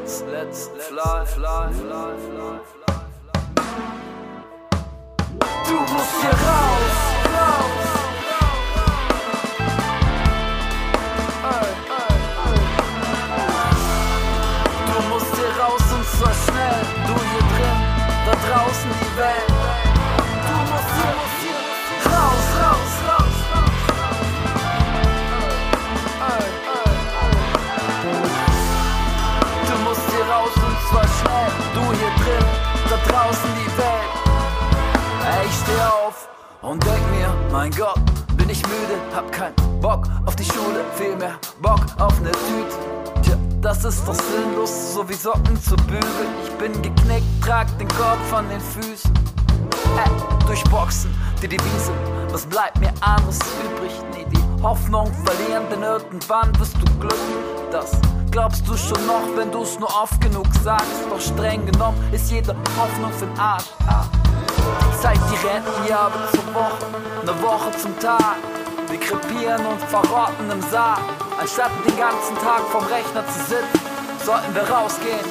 [0.07, 3.43] Let's, let's fly, fly, fly, fly, fly, fly.
[5.67, 7.06] Du musst hier raus.
[32.17, 32.45] Drin,
[32.91, 34.11] da draußen die Welt.
[35.25, 36.29] Ey, ich steh auf
[36.63, 38.01] und denk mir, mein Gott,
[38.37, 43.23] bin ich müde, hab keinen Bock auf die Schule, viel mehr Bock auf ne Tüte.
[43.23, 46.33] Tja, das ist doch sinnlos, so wie Socken zu bügeln.
[46.45, 49.13] Ich bin geknickt, trag den Kopf an den Füßen.
[49.97, 51.11] Äh, durchboxen,
[51.43, 51.93] die Devise,
[52.31, 53.93] was bleibt mir anderes übrig?
[54.13, 57.21] Nee, die Hoffnung verlieren, denn irgendwann wirst du glücklich.
[57.71, 57.93] Das
[58.37, 61.01] glaubst du schon noch, wenn du's nur oft genug sagst.
[61.09, 63.65] Doch streng genommen ist jede Hoffnung Arsch.
[63.87, 64.05] Ah.
[64.53, 66.85] Die Zeit, die rennt Jahre zur Woche,
[67.25, 68.37] ne Woche zum Tag.
[68.91, 71.01] Wir krepieren und verrotten im Sarg.
[71.41, 73.81] Anstatt den ganzen Tag vom Rechner zu sitzen,
[74.23, 75.27] sollten wir rausgehen.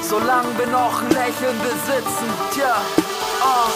[0.00, 2.76] Solange wir noch ein Lächeln besitzen, tja,
[3.42, 3.68] oh.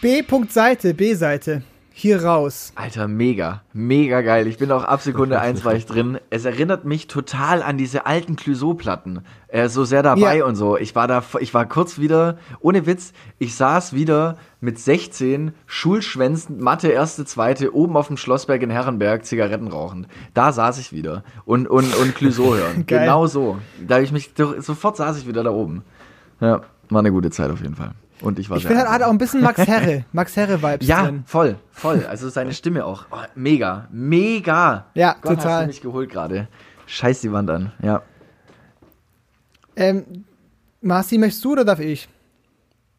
[0.00, 1.62] B-Seite, B-Seite.
[2.00, 2.70] Hier raus.
[2.76, 3.62] Alter, mega.
[3.72, 4.46] Mega geil.
[4.46, 6.20] Ich bin auch ab Sekunde 1 war ich drin.
[6.30, 9.22] Es erinnert mich total an diese alten Clouseau-Platten.
[9.48, 10.44] Äh, so sehr dabei Ja.
[10.44, 10.76] und so.
[10.76, 16.60] Ich war da, ich war kurz wieder, ohne Witz, ich saß wieder mit 16, schulschwänzend,
[16.60, 20.06] Mathe, erste, zweite, oben auf dem Schlossberg in Herrenberg, Zigaretten rauchend.
[20.34, 21.24] Da saß ich wieder.
[21.46, 22.84] Und, und, und Clouseau hören.
[22.86, 23.00] Geil.
[23.06, 23.58] genau so.
[23.84, 24.30] Da habe ich mich,
[24.60, 25.82] sofort saß ich wieder da oben.
[26.40, 26.60] Ja,
[26.90, 27.90] war eine gute Zeit auf jeden Fall.
[28.20, 29.08] Und ich war Ich sehr finde, hat einsam.
[29.08, 31.22] auch ein bisschen Max Herre, Max Herre-Vibes Ja, drin.
[31.26, 32.04] voll, voll.
[32.06, 33.06] Also seine Stimme auch.
[33.10, 34.86] Oh, mega, mega.
[34.94, 35.60] Ja, Gott, hast total.
[35.62, 36.48] du mich geholt gerade.
[36.86, 37.72] Scheiß die Wand an.
[37.82, 38.02] Ja.
[39.76, 40.24] Ähm,
[40.80, 42.08] Marci, möchtest du oder darf ich?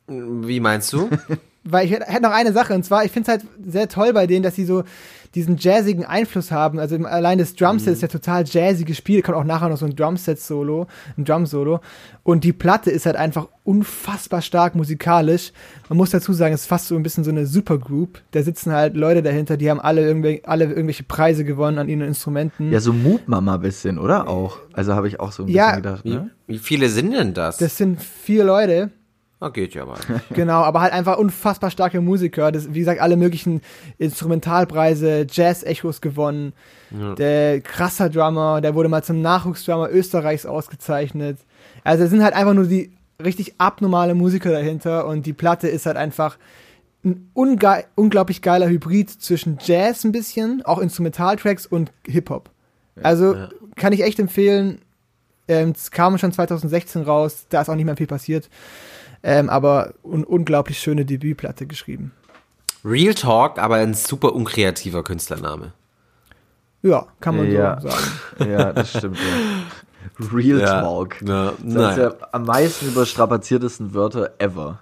[0.07, 1.09] Wie meinst du?
[1.63, 4.25] Weil ich hätte noch eine Sache, und zwar, ich finde es halt sehr toll bei
[4.27, 4.83] denen, dass sie so
[5.35, 6.79] diesen jazzigen Einfluss haben.
[6.79, 9.95] Also allein das Drumset ist ja total jazzig gespielt, kommt auch nachher noch so ein
[9.95, 10.87] Drumset-Solo,
[11.17, 11.79] ein Drum-Solo.
[12.23, 15.51] Und die Platte ist halt einfach unfassbar stark musikalisch.
[15.89, 18.21] Man muss dazu sagen, es ist fast so ein bisschen so eine Supergroup.
[18.31, 22.01] Da sitzen halt Leute dahinter, die haben alle, irgendwel alle irgendwelche Preise gewonnen an ihren
[22.01, 22.71] Instrumenten.
[22.71, 24.27] Ja, so Moop Mama bisschen, oder?
[24.27, 24.57] Auch.
[24.73, 25.67] Also habe ich auch so ein Ja.
[25.71, 26.03] bisschen gedacht.
[26.05, 26.29] Wie, Ne?
[26.47, 27.57] wie viele sind denn das?
[27.57, 28.89] Das sind vier Leute.
[29.41, 29.97] Ah, geht ja mal.
[30.31, 32.51] Genau, aber halt einfach unfassbar starke Musiker.
[32.51, 33.61] Das, wie gesagt, alle möglichen
[33.97, 36.53] Instrumentalpreise, Jazz-Echos gewonnen.
[37.17, 41.37] Der krasser Drummer, der wurde mal zum Nachwuchsdrummer Österreichs ausgezeichnet.
[41.83, 42.91] Also es sind halt einfach nur die
[43.23, 46.37] richtig abnormale Musiker dahinter und die Platte ist halt einfach
[47.05, 52.49] ein unge unglaublich geiler Hybrid zwischen Jazz ein bisschen, auch Instrumentaltracks und Hip-Hop.
[53.03, 53.35] Also
[53.75, 54.79] kann ich echt empfehlen.
[55.47, 58.49] Ähm, Es kam schon 2016 raus, da ist auch nicht mehr viel passiert.
[59.23, 62.11] Ähm, aber un unglaublich schöne Debütplatte geschrieben.
[62.85, 65.73] Real Talk, aber ein super unkreativer Künstlername.
[66.81, 67.79] Ja, kann man Ja.
[67.81, 68.03] so sagen.
[68.51, 69.17] Ja, das stimmt.
[69.17, 70.27] Ja.
[70.33, 70.81] Real Ja.
[70.81, 71.21] Talk.
[71.21, 71.87] Ja, Das naja.
[71.89, 74.79] sind der am meisten überstrapaziertesten Wörter ever.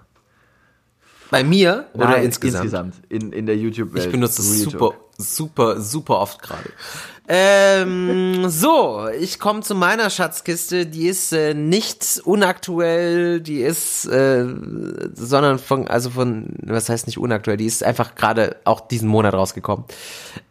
[1.30, 2.64] Bei mir oder Nein, insgesamt?
[2.64, 2.94] insgesamt.
[3.08, 4.06] In, in der YouTube-Welt.
[4.06, 4.96] Ich benutze es Real super, Talk.
[5.18, 6.70] super, super oft gerade.
[7.30, 10.86] Ähm, so, ich komme zu meiner Schatzkiste.
[10.86, 14.46] Die ist äh, nicht unaktuell, die ist, äh,
[15.12, 19.34] sondern von, also von, was heißt nicht unaktuell, die ist einfach gerade auch diesen Monat
[19.34, 19.84] rausgekommen.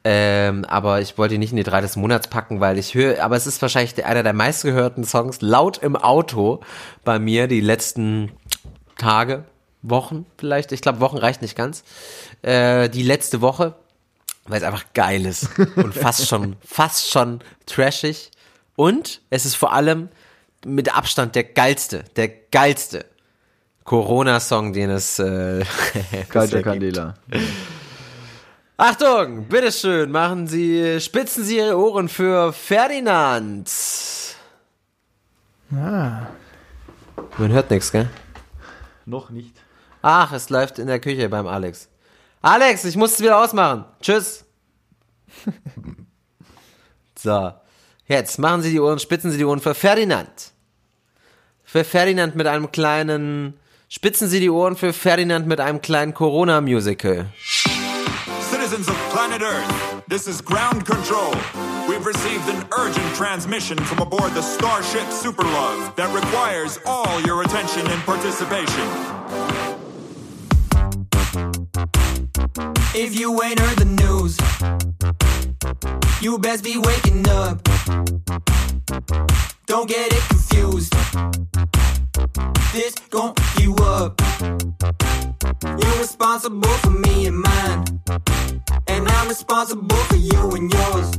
[0.04, 3.24] Ähm, aber ich wollte die nicht in die drei des Monats packen, weil ich höre,
[3.24, 6.60] aber es ist wahrscheinlich einer der meistgehörten Songs laut im Auto
[7.04, 8.32] bei mir die letzten
[9.00, 9.46] Tage,
[9.82, 10.72] Wochen vielleicht.
[10.72, 11.84] Ich glaube, Wochen reicht nicht ganz.
[12.42, 13.76] Äh, die letzte Woche,
[14.48, 18.32] weil es einfach geil ist und fast schon, fast schon trashig.
[18.76, 20.10] Und es ist vor allem
[20.66, 23.06] mit Abstand der geilste, der geilste
[23.84, 25.64] Corona-Song, den es äh,
[26.30, 26.62] Kalter.
[26.62, 27.16] Candela.
[28.76, 33.72] Achtung, bitteschön, machen Sie, spitzen Sie Ihre Ohren für Ferdinand.
[35.72, 36.28] Ah.
[37.38, 38.08] Man hört nichts, gell?
[39.06, 39.56] Noch nicht.
[40.02, 41.90] Ach, es läuft in der Küche beim Alex.
[42.42, 43.86] Alex, ich muss es wieder ausmachen.
[44.02, 44.46] Tschüss.
[47.18, 47.54] so.
[48.08, 50.52] Jetzt machen Sie die Ohren, spitzen Sie die Ohren für Ferdinand.
[51.64, 53.60] Für Ferdinand mit einem kleinen,
[53.90, 57.26] spitzen Sie die Ohren für Ferdinand mit einem kleinen Corona-Musical.
[58.50, 61.34] Citizens of planet Earth, this is ground control.
[61.90, 67.86] We've received an urgent transmission from aboard the Starship Superlove that requires all your attention
[67.88, 69.57] and participation.
[72.60, 74.38] If you ain't heard the news,
[76.22, 77.62] you best be waking up.
[79.68, 80.92] Don't get it confused.
[82.74, 84.20] This gon' you up.
[85.64, 87.86] You're responsible for me and mine.
[88.88, 91.12] And I'm responsible for you and yours.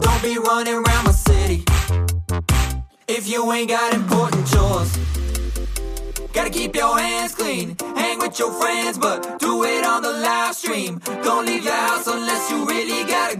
[0.00, 1.64] Don't be running around my city
[3.08, 4.96] if you ain't got important chores.
[6.32, 10.54] Gotta keep your hands clean, hang with your friends, but do it on the live
[10.54, 11.00] stream.
[11.22, 13.35] Don't leave your house unless you really gotta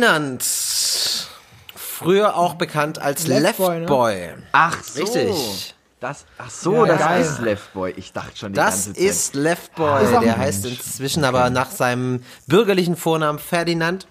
[0.00, 0.42] Ferdinand.
[1.74, 4.14] Früher auch bekannt als Left Left Boy, Boy.
[4.36, 4.42] ne?
[4.52, 5.00] Ach so.
[5.02, 5.74] Richtig.
[5.98, 7.20] Das, ach so, Ja, das geil.
[7.22, 7.94] ist Left Boy.
[7.96, 9.02] Ich dachte schon die Das ganze Zeit.
[9.02, 10.04] ist Left Boy.
[10.04, 14.06] Ist Der heißt inzwischen aber nach seinem bürgerlichen Vornamen Ferdinand.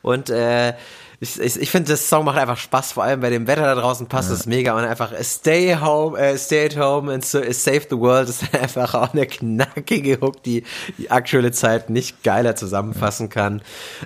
[0.00, 0.72] Und äh,
[1.20, 3.74] ich, ich, ich finde, das Song macht einfach Spaß, vor allem bei dem Wetter da
[3.74, 7.82] draußen passt es mega und einfach Stay home, äh, stay at home and so, save
[7.90, 10.62] the world ist einfach auch eine knackige Hook, die
[10.96, 13.62] die aktuelle Zeit nicht geiler zusammenfassen kann.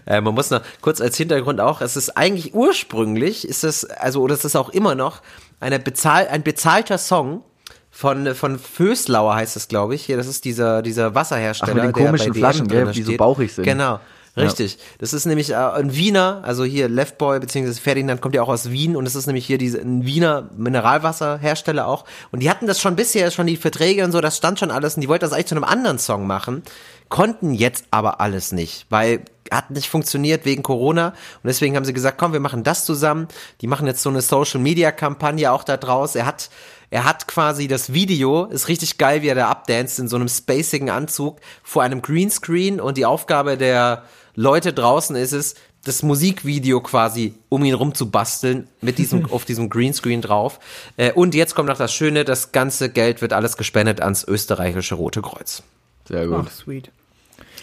[0.07, 4.23] Äh, man muss noch kurz als Hintergrund auch, es ist eigentlich ursprünglich, ist es, also
[4.23, 5.21] oder es ist auch immer noch
[5.61, 7.43] eine bezahl, ein bezahlter Song
[7.91, 10.07] von, von Föslauer heißt es, glaube ich.
[10.07, 11.73] Hier, das ist dieser, dieser Wasserhersteller.
[11.73, 13.65] Ach, mit den der komischen bei DM Flaschen, gell, die so bauchig sind.
[13.65, 14.01] Genau.
[14.35, 14.45] Ja.
[14.45, 14.79] Richtig.
[14.99, 18.49] Das ist nämlich äh, ein Wiener, also hier Left Boy beziehungsweise Ferdinand kommt ja auch
[18.49, 22.67] aus Wien und es ist nämlich hier diese ein Wiener Mineralwasserhersteller auch und die hatten
[22.67, 25.21] das schon bisher schon die Verträge und so, das stand schon alles und die wollten
[25.21, 26.63] das eigentlich zu einem anderen Song machen,
[27.11, 31.15] konnten jetzt aber alles nicht, weil hat nicht funktioniert wegen Corona und
[31.45, 33.29] deswegen haben sie gesagt, komm, wir machen das zusammen.
[33.61, 36.15] Die machen jetzt so eine Social Media Kampagne auch da draus.
[36.15, 36.49] Er hat
[36.89, 40.29] er hat quasi das Video, ist richtig geil, wie er da abdanzt in so einem
[40.29, 44.05] spacigen Anzug vor einem Greenscreen und die Aufgabe der
[44.35, 45.55] Leute draußen ist es,
[45.85, 50.61] das Musikvideo quasi um ihn rum zu basteln mit diesem auf diesem Greenscreen drauf.
[50.97, 54.95] Äh, und jetzt kommt noch das Schöne, das ganze Geld wird alles gespendet ans österreichische
[54.95, 55.63] Rote Kreuz.
[56.07, 56.47] Sehr gut.
[56.47, 56.91] Ach, sweet.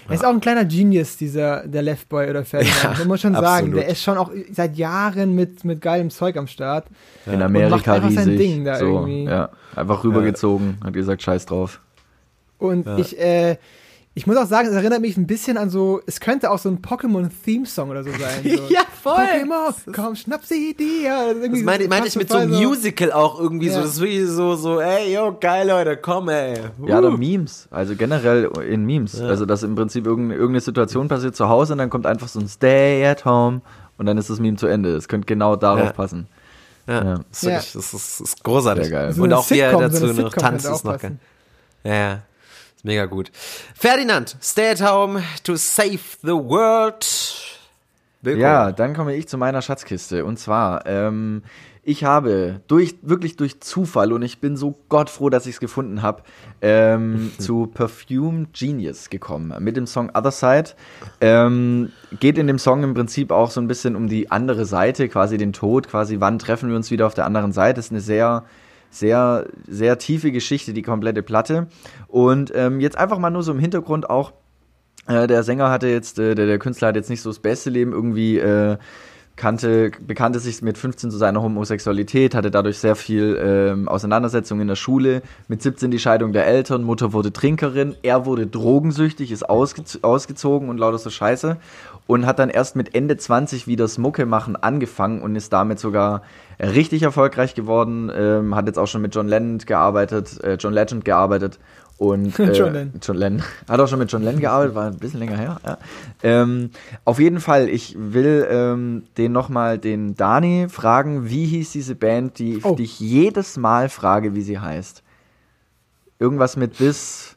[0.08, 2.84] Er ist auch ein kleiner Genius, dieser, der Left Boy oder Ferdinand.
[2.84, 3.76] Ja, Man muss schon sagen, absolut.
[3.76, 6.88] der ist schon auch seit Jahren mit, mit geilem Zeug am Start.
[7.28, 8.38] In Und Amerika macht einfach sein riesig.
[8.40, 9.26] Ding da so, irgendwie.
[9.26, 11.80] ja, einfach rübergezogen, hat gesagt, scheiß drauf.
[12.58, 13.58] Und ich, äh,
[14.20, 16.68] ich muss auch sagen, es erinnert mich ein bisschen an so, es könnte auch so
[16.68, 18.44] ein Pokémon-Theme-Song oder so sein.
[18.44, 18.50] So.
[18.74, 19.14] Ja, voll.
[19.16, 21.36] Pokémon, komm, schnapp sie dir.
[21.42, 23.76] Das meine, so meine ich mit so einem Musical auch irgendwie so.
[23.78, 23.82] Ja.
[23.84, 26.54] Das ist wirklich so, so, ey, yo, geil, Leute, komm, ey.
[26.86, 26.98] Ja, Uh.
[27.00, 27.70] oder Memes.
[27.72, 29.22] Also generell in Memes.
[29.22, 32.50] Also, dass im Prinzip irgendeine, Situation passiert zu Hause und dann kommt einfach so ein
[32.50, 33.62] Stay at home
[33.98, 34.98] und dann ist das Meme zu Ende.
[34.98, 35.92] Es könnte genau darauf Ja.
[35.94, 36.28] passen.
[36.88, 37.16] Ja, Ja.
[37.16, 38.84] Das, ist wirklich, das, ist, das ist großartig.
[38.88, 39.14] Sehr geil.
[39.14, 41.18] So Und auch wie er Sitcom, so dazu eine noch tanzt, ist noch geil.
[41.86, 42.20] Ja, ja.
[42.84, 43.32] Mega gut.
[43.76, 47.06] Ferdinand, stay at home to save the world.
[48.22, 48.42] Wilko.
[48.42, 50.26] Ja, dann komme ich zu meiner Schatzkiste.
[50.26, 51.44] Und zwar, ähm,
[51.84, 56.02] ich habe durch, wirklich durch Zufall, und ich bin so gottfroh, dass ich es gefunden
[56.02, 56.24] habe,
[56.62, 59.54] ähm, zu Perfume Genius gekommen.
[59.64, 60.72] Mit dem Song Other Side.
[61.22, 65.08] Ähm, geht in dem Song im Prinzip auch so ein bisschen um die andere Seite,
[65.08, 67.80] quasi den Tod, quasi wann treffen wir uns wieder auf der anderen Seite.
[67.80, 68.44] Ist eine sehr
[68.90, 71.68] sehr, sehr tiefe Geschichte, die komplette Platte.
[72.08, 74.34] Und ähm, jetzt einfach mal nur so im Hintergrund auch,
[75.08, 77.70] äh, der Sänger hatte jetzt, äh, der, der Künstler hat jetzt nicht so das beste
[77.70, 78.78] Leben irgendwie, äh,
[79.40, 84.68] kannte, bekannte sich mit 15 zu seiner Homosexualität, hatte dadurch sehr viel ähm, Auseinandersetzung in
[84.68, 85.24] der Schule.
[85.48, 90.70] Mit 17 die Scheidung der Eltern, Mutter wurde Trinkerin, er wurde drogensüchtig, ist ausge ausgezogen
[90.70, 91.58] und lauter so Scheiße
[92.06, 95.80] und hat dann erst mit Ende 20 wieder das Mucke machen angefangen und ist damit
[95.80, 96.22] sogar
[96.60, 98.12] richtig erfolgreich geworden.
[98.14, 101.60] Ähm, hat jetzt auch schon mit John Lennon gearbeitet, äh, John Legend gearbeitet
[101.98, 102.94] und äh, John Lennon.
[103.02, 103.44] John Lennon.
[103.68, 105.60] Hat auch schon mit John Lennon gearbeitet, war ein bisschen länger her.
[105.66, 105.78] Ja.
[106.24, 106.72] Ähm,
[107.06, 112.40] auf jeden Fall, ich will ähm, den nochmal den Dani fragen, wie hieß diese Band,
[112.40, 112.76] die, Oh.
[112.76, 115.04] die ich jedes Mal frage, wie sie heißt.
[116.20, 117.36] Irgendwas mit This.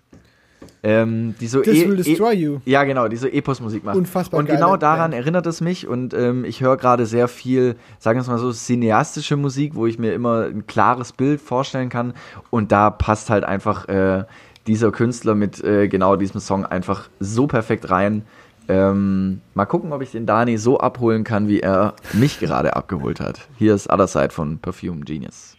[0.84, 2.58] Ähm, die so This e- will destroy e you.
[2.64, 3.96] Ja, genau, die so Epos-Musik macht.
[3.96, 5.22] Unfassbar Und genau daran Band.
[5.22, 8.50] erinnert es mich und ähm, ich höre gerade sehr viel, sagen wir es mal so,
[8.52, 12.14] cineastische Musik, wo ich mir immer ein klares Bild vorstellen kann
[12.50, 14.24] und da passt halt einfach äh,
[14.66, 18.24] dieser Künstler mit äh, genau diesem Song einfach so perfekt rein.
[18.68, 23.20] Ähm, mal gucken, ob ich den Dani so abholen kann, wie er mich gerade abgeholt
[23.20, 23.48] hat.
[23.58, 25.56] Hier ist Other Side von Perfume Genius.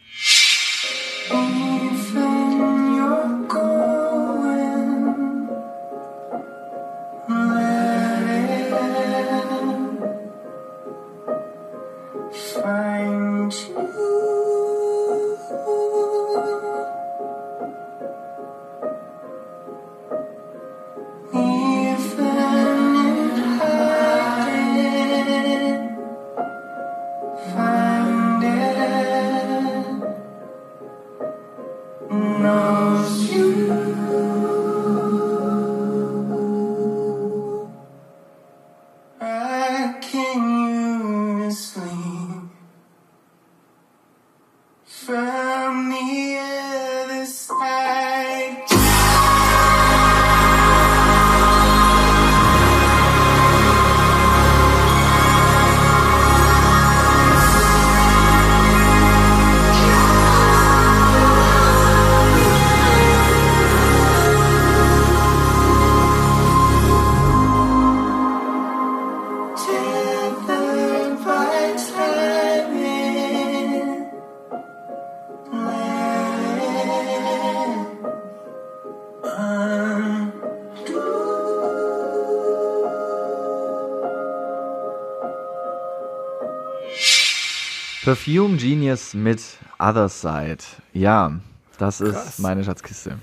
[88.18, 89.42] Perfume Genius mit
[89.80, 90.60] Other Side.
[90.94, 91.32] Ja,
[91.80, 93.18] das ist meine Schatzkiste.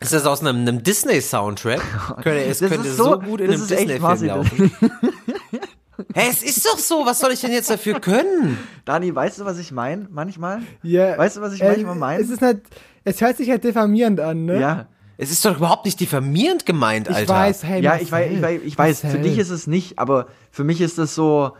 [0.00, 1.80] Ist das aus einem, einem Disney-Soundtrack?
[2.16, 4.72] Könnte, es Das könnte ist so, so- gut in das einem ist echt Disney-Film laufen.
[6.14, 7.06] Hä, es ist doch so.
[7.06, 8.58] Was soll ich denn jetzt dafür können?
[8.84, 10.08] Dani, weißt du, was ich meine?
[10.10, 10.62] Manchmal?
[10.82, 12.24] Ja, Weißt du, was ich äh, manchmal meine?
[12.24, 12.62] Es ist halt,
[13.04, 14.58] es hört sich halt diffamierend an, ne?
[14.60, 14.86] Ja.
[15.16, 17.32] Es ist doch überhaupt nicht diffamierend gemeint, Ich Alter.
[17.34, 20.26] weiß, hey, Ja, ich weiß, ich weiß, ich weiß für dich ist es nicht, aber
[20.50, 21.52] für mich ist das so,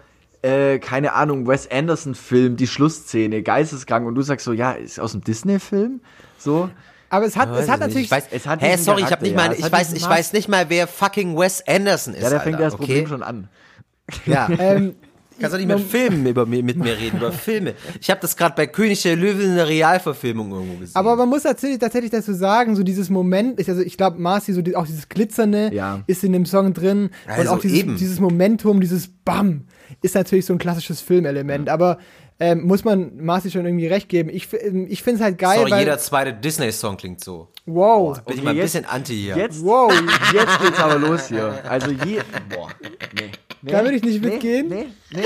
[0.43, 5.15] äh, keine Ahnung, Wes Anderson-Film, die Schlussszene, geisteskrank und du sagst so, ja, ist aus
[5.15, 6.01] einem Disney-Film?
[6.39, 6.69] So.
[7.11, 7.89] Aber es hat, es hat ich nicht.
[7.89, 9.59] natürlich, Ich weiß, es hat hä, diesen sorry, ich Charakter, habe nicht ja, mal, es
[9.67, 12.23] ich weiß, ich weiß nicht mal, wer fucking Wes Anderson ist.
[12.23, 12.85] Ja, da fängt Alter, das okay?
[12.87, 13.49] Problem schon an.
[14.27, 14.49] Ja.
[14.59, 14.95] ähm,
[15.41, 17.75] Kannst du nicht mit Filmen über, mi- mit mir reden, über Filme.
[18.01, 20.95] Ich habe das gerade bei König der Löwen eine Realverfilmung irgendwo gesehen.
[20.95, 24.53] aber man muss tatsächlich, tatsächlich dazu sagen, so dieses Moment, ist, also ich glaube, Marci,
[24.53, 26.01] so die, auch dieses Glitzernde Ja.
[26.07, 27.97] ist in dem Song drin und Also auch dieses, eben.
[27.97, 29.63] dieses Momentum, dieses Bam,
[30.01, 31.69] ist natürlich so ein klassisches Filmelement.
[31.69, 31.99] Aber
[32.41, 34.29] ähm, muss man Marci schon irgendwie recht geben.
[34.31, 37.49] Ich, ähm, ich finde es halt geil, Sorry, weil, jeder zweite Disney-Song klingt so.
[37.67, 39.37] wow, Bin ich Okay, mal ein jetzt- bisschen anti hier.
[39.37, 39.93] Jetzt, wow,
[40.33, 41.63] jetzt geht's aber los hier.
[41.69, 43.31] Also je, boah, nee.
[43.63, 44.69] nee da würde ich nicht nee, mitgehen.
[44.69, 45.23] Nee, nee.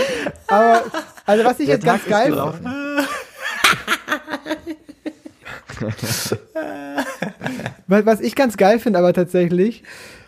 [0.48, 0.84] Aber,
[1.24, 2.52] also was ich Der jetzt ganz Tag ist geil.
[7.86, 9.82] Was, was ich ganz geil finde, aber tatsächlich,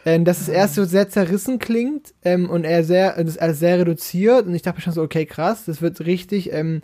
[0.08, 3.58] ähm, dass es erst so sehr zerrissen klingt ähm, und er sehr, das ist alles
[3.58, 6.82] sehr reduziert und ich dachte mir schon so, okay, krass, das wird richtig ähm,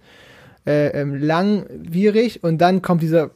[0.66, 3.30] äh, ähm, langwierig und dann kommt dieser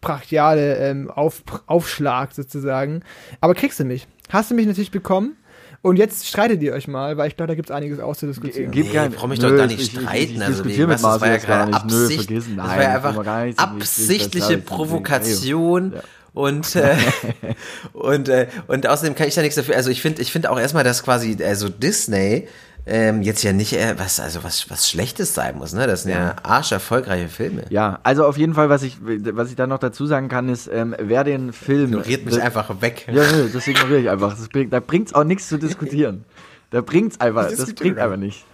[0.00, 3.02] brachiale ähm, Auf, Aufschlag sozusagen.
[3.40, 4.06] Aber kriegst du mich?
[4.30, 5.36] Hast du mich natürlich bekommen
[5.82, 8.70] und jetzt streitet ihr euch mal, weil ich glaube, da gibt es einiges auszudiskutieren.
[8.70, 10.34] Gib Nee, kein- brauch mich doch gar ich- nicht ich- ich- streiten.
[10.36, 11.84] ich also was, das war ja gerade nicht.
[11.86, 12.24] Nö, Absicht.
[12.26, 12.56] vergessen.
[12.56, 13.24] das Nein, war ja das einfach.
[13.24, 15.92] Das absichtliche das ist- Provokation.
[15.94, 16.00] Ja.
[16.32, 16.96] Und, äh,
[17.92, 19.76] und, äh, und außerdem kann ich da nichts dafür.
[19.76, 22.46] Also ich finde ich finde auch erstmal, dass quasi also Disney
[22.86, 25.86] ähm, jetzt ja nicht äh, was also was was Schlechtes sein muss, ne?
[25.86, 27.64] Das sind ja, arsch erfolgreiche Filme.
[27.70, 30.68] Ja, also auf jeden Fall, was ich, was ich da noch dazu sagen kann, ist,
[30.72, 31.90] ähm, wer den Film.
[31.90, 33.06] Ignoriert mich das- einfach weg.
[33.12, 34.36] Ja, nö, das ignoriere ich einfach.
[34.36, 36.24] Das bringt, da bringt's auch nichts zu diskutieren.
[36.70, 38.44] Da bringt's einfach, das bringt einfach nicht.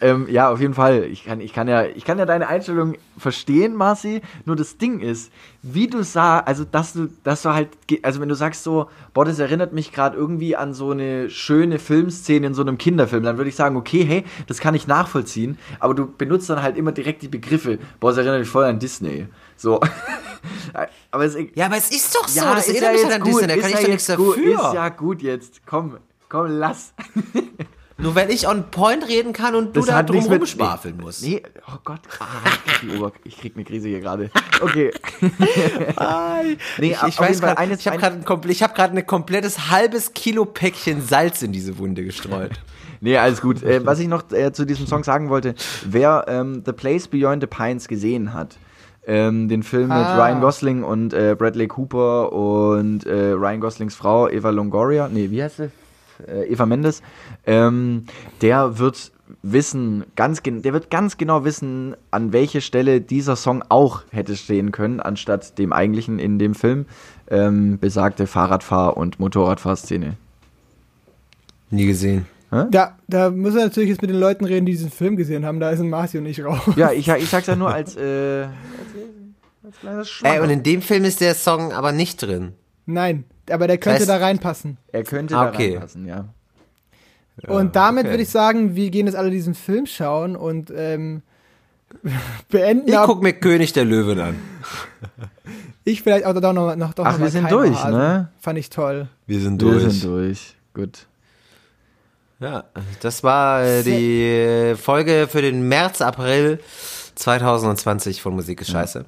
[0.00, 1.04] Ähm, ja, auf jeden Fall.
[1.04, 4.22] Ich kann, ich kann ja, ich kann ja deine Einstellung verstehen, Marci.
[4.44, 5.32] Nur das Ding ist,
[5.62, 7.68] wie du sah, also dass du, dass du halt,
[8.02, 11.78] also wenn du sagst so, boah, das erinnert mich gerade irgendwie an so eine schöne
[11.78, 15.58] Filmszene in so einem Kinderfilm, dann würde ich sagen, okay, hey, das kann ich nachvollziehen.
[15.80, 18.78] Aber du benutzt dann halt immer direkt die Begriffe, boah, das erinnert mich voll an
[18.78, 19.26] Disney.
[19.56, 19.80] So.
[21.10, 22.40] aber es, Ja, aber es ist doch so.
[22.40, 23.46] ja, das ist erinnert ja mich jetzt an gut, Disney.
[23.48, 24.54] Da kann ich ja doch nichts jetzt gut, dafür.
[24.54, 25.60] Ist ja gut jetzt.
[25.66, 25.96] Komm,
[26.28, 26.94] komm, lass.
[28.00, 31.24] Nur weil ich on point reden kann und du Das da drum mit- rumschwafeln musst.
[31.24, 32.00] Nee, oh Gott.
[32.20, 32.26] Ah,
[32.86, 34.30] ich, Ober ich krieg eine Krise hier gerade.
[34.60, 34.92] Okay.
[36.78, 39.70] nee, ich, ich weiß eines- ich habe gerade ein, kompl- ich hab grad ein komplettes
[39.70, 42.52] halbes Kilo Päckchen Salz in diese Wunde gestreut.
[43.00, 43.62] Nee, alles gut.
[43.62, 45.54] Äh, was ich noch äh, zu diesem Song sagen wollte,
[45.88, 48.58] wer ähm, The Place Beyond the Pines gesehen hat,
[49.06, 50.16] ähm, den Film mit Ah.
[50.16, 55.40] Ryan Gosling und äh, Bradley Cooper und äh, Ryan Goslings Frau Eva Longoria, nee, wie
[55.40, 55.70] heißt sie?
[56.26, 57.02] Äh, Eva Mendes,
[57.46, 58.04] ähm,
[58.40, 59.12] der wird
[59.42, 64.72] wissen, ganz der wird ganz genau wissen, an welche Stelle dieser Song auch hätte stehen
[64.72, 66.86] können, anstatt dem eigentlichen in dem Film
[67.30, 70.16] ähm, besagte Fahrradfahr- und Motorradfahrszene.
[71.70, 72.26] Nie gesehen.
[72.50, 75.60] Da, da müssen wir natürlich jetzt mit den Leuten reden, die diesen Film gesehen haben.
[75.60, 76.60] Da ist ein Marci und ich raus.
[76.76, 78.50] Ja, ich, ich sag's ja nur als, äh, als,
[79.64, 82.52] als kleines Ey, und in dem Film ist der Song aber nicht drin.
[82.86, 84.76] Nein, aber der könnte heißt- da reinpassen.
[84.92, 85.72] Er könnte Ah, da okay.
[85.72, 86.24] reinpassen, ja.
[87.46, 88.10] und damit okay.
[88.12, 91.22] würde ich sagen, wir gehen jetzt alle diesen Film schauen und ähm,
[92.50, 92.88] beenden.
[92.88, 94.36] Ich guck mir König der Löwen an.
[95.84, 97.98] ich vielleicht auch doch noch, noch, doch Ach, noch wir mal sind durch, Hasen.
[97.98, 98.28] ne?
[98.40, 99.08] Fand ich toll.
[99.26, 99.82] Wir sind Wir durch.
[99.92, 100.54] sind durch.
[100.74, 101.06] Gut.
[102.40, 102.64] Ja,
[103.00, 106.60] das war äh, die äh, Folge für den März, April
[107.16, 109.06] 2020 von Musik ist Scheiße.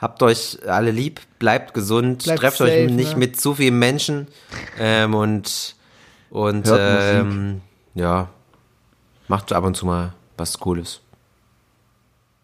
[0.00, 3.18] Habt euch alle lieb, bleibt gesund, Bleibt trefft safe, euch nicht ne?
[3.18, 4.28] mit zu vielen Menschen
[4.78, 5.74] ähm, und,
[6.30, 7.60] und Hört ähm,
[7.94, 8.28] ja,
[9.26, 11.00] macht ab und zu mal was Cooles.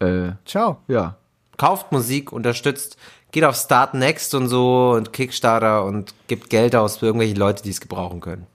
[0.00, 0.78] Äh, Ciao.
[0.88, 1.16] ja.
[1.56, 2.96] Kauft Musik, unterstützt,
[3.30, 7.62] geht auf Start Next und so und Kickstarter und gibt Geld aus für irgendwelche Leute,
[7.62, 8.48] die es gebrauchen können.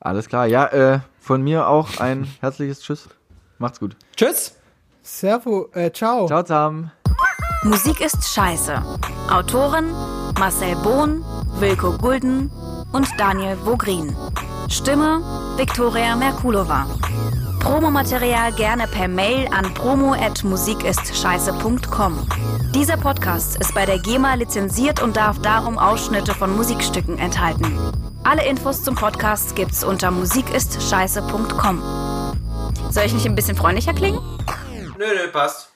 [0.00, 0.46] Alles klar.
[0.46, 3.08] Ja, äh, von mir auch ein herzliches Tschüss.
[3.58, 3.96] Macht's gut.
[4.14, 4.56] Tschüss!
[5.02, 6.26] Servo, äh, ciao.
[6.26, 6.90] Ciao zusammen.
[7.64, 8.82] Musik ist scheiße.
[9.30, 9.90] Autoren
[10.38, 11.24] Marcel Bohn,
[11.58, 12.50] Wilko Gulden
[12.92, 14.14] und Daniel Vogrin.
[14.68, 15.22] Stimme
[15.56, 16.86] Viktoria Merkulova.
[17.60, 22.28] Promomaterial gerne per Mail an promo@musikistscheiße.com.
[22.74, 27.78] Dieser Podcast ist bei der GEMA lizenziert und darf darum Ausschnitte von Musikstücken enthalten.
[28.24, 31.82] Alle Infos zum Podcast gibt's unter musikistscheiße.com.
[32.90, 34.20] Soll ich nicht ein bisschen freundlicher klingen?
[34.98, 35.73] Nö, nö, passt.